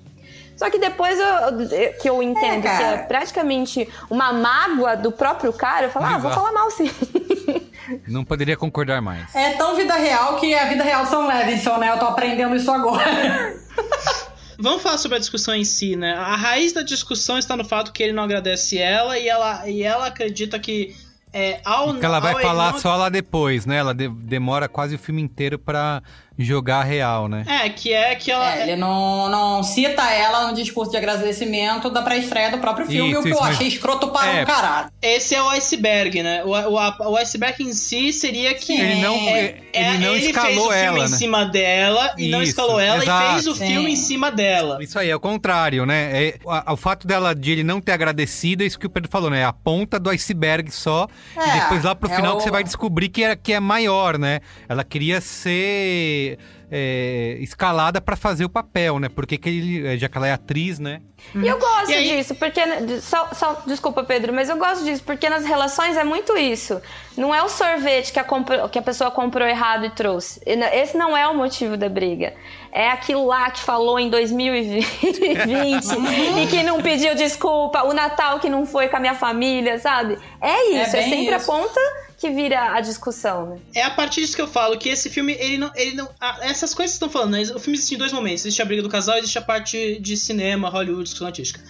Só 0.57 0.69
que 0.71 0.79
depois 0.79 1.19
eu- 1.21 1.61
eu- 1.71 1.93
que 1.95 2.11
eu 2.11 2.21
entendo 2.21 2.63
que 2.63 2.83
é 2.83 2.97
praticamente 3.07 3.89
uma 4.11 4.33
mágoa 4.33 4.97
do 4.97 5.13
próprio 5.13 5.53
cara, 5.53 5.87
eu 5.87 5.91
falo, 5.91 6.07
ah, 6.07 6.19
vou 6.19 6.31
falar 6.33 6.51
mal 6.53 6.69
sim. 6.71 6.91
Não 8.07 8.25
poderia 8.25 8.57
concordar 8.57 9.01
mais. 9.01 9.35
É 9.35 9.53
tão 9.53 9.77
vida 9.77 9.95
real 9.95 10.37
que 10.37 10.55
a 10.55 10.67
vida 10.67 10.83
real 10.85 11.07
são 11.07 11.27
Levinson, 11.27 11.79
né? 11.79 11.91
Eu 11.91 11.99
tô 11.99 12.07
aprendendo 12.07 12.55
isso 12.57 12.71
agora. 12.71 13.05
Vamos 14.61 14.83
falar 14.83 14.99
sobre 14.99 15.17
a 15.17 15.21
discussão 15.21 15.55
em 15.55 15.65
si, 15.65 15.95
né? 15.95 16.15
A 16.15 16.35
raiz 16.35 16.73
da 16.73 16.83
discussão 16.83 17.39
está 17.39 17.57
no 17.57 17.65
fato 17.65 17.93
que 17.93 18.03
ele 18.03 18.13
não 18.13 18.25
agradece 18.25 18.77
ela 18.77 19.17
e 19.17 19.29
ela, 19.29 19.69
e 19.71 19.83
ela 19.85 20.07
acredita 20.09 20.59
que 20.59 20.97
é, 21.33 21.61
ao 21.65 21.95
Que 21.95 22.05
ela 22.05 22.19
vai 22.19 22.43
falar 22.43 22.73
não- 22.73 22.79
só 22.81 22.97
lá 22.97 23.09
depois, 23.09 23.65
né? 23.67 23.77
Ela 23.77 23.95
de- 23.95 24.09
demora 24.09 24.69
quase 24.69 24.97
o 24.97 24.99
filme 24.99 25.23
inteiro 25.23 25.59
pra 25.59 26.03
jogar 26.39 26.83
real, 26.85 27.29
né? 27.29 27.45
É, 27.47 27.69
que 27.69 27.93
é 27.93 28.15
que 28.15 28.31
ela. 28.31 28.55
É, 28.55 28.63
ele 28.63 28.77
não, 28.77 29.29
não 29.29 29.63
cita 29.63 30.03
ela 30.11 30.49
no 30.49 30.55
discurso 30.55 30.91
de 30.91 30.97
agradecimento 30.97 31.91
da 31.91 32.01
pré-estreia 32.03 32.51
do 32.51 32.59
próprio 32.59 32.87
filme, 32.87 33.11
Isso, 33.11 33.21
o 33.21 33.23
que 33.25 33.29
isso, 33.31 33.39
eu 33.39 33.43
mas- 33.43 33.55
achei 33.57 33.67
escroto 33.69 34.09
para 34.09 34.33
É. 34.33 34.43
um 34.43 34.47
caralho. 34.47 34.91
Esse 35.03 35.35
é 35.35 35.43
o 35.43 35.49
iceberg, 35.51 36.23
né? 36.23 36.45
O, 36.45 36.51
o, 36.51 37.11
o 37.13 37.17
iceberg 37.17 37.63
em 37.63 37.73
si 37.73 38.13
seria 38.13 38.55
que. 38.55 38.73
Ele 38.79 39.01
não- 39.03 39.17
é, 39.17 39.57
ele 39.73 39.99
não 39.99 40.13
fez 40.13 40.27
escalou 40.27 40.69
o 40.69 40.71
filme 40.73 40.85
ela, 40.87 40.99
em 40.99 41.11
né? 41.11 41.17
cima 41.17 41.45
dela 41.45 42.15
e 42.17 42.29
não 42.29 42.43
Isso, 42.43 42.51
escalou 42.51 42.79
ela 42.81 43.03
exato. 43.03 43.25
e 43.25 43.33
fez 43.33 43.47
o 43.49 43.55
Sim. 43.55 43.67
filme 43.67 43.93
em 43.93 43.97
cima 43.97 44.31
dela. 44.31 44.79
Isso 44.83 44.99
aí, 44.99 45.11
é 45.11 45.17
o 45.17 45.21
contrário, 45.21 45.85
né? 45.85 46.11
É, 46.29 46.35
a- 46.47 46.73
o 46.73 46.77
fato 46.77 47.07
dela 47.07 47.35
de 47.35 47.51
ele 47.53 47.65
não 47.65 47.81
ter 47.81 47.93
agradecido 47.93 48.63
é 48.63 48.67
isso 48.67 48.79
que 48.79 48.87
o 48.87 48.91
Pedro 48.91 49.11
falou, 49.11 49.29
né? 49.31 49.41
É 49.41 49.45
a 49.45 49.53
ponta 49.53 49.99
do 49.99 50.09
iceberg 50.11 50.71
só. 50.71 51.07
e 51.37 51.41
É, 51.41 51.61
depois 51.61 51.85
lá 51.85 51.95
pro 51.95 52.11
é 52.11 52.15
final 52.17 52.35
o- 52.35 52.37
que 52.39 52.45
você 52.45 52.51
vai 52.51 52.63
descobrir 52.65 53.09
que 53.09 53.25
é, 53.25 53.35
que 53.37 53.53
é 53.53 53.61
maior, 53.61 54.19
né? 54.19 54.41
Ela 54.69 54.85
queria 54.85 55.21
ser 55.21 56.28
é, 56.71 57.37
escalada 57.41 58.01
pra 58.01 58.17
fazer 58.17 58.45
o 58.45 58.49
papel, 58.49 58.99
né? 58.99 59.09
Porque 59.09 59.39
que 59.39 59.49
ele, 59.49 59.97
já 59.99 60.09
que 60.09 60.19
ela 60.19 60.27
é 60.27 60.33
atriz, 60.33 60.79
né? 60.79 61.01
E 61.35 61.47
eu 61.47 61.59
gosto 61.59 61.91
E 61.91 61.95
aí- 61.95 62.17
disso, 62.17 62.35
porque. 62.35 62.61
Só, 63.01 63.29
só- 63.33 63.63
desculpa, 63.67 64.03
Pedro, 64.05 64.33
mas 64.33 64.49
eu 64.49 64.57
gosto 64.57 64.85
disso, 64.85 65.03
porque 65.05 65.29
nas 65.29 65.45
relações 65.45 65.97
é 65.97 66.05
muito 66.05 66.37
isso. 66.37 66.81
Não 67.17 67.35
é 67.35 67.43
o 67.43 67.49
sorvete 67.49 68.13
que 68.13 68.19
a, 68.21 68.25
compro- 68.25 68.69
que 68.69 68.79
a 68.79 68.83
pessoa 68.83 69.11
comprou 69.11 69.47
errado 69.49 69.85
e 69.87 69.91
trouxe. 69.91 70.41
E 70.47 70.53
Esse 70.77 70.97
não 70.97 71.17
é 71.17 71.27
o 71.27 71.35
motivo 71.35 71.77
da 71.77 71.89
briga. 71.89 72.35
É 72.71 72.91
aquilo 72.91 73.27
lá 73.27 73.51
que 73.51 73.61
falou 73.61 73.99
em 73.99 74.09
2020 74.11 74.87
e 76.43 76.47
que 76.49 76.63
não 76.63 76.81
pediu 76.83 77.15
desculpa, 77.15 77.83
o 77.85 77.93
Natal 77.93 78.39
que 78.39 78.49
não 78.49 78.67
foi 78.67 78.89
com 78.89 78.97
a 78.97 79.01
minha 79.01 79.15
família, 79.15 79.79
sabe? 79.79 80.19
É 80.41 80.71
isso, 80.83 80.97
é, 80.97 81.01
bem 81.01 81.11
sempre 81.11 81.37
isso. 81.37 81.51
a 81.51 81.55
ponta 81.55 81.81
que 82.19 82.29
vira 82.31 82.73
a 82.75 82.81
discussão, 82.81 83.51
né? 83.51 83.61
É 83.75 83.83
a 83.83 83.91
partir 83.91 84.21
disso 84.23 84.35
que 84.35 84.43
eu 84.43 84.49
falo, 84.49 84.77
que 84.77 84.89
esse 84.89 85.09
filme, 85.09 85.33
ele 85.39 85.57
não. 85.57 85.71
Ele 85.75 85.95
não 85.95 86.09
ah, 86.21 86.39
essas 86.43 86.75
coisas 86.75 86.93
que 86.93 87.05
estão 87.05 87.09
falando, 87.09 87.33
né? 87.33 87.43
O 87.55 87.61
filme 87.61 87.77
existe 87.79 87.95
em 87.95 87.99
dois 87.99 88.13
momentos. 88.13 88.45
Existe 88.45 88.61
a 88.61 88.65
briga 88.65 88.83
do 88.83 88.89
casal 88.89 89.17
e 89.17 89.19
existe 89.21 89.39
a 89.39 89.43
parte 89.43 89.99
de 90.01 90.17
cinema, 90.17 90.69
Hollywood, 90.69 91.05
discussão 91.05 91.27
artística. 91.29 91.61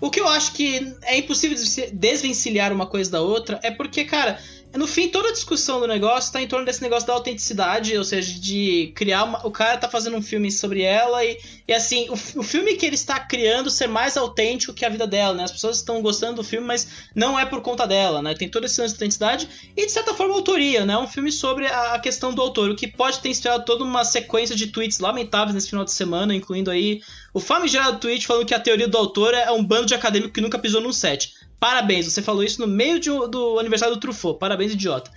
O 0.00 0.10
que 0.10 0.20
eu 0.20 0.28
acho 0.28 0.52
que 0.52 0.94
é 1.02 1.18
impossível 1.18 1.56
des- 1.56 1.90
desvencilhar 1.92 2.72
uma 2.72 2.86
coisa 2.86 3.10
da 3.10 3.20
outra 3.20 3.58
é 3.62 3.70
porque, 3.70 4.04
cara, 4.04 4.38
no 4.76 4.86
fim, 4.86 5.08
toda 5.08 5.28
a 5.28 5.32
discussão 5.32 5.80
do 5.80 5.86
negócio 5.86 6.32
tá 6.32 6.42
em 6.42 6.48
torno 6.48 6.66
desse 6.66 6.82
negócio 6.82 7.06
da 7.06 7.14
autenticidade, 7.14 7.96
ou 7.96 8.04
seja, 8.04 8.38
de 8.38 8.92
criar 8.94 9.24
uma. 9.24 9.46
O 9.46 9.50
cara 9.50 9.76
tá 9.76 9.88
fazendo 9.88 10.16
um 10.16 10.22
filme 10.22 10.50
sobre 10.50 10.82
ela 10.82 11.24
e, 11.24 11.38
e 11.66 11.72
assim, 11.72 12.08
o, 12.08 12.40
o 12.40 12.42
filme 12.42 12.74
que 12.74 12.84
ele 12.84 12.94
está 12.94 13.18
criando 13.20 13.70
ser 13.70 13.86
mais 13.86 14.16
autêntico 14.16 14.74
que 14.74 14.84
a 14.84 14.88
vida 14.88 15.06
dela, 15.06 15.34
né? 15.34 15.44
As 15.44 15.52
pessoas 15.52 15.78
estão 15.78 16.02
gostando 16.02 16.36
do 16.36 16.44
filme, 16.44 16.66
mas 16.66 16.88
não 17.14 17.38
é 17.38 17.46
por 17.46 17.60
conta 17.60 17.86
dela, 17.86 18.20
né? 18.20 18.34
Tem 18.34 18.48
todo 18.48 18.64
esse 18.64 18.80
lance 18.80 18.94
de 18.94 18.98
autenticidade 18.98 19.48
e, 19.76 19.86
de 19.86 19.92
certa 19.92 20.14
forma, 20.14 20.34
autoria, 20.34 20.84
né? 20.84 20.96
Um 20.96 21.06
filme 21.06 21.30
sobre 21.30 21.66
a, 21.66 21.94
a 21.94 21.98
questão 21.98 22.34
do 22.34 22.42
autor, 22.42 22.70
o 22.70 22.76
que 22.76 22.86
pode 22.86 23.20
ter 23.20 23.28
inspirado 23.28 23.64
toda 23.64 23.84
uma 23.84 24.04
sequência 24.04 24.56
de 24.56 24.66
tweets 24.68 24.98
lamentáveis 24.98 25.54
nesse 25.54 25.68
final 25.68 25.84
de 25.84 25.92
semana, 25.92 26.34
incluindo 26.34 26.70
aí 26.70 27.02
o 27.32 27.40
famigerado 27.40 27.98
tweet 27.98 28.26
falando 28.26 28.46
que 28.46 28.54
a 28.54 28.58
teoria 28.58 28.88
do 28.88 28.96
autor 28.96 29.34
é 29.34 29.50
um 29.50 29.62
bando 29.62 29.84
de 29.86 29.94
acadêmico 29.94 30.32
que 30.32 30.40
nunca 30.40 30.58
pisou 30.58 30.80
num 30.80 30.92
set. 30.92 31.34
Parabéns, 31.58 32.06
você 32.12 32.20
falou 32.22 32.44
isso 32.44 32.60
no 32.60 32.66
meio 32.66 32.98
de 33.00 33.08
do 33.10 33.58
aniversário 33.58 33.94
do 33.94 34.00
Truffaut. 34.00 34.38
Parabéns, 34.38 34.72
idiota. 34.72 35.10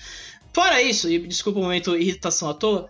Fora 0.54 0.82
isso, 0.82 1.10
e 1.10 1.20
desculpa 1.20 1.60
o 1.60 1.64
momento 1.64 1.96
irritação 1.96 2.50
à 2.50 2.54
toa, 2.54 2.90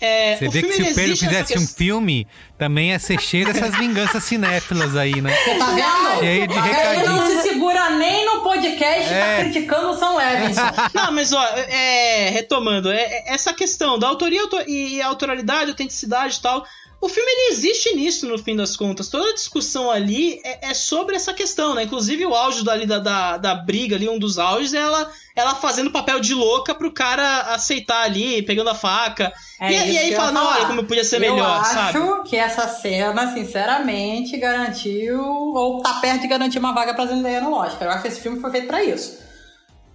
é, 0.00 0.36
Você 0.36 0.46
o 0.48 0.50
vê 0.50 0.62
que 0.62 0.68
filme 0.72 0.84
se 0.86 0.92
o 0.92 0.94
Pedro 0.94 1.16
fizesse 1.16 1.58
um 1.58 1.66
filme, 1.66 2.26
também 2.56 2.88
ia 2.90 2.98
ser 2.98 3.20
cheio 3.20 3.44
dessas 3.44 3.76
vinganças 3.76 4.24
cinéfilas 4.24 4.96
aí, 4.96 5.20
né? 5.20 5.30
Você 5.36 5.58
tá 5.58 5.66
vendo? 5.72 6.18
Cheio 6.20 6.46
de 6.48 6.54
Ele 6.54 6.60
recadinho. 6.62 7.06
não 7.06 7.26
se 7.26 7.42
segura 7.42 7.90
nem 7.90 8.24
no 8.24 8.40
podcast 8.42 9.12
É. 9.12 9.36
tá 9.36 9.42
criticando 9.44 9.90
o 9.90 9.96
Sam 9.98 10.14
Levinson. 10.16 10.62
Não, 10.94 11.12
mas 11.12 11.32
ó, 11.34 11.42
é, 11.68 12.30
retomando, 12.30 12.90
é, 12.90 13.02
é 13.02 13.34
essa 13.34 13.52
questão 13.52 13.98
da 13.98 14.08
autoria 14.08 14.40
auto- 14.40 14.62
e 14.66 15.02
autoralidade, 15.02 15.70
autenticidade 15.72 16.36
e 16.38 16.40
tal. 16.40 16.64
O 17.00 17.08
filme 17.08 17.30
ele 17.30 17.52
existe 17.52 17.94
nisso, 17.94 18.28
no 18.28 18.38
fim 18.38 18.54
das 18.54 18.76
contas. 18.76 19.08
Toda 19.08 19.30
a 19.30 19.34
discussão 19.34 19.90
ali 19.90 20.38
é, 20.44 20.70
é 20.70 20.74
sobre 20.74 21.16
essa 21.16 21.32
questão, 21.32 21.74
né? 21.74 21.84
Inclusive 21.84 22.26
o 22.26 22.34
auge 22.34 22.62
dali 22.62 22.84
da, 22.84 22.98
da, 22.98 23.38
da 23.38 23.54
briga 23.54 23.96
ali, 23.96 24.06
um 24.06 24.18
dos 24.18 24.38
auges, 24.38 24.74
é 24.74 24.78
ela, 24.78 25.10
ela 25.34 25.54
fazendo 25.54 25.90
papel 25.90 26.20
de 26.20 26.34
louca 26.34 26.74
pro 26.74 26.92
cara 26.92 27.54
aceitar 27.54 28.02
ali, 28.02 28.42
pegando 28.42 28.68
a 28.68 28.74
faca. 28.74 29.32
É 29.58 29.72
e, 29.72 29.92
e 29.92 29.98
aí 29.98 30.14
fala, 30.14 30.30
não, 30.30 30.46
olha 30.46 30.66
como 30.66 30.84
podia 30.84 31.02
ser 31.02 31.16
eu 31.16 31.20
melhor, 31.20 31.60
acho 31.60 31.72
sabe? 31.72 32.28
que 32.28 32.36
essa 32.36 32.68
cena, 32.68 33.32
sinceramente, 33.32 34.36
garantiu 34.36 35.22
ou 35.22 35.80
tá 35.82 35.94
perto 35.94 36.20
de 36.20 36.28
garantir 36.28 36.58
uma 36.58 36.74
vaga 36.74 36.92
pra 36.92 37.06
Zendaya 37.06 37.40
no 37.40 37.54
Oscar. 37.54 37.88
Eu 37.88 37.92
acho 37.92 38.02
que 38.02 38.08
esse 38.08 38.20
filme 38.20 38.40
foi 38.40 38.50
feito 38.50 38.66
pra 38.66 38.84
isso. 38.84 39.18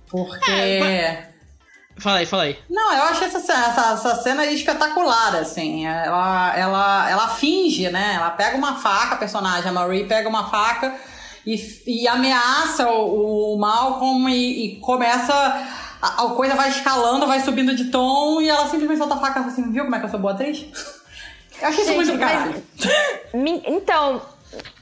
Porque... 0.10 0.52
É, 0.52 1.35
Fala 1.98 2.18
aí, 2.20 2.26
fala 2.26 2.44
aí. 2.44 2.60
Não, 2.70 2.94
eu 2.94 3.04
acho 3.04 3.24
essa, 3.24 3.40
cena- 3.40 3.68
essa, 3.68 3.94
essa 3.94 4.16
cena 4.22 4.46
espetacular, 4.48 5.36
assim. 5.36 5.86
Ela, 5.88 6.54
ela, 6.58 7.10
ela 7.10 7.28
finge, 7.30 7.90
né? 7.90 8.16
Ela 8.16 8.32
pega 8.32 8.58
uma 8.58 8.76
faca, 8.76 9.16
a 9.16 9.18
personagem, 9.18 9.70
a 9.70 9.72
Marie, 9.72 10.06
pega 10.06 10.28
uma 10.28 10.50
faca 10.50 10.94
e, 11.46 11.56
e 11.88 12.08
ameaça 12.08 12.88
o, 12.90 13.54
o 13.56 13.58
Malcolm 13.58 14.30
e, 14.30 14.66
e 14.66 14.80
começa. 14.82 15.34
A, 16.02 16.24
a 16.26 16.30
coisa 16.32 16.54
vai 16.54 16.70
escalando, 16.70 17.26
vai 17.26 17.40
subindo 17.40 17.74
de 17.76 17.86
tom 17.86 18.42
e 18.42 18.50
ela 18.50 18.68
simplesmente 18.68 18.98
solta 18.98 19.16
a 19.16 19.20
faca 19.20 19.40
e 19.40 19.44
assim: 19.46 19.72
viu 19.72 19.86
como 19.86 19.96
é 19.96 20.00
que 20.00 20.06
eu 20.06 20.10
sou 20.10 20.20
boa 20.20 20.34
atriz? 20.34 20.66
Eu 21.62 21.70
achei 21.70 21.84
isso 21.86 21.94
Gente, 21.94 21.96
muito 21.96 22.12
do 22.12 22.20
caralho. 22.20 22.64
Me- 23.34 23.64
então, 23.66 24.22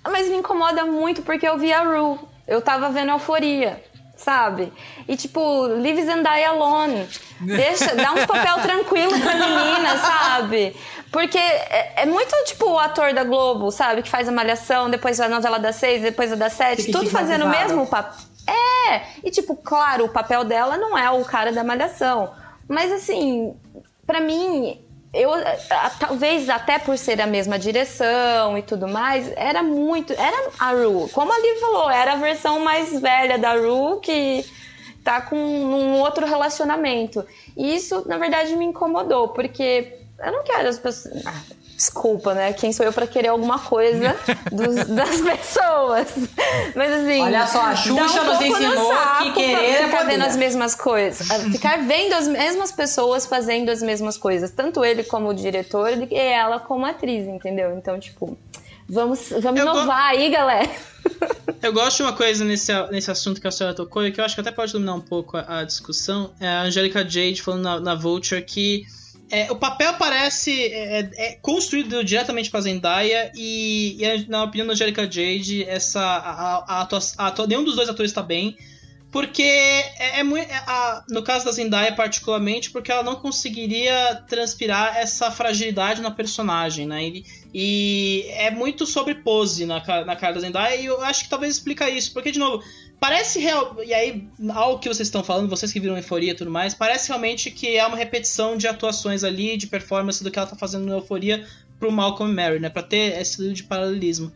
mas 0.09 0.27
me 0.27 0.37
incomoda 0.37 0.83
muito 0.83 1.21
porque 1.21 1.47
eu 1.47 1.55
vi 1.55 1.71
a 1.71 1.83
Ru. 1.83 2.17
Eu 2.47 2.63
tava 2.63 2.89
vendo 2.89 3.11
Euforia, 3.11 3.79
sabe? 4.23 4.71
E 5.07 5.15
tipo, 5.15 5.65
leave 5.67 6.03
Zendaya 6.03 6.49
alone. 6.49 7.07
Deixa, 7.41 7.95
dá 7.95 8.13
um 8.13 8.25
papel 8.25 8.59
tranquilo 8.61 9.19
pra 9.19 9.35
menina, 9.35 9.97
sabe? 9.97 10.75
Porque 11.11 11.37
é, 11.37 12.03
é 12.03 12.05
muito 12.05 12.33
tipo 12.45 12.71
o 12.71 12.79
ator 12.79 13.13
da 13.13 13.23
Globo, 13.23 13.69
sabe? 13.69 14.01
Que 14.01 14.09
faz 14.09 14.27
a 14.27 14.31
malhação, 14.31 14.89
depois 14.89 15.19
a 15.19 15.29
novela 15.29 15.59
das 15.59 15.75
seis, 15.75 16.01
depois 16.01 16.31
a 16.31 16.35
das 16.35 16.53
sete, 16.53 16.91
tudo 16.91 17.09
fazendo 17.09 17.45
o 17.45 17.49
mesmo 17.49 17.85
papel. 17.85 18.17
É! 18.47 19.01
E 19.23 19.31
tipo, 19.31 19.55
claro, 19.55 20.05
o 20.05 20.09
papel 20.09 20.43
dela 20.43 20.77
não 20.77 20.97
é 20.97 21.09
o 21.11 21.23
cara 21.23 21.51
da 21.51 21.63
malhação. 21.63 22.31
Mas 22.67 22.91
assim, 22.91 23.55
pra 24.05 24.19
mim, 24.19 24.83
eu 25.13 25.31
talvez 25.99 26.49
até 26.49 26.79
por 26.79 26.97
ser 26.97 27.21
a 27.21 27.27
mesma 27.27 27.59
direção 27.59 28.57
e 28.57 28.63
tudo 28.63 28.87
mais, 28.87 29.31
era 29.35 29.61
muito. 29.61 30.11
Era 30.13 30.49
a 30.59 30.71
Ru. 30.71 31.07
Como 31.09 31.31
a 31.31 31.39
Liv 31.39 31.59
falou, 31.59 31.89
era 31.89 32.13
a 32.13 32.15
versão 32.15 32.59
mais 32.59 32.99
velha 32.99 33.37
da 33.37 33.53
Ru 33.53 33.99
que 33.99 34.43
tá 35.03 35.21
com 35.21 35.35
um 35.35 35.99
outro 35.99 36.25
relacionamento. 36.25 37.23
E 37.55 37.75
isso, 37.75 38.03
na 38.07 38.17
verdade, 38.17 38.55
me 38.55 38.65
incomodou, 38.65 39.27
porque 39.29 39.99
eu 40.19 40.31
não 40.31 40.43
quero 40.43 40.67
as 40.67 40.79
pessoas. 40.79 41.23
Desculpa, 41.75 42.33
né? 42.33 42.53
Quem 42.53 42.71
sou 42.71 42.85
eu 42.85 42.93
pra 42.93 43.05
querer 43.07 43.29
alguma 43.29 43.57
coisa 43.59 44.15
dos- 44.51 44.85
das 44.87 45.21
pessoas? 45.21 46.07
Mas 46.75 46.91
assim. 46.91 47.21
Olha 47.21 47.47
só, 47.47 47.61
a 47.61 47.75
Xuxa 47.75 48.21
um 48.21 48.25
nos 48.25 48.41
ensinou 48.41 48.93
que 49.23 49.31
querer 49.33 49.69
é 49.71 49.85
ficar 49.85 50.03
vendo 50.03 50.23
as 50.23 50.35
mesmas 50.35 50.75
coisas. 50.75 51.27
Ficar 51.51 51.79
vendo 51.85 52.13
as 52.13 52.27
mesmas 52.27 52.71
pessoas 52.71 53.25
fazendo 53.25 53.69
as 53.69 53.81
mesmas 53.81 54.17
coisas. 54.17 54.51
Tanto 54.51 54.85
ele 54.85 55.03
como 55.03 55.33
diretor 55.33 55.89
e 56.09 56.15
ela 56.15 56.59
como 56.59 56.85
atriz, 56.85 57.27
entendeu? 57.27 57.75
Então, 57.77 57.99
tipo, 57.99 58.37
vamos, 58.87 59.29
vamos 59.41 59.59
Eu 59.59 59.65
go- 59.65 59.71
inovar 59.73 60.11
aí, 60.11 60.29
galera. 60.29 60.69
Eu 61.61 61.73
gosto 61.73 61.97
de 61.97 62.03
uma 62.03 62.13
coisa 62.13 62.45
nesse, 62.45 62.71
nesse 62.91 63.09
assunto 63.11 63.41
que 63.41 63.47
a 63.47 63.51
senhora 63.51 63.75
tocou 63.75 64.05
e 64.05 64.11
que 64.11 64.19
eu 64.21 64.25
acho 64.25 64.35
que 64.35 64.41
até 64.41 64.51
pode 64.51 64.71
iluminar 64.71 64.95
um 64.95 65.01
pouco 65.01 65.37
a, 65.37 65.59
a 65.59 65.63
discussão. 65.63 66.31
É 66.39 66.47
a 66.47 66.61
Angelica 66.61 66.99
Jade 67.07 67.41
falando 67.41 67.63
na, 67.63 67.79
na 67.79 67.95
Vulture 67.95 68.41
que 68.41 68.85
é, 69.33 69.51
o 69.51 69.55
papel 69.55 69.93
parece 69.95 70.51
é, 70.71 71.09
é 71.15 71.37
construído 71.41 72.03
diretamente 72.03 72.49
pra 72.49 72.61
Zendaya 72.61 73.31
e, 73.35 73.95
e 73.99 74.05
a- 74.05 74.25
na 74.27 74.43
opinião 74.43 74.67
da 74.67 74.73
Angelica 74.73 75.03
Jade, 75.03 75.63
essa, 75.63 75.99
a, 76.01 76.81
a, 76.81 76.87
a 77.17 77.47
nenhum 77.47 77.63
dos 77.63 77.75
dois 77.75 77.89
atores 77.89 78.11
está 78.11 78.21
bem. 78.21 78.55
Porque 79.11 79.43
é, 79.43 80.19
é 80.19 80.23
muito. 80.23 80.49
é, 80.49 80.55
a- 80.55 81.03
no 81.07 81.21
caso 81.21 81.45
da 81.45 81.51
Zendaya, 81.51 81.93
particularmente, 81.93 82.71
porque 82.71 82.91
ela 82.91 83.03
não 83.03 83.15
conseguiria 83.15 84.23
transpirar 84.27 84.97
essa 84.97 85.29
fragilidade 85.29 86.01
na 86.01 86.09
personagem, 86.09 86.87
né? 86.87 87.03
E, 87.03 87.23
e 87.53 88.25
é 88.31 88.49
muito 88.49 88.87
sobre 88.87 89.13
pose 89.13 89.67
na, 89.67 89.75
na 90.03 90.15
cara 90.15 90.33
da 90.33 90.39
Zendaya, 90.39 90.75
e 90.77 90.85
eu 90.87 90.99
acho 91.03 91.25
que 91.25 91.29
talvez 91.29 91.53
explica 91.53 91.87
isso. 91.91 92.11
Porque, 92.11 92.31
de 92.31 92.39
novo, 92.39 92.63
parece 93.03 93.37
real. 93.37 93.75
E 93.83 93.93
aí, 93.93 94.29
ao 94.53 94.79
que 94.79 94.87
vocês 94.87 95.09
estão 95.09 95.21
falando, 95.21 95.49
vocês 95.49 95.73
que 95.73 95.79
viram 95.81 95.97
Euforia 95.97 96.31
e 96.31 96.35
tudo 96.35 96.49
mais, 96.49 96.73
parece 96.73 97.09
realmente 97.09 97.51
que 97.51 97.75
é 97.75 97.85
uma 97.85 97.97
repetição 97.97 98.55
de 98.55 98.65
atuações 98.65 99.25
ali, 99.25 99.57
de 99.57 99.67
performance 99.67 100.23
do 100.23 100.31
que 100.31 100.39
ela 100.39 100.47
tá 100.47 100.55
fazendo 100.55 100.85
no 100.85 100.93
Euforia 100.93 101.45
pro 101.77 101.91
Malcolm 101.91 102.33
Mary, 102.33 102.61
né? 102.61 102.69
Pra 102.69 102.81
ter 102.81 103.19
esse 103.19 103.41
livro 103.41 103.55
de 103.55 103.63
paralelismo. 103.63 104.31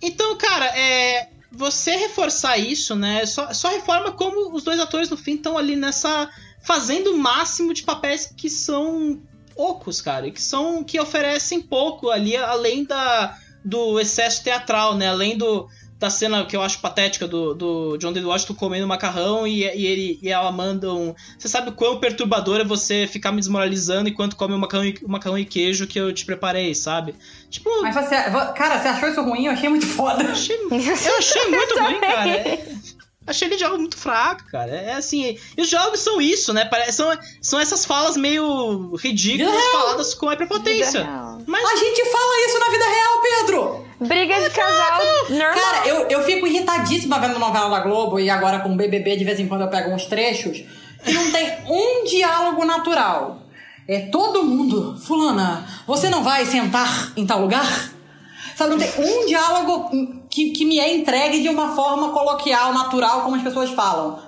Então, 0.00 0.36
cara, 0.36 0.66
é. 0.78 1.30
Você 1.50 1.96
reforçar 1.96 2.56
isso, 2.58 2.94
né? 2.94 3.26
Só, 3.26 3.52
só 3.52 3.70
reforma 3.70 4.12
como 4.12 4.54
os 4.54 4.62
dois 4.62 4.78
atores 4.78 5.10
no 5.10 5.16
fim 5.16 5.34
estão 5.34 5.58
ali 5.58 5.74
nessa. 5.74 6.30
fazendo 6.62 7.12
o 7.12 7.18
máximo 7.18 7.74
de 7.74 7.82
papéis 7.82 8.32
que 8.36 8.48
são 8.48 9.20
ocos, 9.56 10.00
cara. 10.00 10.30
Que 10.30 10.40
são. 10.40 10.84
que 10.84 11.00
oferecem 11.00 11.60
pouco 11.60 12.10
ali, 12.10 12.36
além 12.36 12.84
da, 12.84 13.36
do 13.64 13.98
excesso 13.98 14.44
teatral, 14.44 14.94
né? 14.94 15.08
Além 15.08 15.36
do. 15.36 15.68
Da 15.98 16.10
cena 16.10 16.44
que 16.44 16.54
eu 16.54 16.60
acho 16.60 16.78
patética 16.80 17.26
do, 17.26 17.54
do 17.54 17.96
John 17.96 18.12
David 18.12 18.28
Washington 18.28 18.52
comendo 18.54 18.86
macarrão 18.86 19.46
e, 19.46 19.60
e 19.64 19.86
ele 19.86 20.18
e 20.22 20.28
ela 20.28 20.52
mandam. 20.52 21.16
Você 21.38 21.48
sabe 21.48 21.70
o 21.70 21.72
quão 21.72 21.98
perturbador 21.98 22.60
é 22.60 22.64
você 22.64 23.06
ficar 23.06 23.32
me 23.32 23.38
desmoralizando 23.38 24.06
enquanto 24.06 24.36
come 24.36 24.52
o 24.52 24.58
macarrão, 24.58 24.84
e- 24.84 24.98
o 25.02 25.08
macarrão 25.10 25.38
e 25.38 25.44
queijo 25.46 25.86
que 25.86 25.98
eu 25.98 26.12
te 26.12 26.26
preparei, 26.26 26.74
sabe? 26.74 27.14
Tipo. 27.48 27.70
Mas 27.80 27.94
você. 27.94 28.14
Cara, 28.54 28.78
você 28.78 28.88
achou 28.88 29.08
isso 29.08 29.22
ruim? 29.22 29.46
Eu 29.46 29.52
achei 29.52 29.68
muito 29.70 29.86
foda. 29.86 30.22
Eu 30.22 30.32
achei, 30.32 30.56
eu 30.70 31.16
achei 31.18 31.46
muito 31.48 31.78
ruim, 31.78 32.00
cara. 32.00 32.28
É- 32.46 32.68
achei 33.26 33.48
ele 33.48 33.56
diálogo 33.56 33.80
muito 33.80 33.96
fraco, 33.96 34.44
cara. 34.50 34.70
É 34.70 34.94
assim. 34.94 35.38
E 35.56 35.60
os 35.62 35.68
diálogos 35.68 36.00
são 36.00 36.20
isso, 36.20 36.52
né? 36.52 36.68
São, 36.90 37.10
são 37.40 37.58
essas 37.60 37.84
falas 37.84 38.16
meio 38.16 38.94
ridículas 38.96 39.50
Vida 39.52 39.70
real. 39.70 39.82
faladas 39.82 40.14
com 40.14 40.28
a 40.28 40.36
prepotência. 40.36 41.00
Vida 41.00 41.12
real. 41.12 41.42
Mas 41.46 41.64
A 41.64 41.76
gente 41.76 42.04
fala 42.10 42.46
isso 42.46 42.58
na 42.58 42.70
vida 42.70 42.84
real, 42.84 43.22
Pedro! 43.22 43.86
Briga 43.98 44.40
de 44.40 44.50
casal 44.50 45.00
normal. 45.30 45.54
Cara, 45.54 45.88
eu, 45.88 46.08
eu 46.08 46.22
fico 46.22 46.46
irritadíssima 46.46 47.18
vendo 47.18 47.38
novela 47.38 47.70
da 47.70 47.80
Globo 47.80 48.20
e 48.20 48.28
agora 48.28 48.60
com 48.60 48.72
o 48.74 48.76
BBB 48.76 49.16
de 49.16 49.24
vez 49.24 49.40
em 49.40 49.48
quando 49.48 49.62
eu 49.62 49.68
pego 49.68 49.90
uns 49.90 50.04
trechos 50.04 50.62
que 51.02 51.12
não 51.12 51.32
tem 51.32 51.58
um 51.66 52.04
diálogo 52.04 52.64
natural. 52.64 53.42
É 53.88 54.00
todo 54.00 54.42
mundo, 54.42 54.98
fulana, 54.98 55.66
você 55.86 56.10
não 56.10 56.22
vai 56.22 56.44
sentar 56.44 57.12
em 57.16 57.24
tal 57.24 57.40
lugar? 57.40 57.90
Sabe, 58.56 58.70
não 58.70 58.78
tem 58.78 58.90
um 58.98 59.26
diálogo 59.26 60.25
que, 60.36 60.50
que 60.50 60.66
me 60.66 60.78
é 60.78 60.94
entregue 60.94 61.40
de 61.40 61.48
uma 61.48 61.74
forma 61.74 62.10
coloquial, 62.10 62.74
natural, 62.74 63.22
como 63.22 63.36
as 63.36 63.42
pessoas 63.42 63.70
falam. 63.70 64.20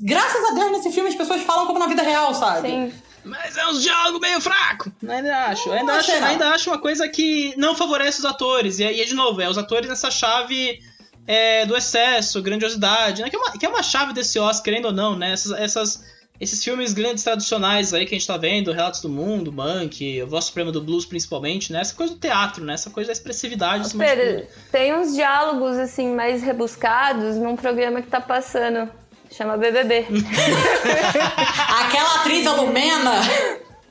Graças 0.00 0.44
a 0.50 0.54
Deus 0.54 0.72
nesse 0.72 0.90
filme 0.90 1.08
as 1.08 1.14
pessoas 1.14 1.42
falam 1.42 1.64
como 1.66 1.78
na 1.78 1.86
vida 1.86 2.02
real, 2.02 2.34
sabe? 2.34 2.68
Sim. 2.68 2.92
Mas 3.24 3.56
é 3.56 3.64
um 3.68 3.78
diálogo 3.78 4.18
meio 4.18 4.40
fraco. 4.40 4.90
Ainda 5.08 5.46
acho. 5.46 5.70
Ainda, 5.70 5.92
Não 5.92 5.98
acho 6.00 6.12
ainda 6.12 6.48
acho 6.50 6.70
uma 6.70 6.78
coisa 6.78 7.08
que 7.08 7.54
não 7.56 7.74
favorece 7.76 8.18
os 8.18 8.24
atores. 8.24 8.80
E 8.80 8.84
aí, 8.84 9.06
de 9.06 9.14
novo, 9.14 9.40
é 9.40 9.48
os 9.48 9.56
atores 9.56 9.88
nessa 9.88 10.10
chave 10.10 10.80
é, 11.26 11.64
do 11.64 11.76
excesso, 11.76 12.42
grandiosidade, 12.42 13.22
né? 13.22 13.30
Que 13.30 13.36
é, 13.36 13.38
uma, 13.38 13.52
que 13.52 13.64
é 13.64 13.68
uma 13.68 13.82
chave 13.82 14.12
desse 14.12 14.38
Oscar, 14.40 14.64
querendo 14.64 14.86
ou 14.86 14.92
não, 14.92 15.16
né? 15.16 15.32
Essas, 15.32 15.52
essas- 15.52 16.04
esses 16.40 16.62
filmes 16.64 16.92
grandes 16.92 17.22
tradicionais 17.22 17.94
aí 17.94 18.04
que 18.04 18.14
a 18.14 18.18
gente 18.18 18.26
tá 18.26 18.36
vendo, 18.36 18.72
Relatos 18.72 19.00
do 19.00 19.08
Mundo, 19.08 19.52
Monk, 19.52 20.22
O 20.22 20.26
Voz 20.26 20.46
Suprema 20.46 20.72
do 20.72 20.80
Blues, 20.80 21.06
principalmente, 21.06 21.72
né? 21.72 21.80
Essa 21.80 21.94
coisa 21.94 22.12
do 22.14 22.18
teatro, 22.18 22.64
né? 22.64 22.74
Essa 22.74 22.90
coisa 22.90 23.08
da 23.08 23.12
expressividade. 23.12 23.84
de 23.84 23.90
tudo. 23.90 24.00
Pedro, 24.00 24.46
tem 24.72 24.94
uns 24.94 25.14
diálogos 25.14 25.76
assim 25.78 26.12
mais 26.12 26.42
rebuscados 26.42 27.36
num 27.36 27.54
programa 27.54 28.02
que 28.02 28.08
tá 28.08 28.20
passando. 28.20 28.90
Chama 29.30 29.56
BBB. 29.56 30.06
Aquela 31.80 32.20
atriz, 32.20 32.46
a 32.46 32.54
Lumena. 32.54 33.20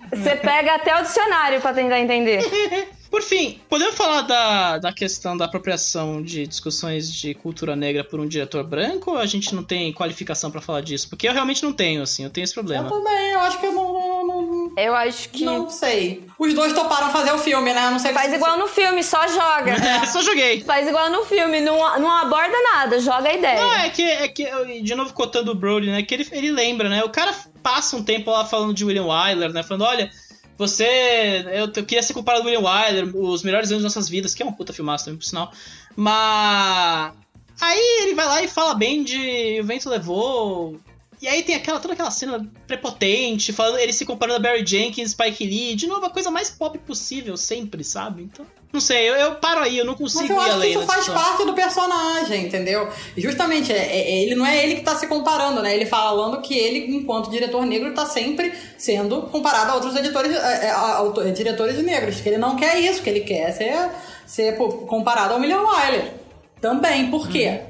Você 0.10 0.36
pega 0.36 0.76
até 0.76 1.00
o 1.00 1.02
dicionário 1.02 1.60
pra 1.60 1.74
tentar 1.74 2.00
entender. 2.00 2.42
Por 3.14 3.22
fim, 3.22 3.60
podemos 3.70 3.94
falar 3.94 4.22
da, 4.24 4.80
da 4.80 4.92
questão 4.92 5.38
da 5.38 5.46
apropriação 5.46 6.20
de 6.20 6.48
discussões 6.48 7.14
de 7.14 7.36
cultura 7.36 7.76
negra 7.76 8.04
por 8.04 8.20
um 8.20 8.28
diretor 8.28 8.64
branco 8.64 9.12
ou 9.12 9.20
a 9.20 9.28
gente 9.28 9.54
não 9.54 9.64
tem 9.64 9.94
qualificação 9.94 10.50
pra 10.50 10.60
falar 10.60 10.82
disso? 10.82 11.08
Porque 11.10 11.28
eu 11.28 11.32
realmente 11.32 11.62
não 11.62 11.72
tenho, 11.72 12.02
assim, 12.02 12.24
eu 12.24 12.32
tenho 12.32 12.44
esse 12.44 12.56
problema. 12.56 12.88
Eu 12.88 12.92
também, 12.92 13.30
eu 13.30 13.40
acho 13.42 13.60
que 13.60 13.68
eu 13.68 13.72
não. 13.72 13.94
não, 13.94 14.42
não- 14.42 14.74
Eu 14.76 14.96
acho 14.96 15.30
que. 15.30 15.46
Não 15.46 15.70
sei. 15.70 16.26
Os 16.40 16.56
dois 16.56 16.74
toparam 16.74 17.12
fazer 17.12 17.32
o 17.34 17.38
filme, 17.38 17.72
né? 17.72 17.86
Eu 17.86 17.92
não 17.92 18.00
sei 18.00 18.14
Faz 18.14 18.32
se- 18.32 18.36
igual 18.36 18.58
no 18.58 18.68
filme, 18.68 19.04
só 19.04 19.28
joga. 19.28 19.74
É, 19.94 20.06
só 20.08 20.20
joguei. 20.24 20.62
Faz 20.62 20.88
igual 20.88 21.12
no 21.12 21.24
filme, 21.24 21.62
não, 21.62 21.78
não 22.00 22.10
aborda 22.10 22.56
nada, 22.74 23.00
joga 23.00 23.30
a 23.30 23.34
ideia. 23.36 23.62
Não, 23.62 23.74
é 23.76 23.90
que, 23.92 24.02
é 24.02 24.28
que, 24.28 24.42
eu- 24.42 24.82
de 24.82 24.96
novo 24.96 25.14
cotando 25.14 25.52
o 25.52 25.56
Brody, 25.56 25.86
né? 25.92 26.02
Que 26.02 26.16
ele, 26.16 26.28
ele 26.32 26.52
lembra, 26.52 26.90
né? 26.90 27.04
O 27.04 27.10
cara 27.10 27.32
passa 27.62 27.96
um 27.96 28.04
tempo 28.04 28.32
lá 28.32 28.44
falando 28.44 28.74
de 28.74 28.84
William 28.84 29.06
Wyler, 29.06 29.54
né? 29.54 29.62
Falando, 29.62 29.84
olha, 29.84 30.10
você. 30.58 31.46
Eu, 31.48 31.72
eu 31.76 31.86
queria 31.86 32.04
ser 32.04 32.14
comparado 32.14 32.44
ao 32.44 32.48
William 32.48 32.68
Wyler, 32.68 33.16
os 33.16 33.44
melhores 33.44 33.72
anos 33.72 33.84
das 33.84 33.96
nossas 33.96 34.10
vidas, 34.10 34.34
que 34.34 34.42
é 34.42 34.46
uma 34.46 34.56
puta 34.56 34.74
filmaça 34.74 35.06
também, 35.06 35.20
por 35.20 35.26
sinal. 35.26 35.52
Mas. 35.96 37.14
Aí 37.62 38.04
ele 38.04 38.16
vai 38.16 38.26
lá 38.26 38.42
e 38.42 38.48
fala 38.48 38.74
bem 38.74 39.04
de 39.04 39.60
O 39.62 39.66
Vento 39.66 39.90
Levou. 39.90 40.80
E 41.24 41.28
aí 41.30 41.42
tem 41.42 41.56
aquela, 41.56 41.80
toda 41.80 41.94
aquela 41.94 42.12
cena 42.12 42.46
prepotente, 42.68 43.54
falando 43.54 43.78
ele 43.80 43.94
se 43.94 44.06
comparando 44.06 44.36
a 44.36 44.40
Barry 44.42 44.66
Jenkins, 44.68 45.12
Spike 45.12 45.46
Lee, 45.46 45.74
de 45.74 45.88
novo, 45.88 46.06
a 46.06 46.10
coisa 46.10 46.30
mais 46.30 46.50
pop 46.50 46.78
possível, 46.80 47.38
sempre, 47.38 47.82
sabe? 47.82 48.24
Então, 48.24 48.46
não 48.74 48.82
sei, 48.82 49.10
eu, 49.10 49.16
eu 49.16 49.36
paro 49.36 49.62
aí, 49.62 49.78
eu 49.78 49.86
não 49.86 49.94
consigo 49.96 50.24
Mas 50.24 50.30
eu 50.32 50.36
ir 50.36 50.40
acho 50.40 50.48
que 50.50 50.54
além 50.56 50.70
isso 50.72 50.80
dessa 50.82 50.92
faz 50.92 51.06
situação. 51.06 51.30
parte 51.32 51.46
do 51.46 51.54
personagem, 51.54 52.46
entendeu? 52.46 52.90
Justamente, 53.16 53.72
é, 53.72 53.78
é- 53.78 54.22
ele 54.24 54.36
não 54.36 54.46
é 54.46 54.64
ele 54.66 54.76
que 54.76 54.82
tá 54.82 54.96
se 54.98 55.08
comparando, 55.08 55.62
né? 55.62 55.74
Ele 55.74 55.86
falando 55.86 56.42
que 56.42 56.58
ele, 56.58 56.94
enquanto 56.94 57.30
diretor 57.32 57.66
negro, 57.66 57.94
tá 57.94 58.06
sempre 58.06 58.54
sendo 58.78 59.22
comparado 59.22 59.72
a 59.72 59.76
outros 59.76 59.96
editores, 59.96 60.36
é, 60.36 60.66
é, 60.66 60.70
a- 60.72 60.76
a- 60.78 60.96
auto- 60.98 61.24
diretores 61.32 61.78
negros. 61.82 62.20
Que 62.20 62.28
ele 62.28 62.38
não 62.38 62.58
quer 62.58 62.78
isso, 62.82 63.02
que 63.02 63.10
ele 63.10 63.22
quer 63.22 63.50
ser, 63.54 63.92
ser 64.26 64.58
comparado 64.58 65.36
ao 65.36 65.40
William 65.40 65.62
Wyler. 65.62 66.16
Também, 66.60 67.10
por 67.10 67.30
quê? 67.30 67.62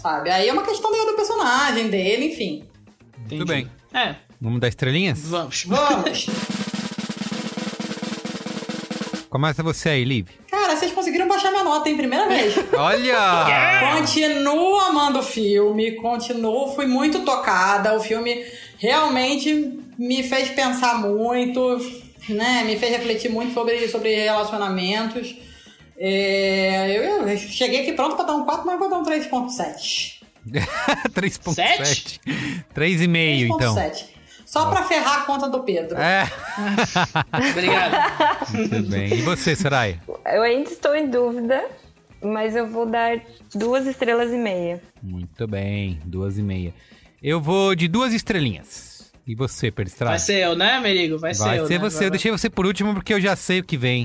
Sabe? 0.00 0.30
Aí 0.30 0.48
é 0.48 0.52
uma 0.52 0.62
questão 0.62 0.90
do 0.92 1.14
personagem, 1.16 1.88
dele, 1.88 2.26
enfim. 2.32 2.69
Tudo 3.30 3.46
bem. 3.46 3.70
É. 3.94 4.14
Vamos 4.40 4.60
dar 4.60 4.68
estrelinhas? 4.68 5.20
Vamos. 5.20 5.64
Vamos! 5.64 6.26
Começa 9.30 9.62
você 9.62 9.90
aí, 9.90 10.04
Liv. 10.04 10.28
Cara, 10.50 10.74
vocês 10.74 10.90
conseguiram 10.90 11.28
baixar 11.28 11.52
minha 11.52 11.62
nota, 11.62 11.88
hein? 11.88 11.96
Primeira 11.96 12.26
vez. 12.26 12.54
Olha! 12.74 13.94
Continuo 13.96 14.80
amando 14.80 15.20
o 15.20 15.22
filme, 15.22 15.92
continuo, 15.92 16.74
fui 16.74 16.86
muito 16.86 17.20
tocada. 17.20 17.94
O 17.96 18.00
filme 18.00 18.44
realmente 18.78 19.78
me 19.96 20.24
fez 20.24 20.48
pensar 20.50 20.98
muito, 20.98 21.78
né? 22.28 22.64
Me 22.64 22.76
fez 22.76 22.90
refletir 22.90 23.30
muito 23.30 23.54
sobre, 23.54 23.86
sobre 23.88 24.14
relacionamentos. 24.16 25.36
É, 25.96 26.90
eu, 26.96 27.28
eu 27.28 27.38
cheguei 27.38 27.82
aqui 27.82 27.92
pronto 27.92 28.16
pra 28.16 28.24
dar 28.24 28.34
um 28.34 28.44
4, 28.44 28.66
mas 28.66 28.78
vou 28.78 28.90
dar 28.90 28.98
um 28.98 29.04
3.7. 29.04 30.19
3.7. 31.14 32.20
3,5 32.74 33.44
então. 33.44 33.74
3.7. 33.74 34.04
Só 34.46 34.68
pra 34.68 34.82
ferrar 34.82 35.20
a 35.20 35.24
conta 35.26 35.48
do 35.48 35.62
Pedro. 35.62 35.96
É. 35.96 36.28
Obrigado. 37.52 38.50
Muito 38.52 38.82
bem. 38.90 39.14
E 39.14 39.22
você, 39.22 39.54
Soraya? 39.54 40.00
Eu 40.26 40.42
ainda 40.42 40.68
estou 40.68 40.96
em 40.96 41.08
dúvida, 41.08 41.64
mas 42.20 42.56
eu 42.56 42.66
vou 42.66 42.84
dar 42.84 43.20
duas 43.54 43.86
estrelas 43.86 44.32
e 44.32 44.36
meia. 44.36 44.82
Muito 45.00 45.46
bem. 45.46 46.00
Duas 46.04 46.36
e 46.36 46.42
meia. 46.42 46.74
Eu 47.22 47.40
vou 47.40 47.76
de 47.76 47.86
duas 47.86 48.12
estrelinhas. 48.12 48.89
E 49.30 49.34
você, 49.36 49.70
Peristrada? 49.70 50.10
Vai 50.10 50.18
ser 50.18 50.38
eu, 50.40 50.56
né, 50.56 50.80
Merigo? 50.80 51.16
Vai, 51.16 51.32
Vai 51.32 51.54
ser 51.54 51.60
eu. 51.60 51.66
ser 51.68 51.74
né? 51.74 51.78
você. 51.78 51.98
Vai- 51.98 52.06
Eu 52.06 52.10
deixei 52.10 52.30
você 52.32 52.50
por 52.50 52.66
último 52.66 52.92
porque 52.94 53.14
eu 53.14 53.20
já 53.20 53.36
sei 53.36 53.60
o 53.60 53.64
que 53.64 53.76
vem. 53.76 54.04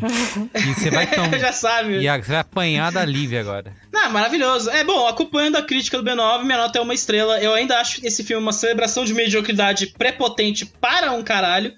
E 0.53 0.73
você 0.75 0.91
vai 0.91 1.07
tomar. 1.09 1.39
Já 1.39 1.51
sabe. 1.51 1.97
E 1.97 2.07
você 2.07 2.31
vai 2.31 2.37
apanhar 2.41 2.91
da 2.91 3.03
Liv 3.03 3.33
agora. 3.35 3.73
Não, 3.91 4.11
maravilhoso. 4.11 4.69
É 4.69 4.83
bom, 4.83 5.07
acompanhando 5.07 5.55
a 5.55 5.63
crítica 5.63 5.97
do 5.99 6.03
B9, 6.03 6.43
minha 6.43 6.59
nota 6.59 6.77
é 6.77 6.81
uma 6.81 6.93
estrela. 6.93 7.39
Eu 7.39 7.53
ainda 7.55 7.79
acho 7.79 8.05
esse 8.05 8.23
filme 8.23 8.43
uma 8.43 8.53
celebração 8.53 9.03
de 9.03 9.15
mediocridade 9.15 9.87
prepotente 9.97 10.63
para 10.65 11.11
um 11.11 11.23
caralho. 11.23 11.73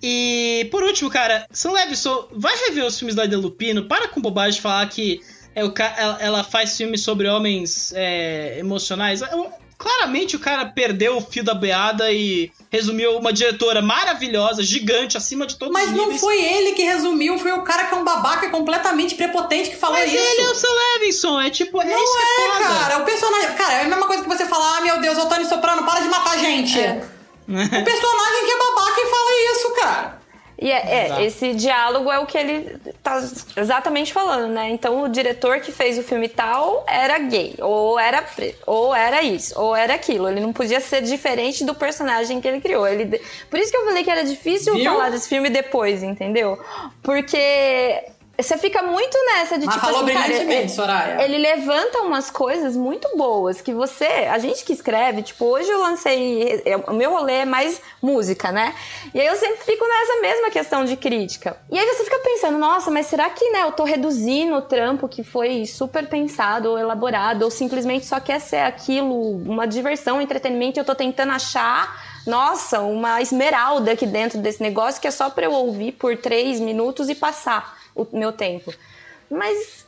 E, 0.00 0.68
por 0.70 0.82
último, 0.84 1.10
cara, 1.10 1.46
Sam 1.50 1.72
Levinson, 1.72 2.28
vai 2.36 2.54
rever 2.68 2.84
os 2.84 2.96
filmes 2.98 3.16
da 3.16 3.24
Ida 3.24 3.36
Lupino. 3.36 3.84
Para 3.88 4.06
com 4.06 4.20
bobagem 4.20 4.54
de 4.56 4.60
falar 4.60 4.86
que 4.88 5.20
é 5.54 5.60
ela, 5.60 6.18
ela 6.20 6.44
faz 6.44 6.76
filmes 6.76 7.02
sobre 7.02 7.26
homens 7.28 7.92
é, 7.96 8.58
emocionais. 8.58 9.22
Eu- 9.22 9.50
claramente 9.82 10.36
o 10.36 10.38
cara 10.38 10.64
perdeu 10.66 11.16
o 11.16 11.20
fio 11.20 11.42
da 11.42 11.54
beada 11.54 12.12
e 12.12 12.50
resumiu 12.70 13.16
uma 13.18 13.32
diretora 13.32 13.82
maravilhosa, 13.82 14.62
gigante, 14.62 15.16
acima 15.16 15.46
de 15.46 15.56
todos 15.56 15.74
Mas 15.74 15.88
os 15.88 15.94
não 15.96 16.04
níveis. 16.04 16.20
foi 16.20 16.40
ele 16.42 16.72
que 16.72 16.82
resumiu, 16.82 17.36
foi 17.38 17.52
o 17.52 17.62
cara 17.62 17.84
que 17.84 17.94
é 17.94 17.96
um 17.96 18.04
babaca 18.04 18.48
completamente 18.50 19.14
prepotente 19.16 19.70
que 19.70 19.76
falou 19.76 19.98
Mas 19.98 20.12
isso. 20.12 20.22
ele 20.22 20.40
é 20.42 20.50
o 20.50 20.54
Sam 20.54 20.68
Levinson, 20.94 21.40
é 21.40 21.50
tipo, 21.50 21.82
é 21.82 21.84
Não 21.84 22.02
isso 22.02 22.12
que 22.12 22.22
é, 22.22 22.46
é, 22.46 22.50
foda. 22.52 22.64
cara. 22.64 22.98
O 22.98 23.04
personagem. 23.04 23.52
Cara, 23.54 23.72
é 23.74 23.80
a 23.82 23.88
mesma 23.88 24.06
coisa 24.06 24.22
que 24.22 24.28
você 24.28 24.46
falar, 24.46 24.78
ah, 24.78 24.80
meu 24.82 25.00
Deus, 25.00 25.18
o 25.18 25.26
Tony 25.28 25.44
Soprano, 25.44 25.84
para 25.84 26.00
de 26.00 26.08
matar 26.08 26.38
gente. 26.38 26.78
O 26.78 27.84
personagem 27.84 28.44
que 28.46 28.50
é 28.52 28.58
babaca 28.58 29.00
e 29.00 29.06
fala 29.10 29.52
isso, 29.52 29.70
cara. 29.80 30.21
E 30.58 30.70
é, 30.70 31.08
é, 31.08 31.24
esse 31.24 31.54
diálogo 31.54 32.10
é 32.10 32.18
o 32.18 32.26
que 32.26 32.38
ele 32.38 32.78
tá 33.02 33.20
exatamente 33.56 34.12
falando, 34.12 34.48
né? 34.52 34.70
Então 34.70 35.02
o 35.02 35.08
diretor 35.08 35.60
que 35.60 35.72
fez 35.72 35.98
o 35.98 36.02
filme 36.02 36.28
tal 36.28 36.84
era 36.86 37.18
gay, 37.18 37.56
ou 37.60 37.98
era 37.98 38.22
preto, 38.22 38.62
ou 38.66 38.94
era 38.94 39.22
isso, 39.22 39.58
ou 39.60 39.74
era 39.74 39.94
aquilo. 39.94 40.28
Ele 40.28 40.40
não 40.40 40.52
podia 40.52 40.80
ser 40.80 41.02
diferente 41.02 41.64
do 41.64 41.74
personagem 41.74 42.40
que 42.40 42.46
ele 42.46 42.60
criou. 42.60 42.86
Ele, 42.86 43.20
por 43.50 43.58
isso 43.58 43.70
que 43.70 43.76
eu 43.76 43.84
falei 43.84 44.04
que 44.04 44.10
era 44.10 44.24
difícil 44.24 44.74
Viu? 44.74 44.84
falar 44.84 45.10
desse 45.10 45.28
filme 45.28 45.50
depois, 45.50 46.02
entendeu? 46.02 46.58
Porque 47.02 48.04
você 48.38 48.56
fica 48.58 48.82
muito 48.82 49.16
nessa 49.26 49.58
de 49.58 49.66
Mas 49.66 49.74
tipo 49.74 49.86
falou 49.86 50.02
assim, 50.04 50.12
brilhantemente, 50.12 50.52
ele- 50.62 50.68
Soraya. 50.68 51.22
Ele 51.22 51.38
levanta 51.38 51.98
umas 52.00 52.30
coisas 52.30 52.76
muito 52.76 53.08
boas 53.16 53.60
que 53.60 53.72
você, 53.72 54.04
a 54.04 54.38
gente 54.38 54.64
que 54.64 54.72
escreve, 54.72 55.22
tipo, 55.22 55.44
hoje 55.44 55.68
eu 55.70 55.80
lancei, 55.80 56.62
eu- 56.64 56.84
o 56.88 56.92
meu 56.94 57.10
rolê 57.12 57.38
é 57.40 57.44
mais 57.44 57.80
música, 58.02 58.50
né? 58.50 58.74
E 59.14 59.20
aí 59.20 59.26
eu 59.26 59.36
sempre 59.36 59.62
fico 59.64 59.86
nessa 59.86 60.20
mesma 60.20 60.50
questão 60.50 60.84
de 60.84 60.96
crítica. 60.96 61.56
E 61.70 61.78
aí 61.78 61.86
você 61.86 62.04
fica 62.04 62.18
pensando, 62.20 62.58
nossa, 62.58 62.90
mas 62.90 63.06
será 63.06 63.28
que, 63.30 63.48
né, 63.50 63.62
eu 63.62 63.72
tô 63.72 63.84
reduzindo 63.84 64.56
o 64.56 64.62
trampo 64.62 65.06
que 65.08 65.22
foi 65.22 65.66
super 65.66 66.08
pensado 66.08 66.70
ou 66.70 66.78
elaborado, 66.78 67.42
ou 67.44 67.50
simplesmente 67.50 68.06
só 68.06 68.18
quer 68.18 68.40
ser 68.40 68.60
aquilo, 68.62 69.14
uma 69.42 69.66
diversão, 69.66 70.16
um 70.16 70.20
entretenimento, 70.20 70.78
e 70.78 70.80
eu 70.80 70.84
tô 70.84 70.94
tentando 70.94 71.32
achar 71.32 72.12
nossa, 72.24 72.78
uma 72.80 73.20
esmeralda 73.20 73.90
aqui 73.92 74.06
dentro 74.06 74.38
desse 74.38 74.62
negócio 74.62 75.00
que 75.00 75.08
é 75.08 75.10
só 75.10 75.28
pra 75.28 75.44
eu 75.46 75.50
ouvir 75.52 75.90
por 75.90 76.16
três 76.16 76.60
minutos 76.60 77.08
e 77.08 77.16
passar 77.16 77.81
o 77.94 78.06
meu 78.12 78.32
tempo. 78.32 78.72
Mas 79.30 79.86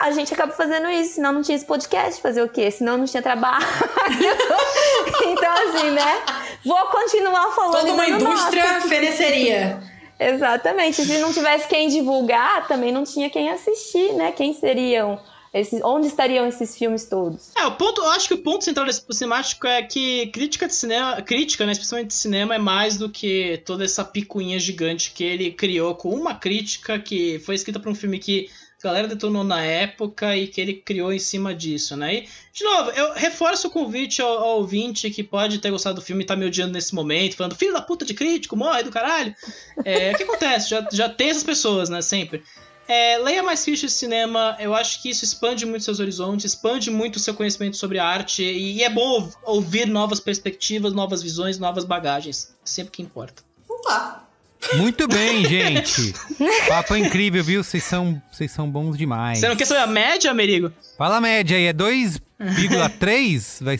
a 0.00 0.10
gente 0.10 0.32
acaba 0.34 0.52
fazendo 0.52 0.88
isso, 0.90 1.14
senão 1.14 1.32
não 1.32 1.42
tinha 1.42 1.56
esse 1.56 1.64
podcast, 1.64 2.20
fazer 2.20 2.42
o 2.42 2.48
quê? 2.48 2.70
Senão 2.70 2.98
não 2.98 3.04
tinha 3.04 3.22
trabalho. 3.22 3.64
então, 5.26 5.52
assim, 5.52 5.90
né? 5.90 6.22
Vou 6.64 6.86
continuar 6.86 7.52
falando. 7.52 7.80
Toda 7.80 7.92
uma 7.92 8.08
indústria 8.08 8.72
nota. 8.74 8.88
feneceria. 8.88 9.80
Exatamente. 10.18 11.04
Se 11.04 11.18
não 11.18 11.32
tivesse 11.32 11.68
quem 11.68 11.88
divulgar, 11.88 12.66
também 12.66 12.92
não 12.92 13.04
tinha 13.04 13.30
quem 13.30 13.50
assistir, 13.50 14.12
né? 14.14 14.32
Quem 14.32 14.54
seriam 14.54 15.20
esses, 15.54 15.80
onde 15.84 16.08
estariam 16.08 16.44
esses 16.46 16.76
filmes 16.76 17.04
todos? 17.04 17.52
É, 17.56 17.64
o 17.64 17.72
ponto, 17.76 18.00
eu 18.00 18.10
acho 18.10 18.26
que 18.26 18.34
o 18.34 18.38
ponto 18.38 18.64
central 18.64 18.84
desse 18.84 19.04
cinemático 19.08 19.68
é 19.68 19.82
que 19.84 20.26
crítica 20.26 20.66
de 20.66 20.74
cinema, 20.74 21.22
crítica, 21.22 21.64
né, 21.64 21.70
especialmente 21.70 22.08
de 22.08 22.14
cinema, 22.14 22.56
é 22.56 22.58
mais 22.58 22.98
do 22.98 23.08
que 23.08 23.62
toda 23.64 23.84
essa 23.84 24.04
picuinha 24.04 24.58
gigante 24.58 25.12
que 25.12 25.22
ele 25.22 25.52
criou 25.52 25.94
com 25.94 26.10
uma 26.10 26.34
crítica 26.34 26.98
que 26.98 27.38
foi 27.38 27.54
escrita 27.54 27.78
para 27.78 27.88
um 27.88 27.94
filme 27.94 28.18
que 28.18 28.50
a 28.82 28.88
galera 28.88 29.08
detonou 29.08 29.44
na 29.44 29.62
época 29.62 30.36
e 30.36 30.46
que 30.46 30.60
ele 30.60 30.74
criou 30.74 31.12
em 31.12 31.18
cima 31.18 31.54
disso, 31.54 31.96
né? 31.96 32.16
E, 32.16 32.28
de 32.52 32.64
novo, 32.64 32.90
eu 32.90 33.14
reforço 33.14 33.68
o 33.68 33.70
convite 33.70 34.20
ao, 34.20 34.28
ao 34.28 34.58
ouvinte 34.58 35.08
que 35.08 35.22
pode 35.22 35.58
ter 35.58 35.70
gostado 35.70 35.96
do 35.96 36.02
filme 36.02 36.22
e 36.22 36.26
tá 36.26 36.36
me 36.36 36.44
odiando 36.44 36.72
nesse 36.72 36.94
momento, 36.94 37.36
falando, 37.36 37.54
filho 37.54 37.72
da 37.72 37.80
puta 37.80 38.04
de 38.04 38.12
crítico, 38.12 38.56
morre 38.56 38.82
do 38.82 38.90
caralho. 38.90 39.34
É, 39.84 40.12
o 40.12 40.16
que 40.16 40.24
acontece? 40.24 40.68
Já, 40.68 40.86
já 40.92 41.08
tem 41.08 41.30
essas 41.30 41.44
pessoas, 41.44 41.88
né, 41.88 42.02
sempre. 42.02 42.42
É, 42.86 43.16
leia 43.18 43.42
mais 43.42 43.64
fichas 43.64 43.92
de 43.92 43.96
cinema, 43.96 44.56
eu 44.60 44.74
acho 44.74 45.00
que 45.00 45.08
isso 45.08 45.24
expande 45.24 45.64
muito 45.64 45.84
seus 45.84 46.00
horizontes, 46.00 46.44
expande 46.44 46.90
muito 46.90 47.16
o 47.16 47.20
seu 47.20 47.32
conhecimento 47.34 47.76
sobre 47.76 47.98
arte, 47.98 48.42
e, 48.42 48.76
e 48.78 48.82
é 48.82 48.90
bom 48.90 49.00
ouv- 49.08 49.34
ouvir 49.44 49.86
novas 49.86 50.20
perspectivas, 50.20 50.92
novas 50.92 51.22
visões, 51.22 51.58
novas 51.58 51.84
bagagens. 51.84 52.54
Sempre 52.64 52.92
que 52.92 53.02
importa. 53.02 53.42
Então 53.64 53.80
tá. 53.80 54.23
Muito 54.74 55.06
bem, 55.06 55.44
gente. 55.44 56.12
Papo 56.68 56.96
incrível, 56.96 57.44
viu? 57.44 57.62
Vocês 57.62 57.84
são, 57.84 58.20
vocês 58.32 58.50
são 58.50 58.68
bons 58.68 58.96
demais. 58.98 59.38
Você 59.38 59.48
não 59.48 59.54
quer 59.56 59.66
saber 59.66 59.80
a 59.82 59.86
média, 59.86 60.30
Amerigo? 60.30 60.72
Fala 60.98 61.18
a 61.18 61.20
média 61.20 61.56
aí, 61.56 61.66
é 61.66 61.72
2,3? 61.72 63.62
vai, 63.62 63.78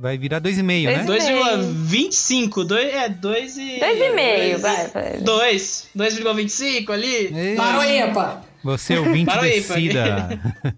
vai 0.00 0.18
virar 0.18 0.40
2,5, 0.40 0.62
né? 0.84 1.04
2,25. 1.06 2.64
Dois- 2.64 2.92
É, 2.94 3.08
2 3.08 3.56
e... 3.56 3.80
2,5, 3.80 4.58
vai, 4.58 4.86
vai. 4.88 5.16
2. 5.18 5.88
2,25 5.96 6.90
ali. 6.90 7.54
Parou 7.56 7.80
aí, 7.80 8.12
pá. 8.12 8.42
Você 8.62 8.98
ouvinte 8.98 9.24
Parou 9.26 9.44
aí, 9.44 9.60
decida. 9.60 10.38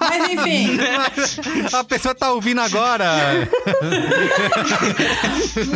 mas 0.00 0.30
enfim. 0.30 0.78
A 1.72 1.84
pessoa 1.84 2.14
tá 2.14 2.32
ouvindo 2.32 2.62
agora. 2.62 3.06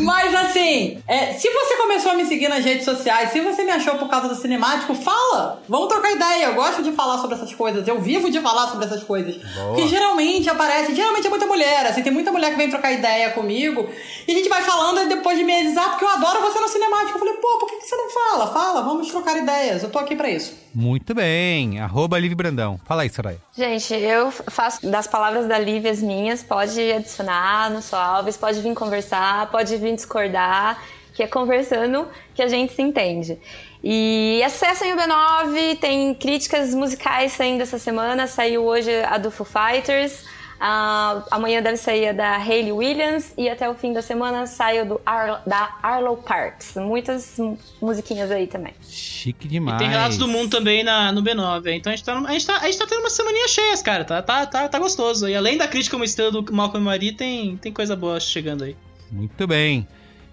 Mas 0.03 0.35
assim, 0.35 1.03
é, 1.07 1.35
se 1.35 1.51
você 1.51 1.77
começou 1.77 2.13
a 2.13 2.15
me 2.15 2.25
seguir 2.25 2.49
nas 2.49 2.65
redes 2.65 2.87
sociais, 2.87 3.33
se 3.33 3.41
você 3.41 3.65
me 3.65 3.71
achou 3.71 3.97
por 3.97 4.09
causa 4.09 4.29
do 4.29 4.35
cinemático, 4.35 4.95
fala! 4.95 5.63
Vamos 5.69 5.89
trocar 5.89 6.11
ideia. 6.11 6.47
Eu 6.47 6.55
gosto 6.55 6.83
de 6.83 6.93
falar 6.93 7.19
sobre 7.19 7.37
essas 7.37 7.55
coisas. 7.55 7.87
Eu 7.87 8.01
vivo 8.01 8.31
de 8.31 8.41
falar 8.41 8.69
sobre 8.69 8.87
essas 8.87 9.03
coisas. 9.03 9.37
Que 9.75 9.87
geralmente 9.87 10.49
aparece, 10.49 10.95
geralmente 10.95 11.27
é 11.27 11.31
muita 11.31 11.47
mulher. 11.47 11.87
Assim, 11.87 12.03
tem 12.03 12.13
muita 12.13 12.33
mulher 12.33 12.51
que 12.51 12.57
vem 12.57 12.71
trocar 12.71 12.93
ideia 12.93 13.31
comigo. 13.31 13.87
E 14.27 14.33
a 14.33 14.35
gente 14.35 14.49
vai 14.49 14.63
falando 14.63 15.03
e 15.03 15.09
depois 15.09 15.37
de 15.37 15.45
meses, 15.45 15.77
ah, 15.77 15.91
porque 15.91 16.05
eu 16.05 16.09
adoro 16.09 16.41
você 16.41 16.61
no 16.61 16.69
cinemático. 16.69 17.17
Eu 17.17 17.19
falei, 17.19 17.35
pô, 17.35 17.59
por 17.59 17.69
que, 17.69 17.77
que 17.77 17.87
você 17.87 17.97
não 17.97 18.09
fala? 18.09 18.47
Fala, 18.53 18.83
vamos 18.83 19.09
trocar 19.09 19.37
ideias. 19.37 19.83
Eu 19.83 19.91
tô 19.91 19.99
aqui 19.99 20.17
pra 20.17 20.31
isso. 20.31 20.55
Muito 20.75 21.15
bem. 21.15 21.81
Arroba 21.81 22.19
Liv 22.19 22.35
Brandão. 22.35 22.81
Fala 22.85 23.03
aí, 23.03 23.11
Soraya. 23.11 23.39
Gente, 23.57 23.95
eu 23.95 24.31
faço 24.31 24.89
das 24.91 25.07
palavras 25.07 25.47
da 25.47 25.59
Lívia 25.59 25.91
as 25.91 26.03
minhas. 26.03 26.43
Pode 26.43 26.81
adicionar 26.93 27.71
no 27.71 27.83
seu 27.83 27.99
Alves, 27.99 28.37
pode 28.37 28.61
vir 28.61 28.75
conversar, 28.75 29.51
pode 29.51 29.77
vir 29.77 29.95
discordar, 29.95 30.83
que 31.15 31.23
é 31.23 31.27
conversando 31.27 32.09
que 32.35 32.43
a 32.43 32.49
gente 32.49 32.75
se 32.75 32.83
entende. 32.83 33.39
E 33.83 34.43
acessem 34.45 34.93
o 34.93 34.97
B9, 34.97 35.79
tem 35.79 36.15
críticas 36.15 36.75
musicais 36.75 37.33
saindo 37.33 37.63
essa 37.63 37.79
semana. 37.79 38.27
Saiu 38.27 38.65
hoje 38.65 38.91
a 39.05 39.19
do 39.19 39.31
Foo 39.31 39.47
Fighters. 39.47 40.25
Ah, 40.61 41.23
amanhã 41.31 41.63
deve 41.63 41.77
sair 41.77 42.09
a 42.09 42.13
da 42.13 42.37
Hayley 42.37 42.73
Williams 42.73 43.33
e 43.37 43.49
até 43.49 43.69
o 43.69 43.75
fim 43.75 43.93
da 43.93 44.03
semana 44.03 44.47
sai 44.47 44.81
o 44.83 44.87
do 44.87 45.01
Ar- 45.07 45.43
da 45.47 45.77
Arlo 45.83 46.17
Parks. 46.17 46.75
Muitas 46.77 47.39
mu- 47.39 47.59
musiquinhas 47.81 48.31
aí 48.31 48.47
também. 48.47 48.75
Chique 48.83 49.47
demais. 49.47 49.79
Tem 49.79 49.89
relatos 49.89 50.19
do 50.19 50.27
mundo 50.27 50.51
também 50.51 50.83
na, 50.83 51.13
no 51.13 51.23
B9. 51.23 51.69
Então 51.77 51.93
a 51.93 51.97
gente, 51.97 52.05
tá, 52.05 52.19
a, 52.19 52.33
gente 52.33 52.47
tá, 52.47 52.57
a 52.59 52.65
gente 52.67 52.79
tá 52.79 52.87
tendo 52.87 53.01
uma 53.01 53.11
semaninha 53.11 53.49
cheia, 53.49 53.77
cara. 53.79 54.05
Tá, 54.05 54.21
tá, 54.23 54.47
tá, 54.47 54.69
tá 54.69 54.79
gostoso. 54.79 55.29
E 55.29 55.35
além 55.37 55.57
da 55.57 55.69
crítica 55.69 55.95
como 55.97 56.05
estrela 56.05 56.31
do 56.33 56.53
Malcolm 56.53 56.83
e 56.83 56.87
Marie, 56.87 57.13
tem, 57.13 57.57
tem 57.57 57.73
coisa 57.73 57.95
boa 57.95 58.19
chegando 58.19 58.65
aí. 58.65 58.77
Muito 59.11 59.47
bem. 59.47 59.87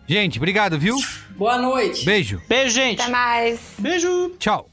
Gente, 0.08 0.38
obrigado, 0.38 0.78
viu? 0.78 0.96
Boa 1.32 1.58
noite. 1.58 2.06
Beijo. 2.06 2.42
Beijo, 2.48 2.76
gente. 2.76 3.02
Até 3.02 3.12
mais. 3.12 3.60
Beijo. 3.80 4.30
Tchau. 4.38 4.70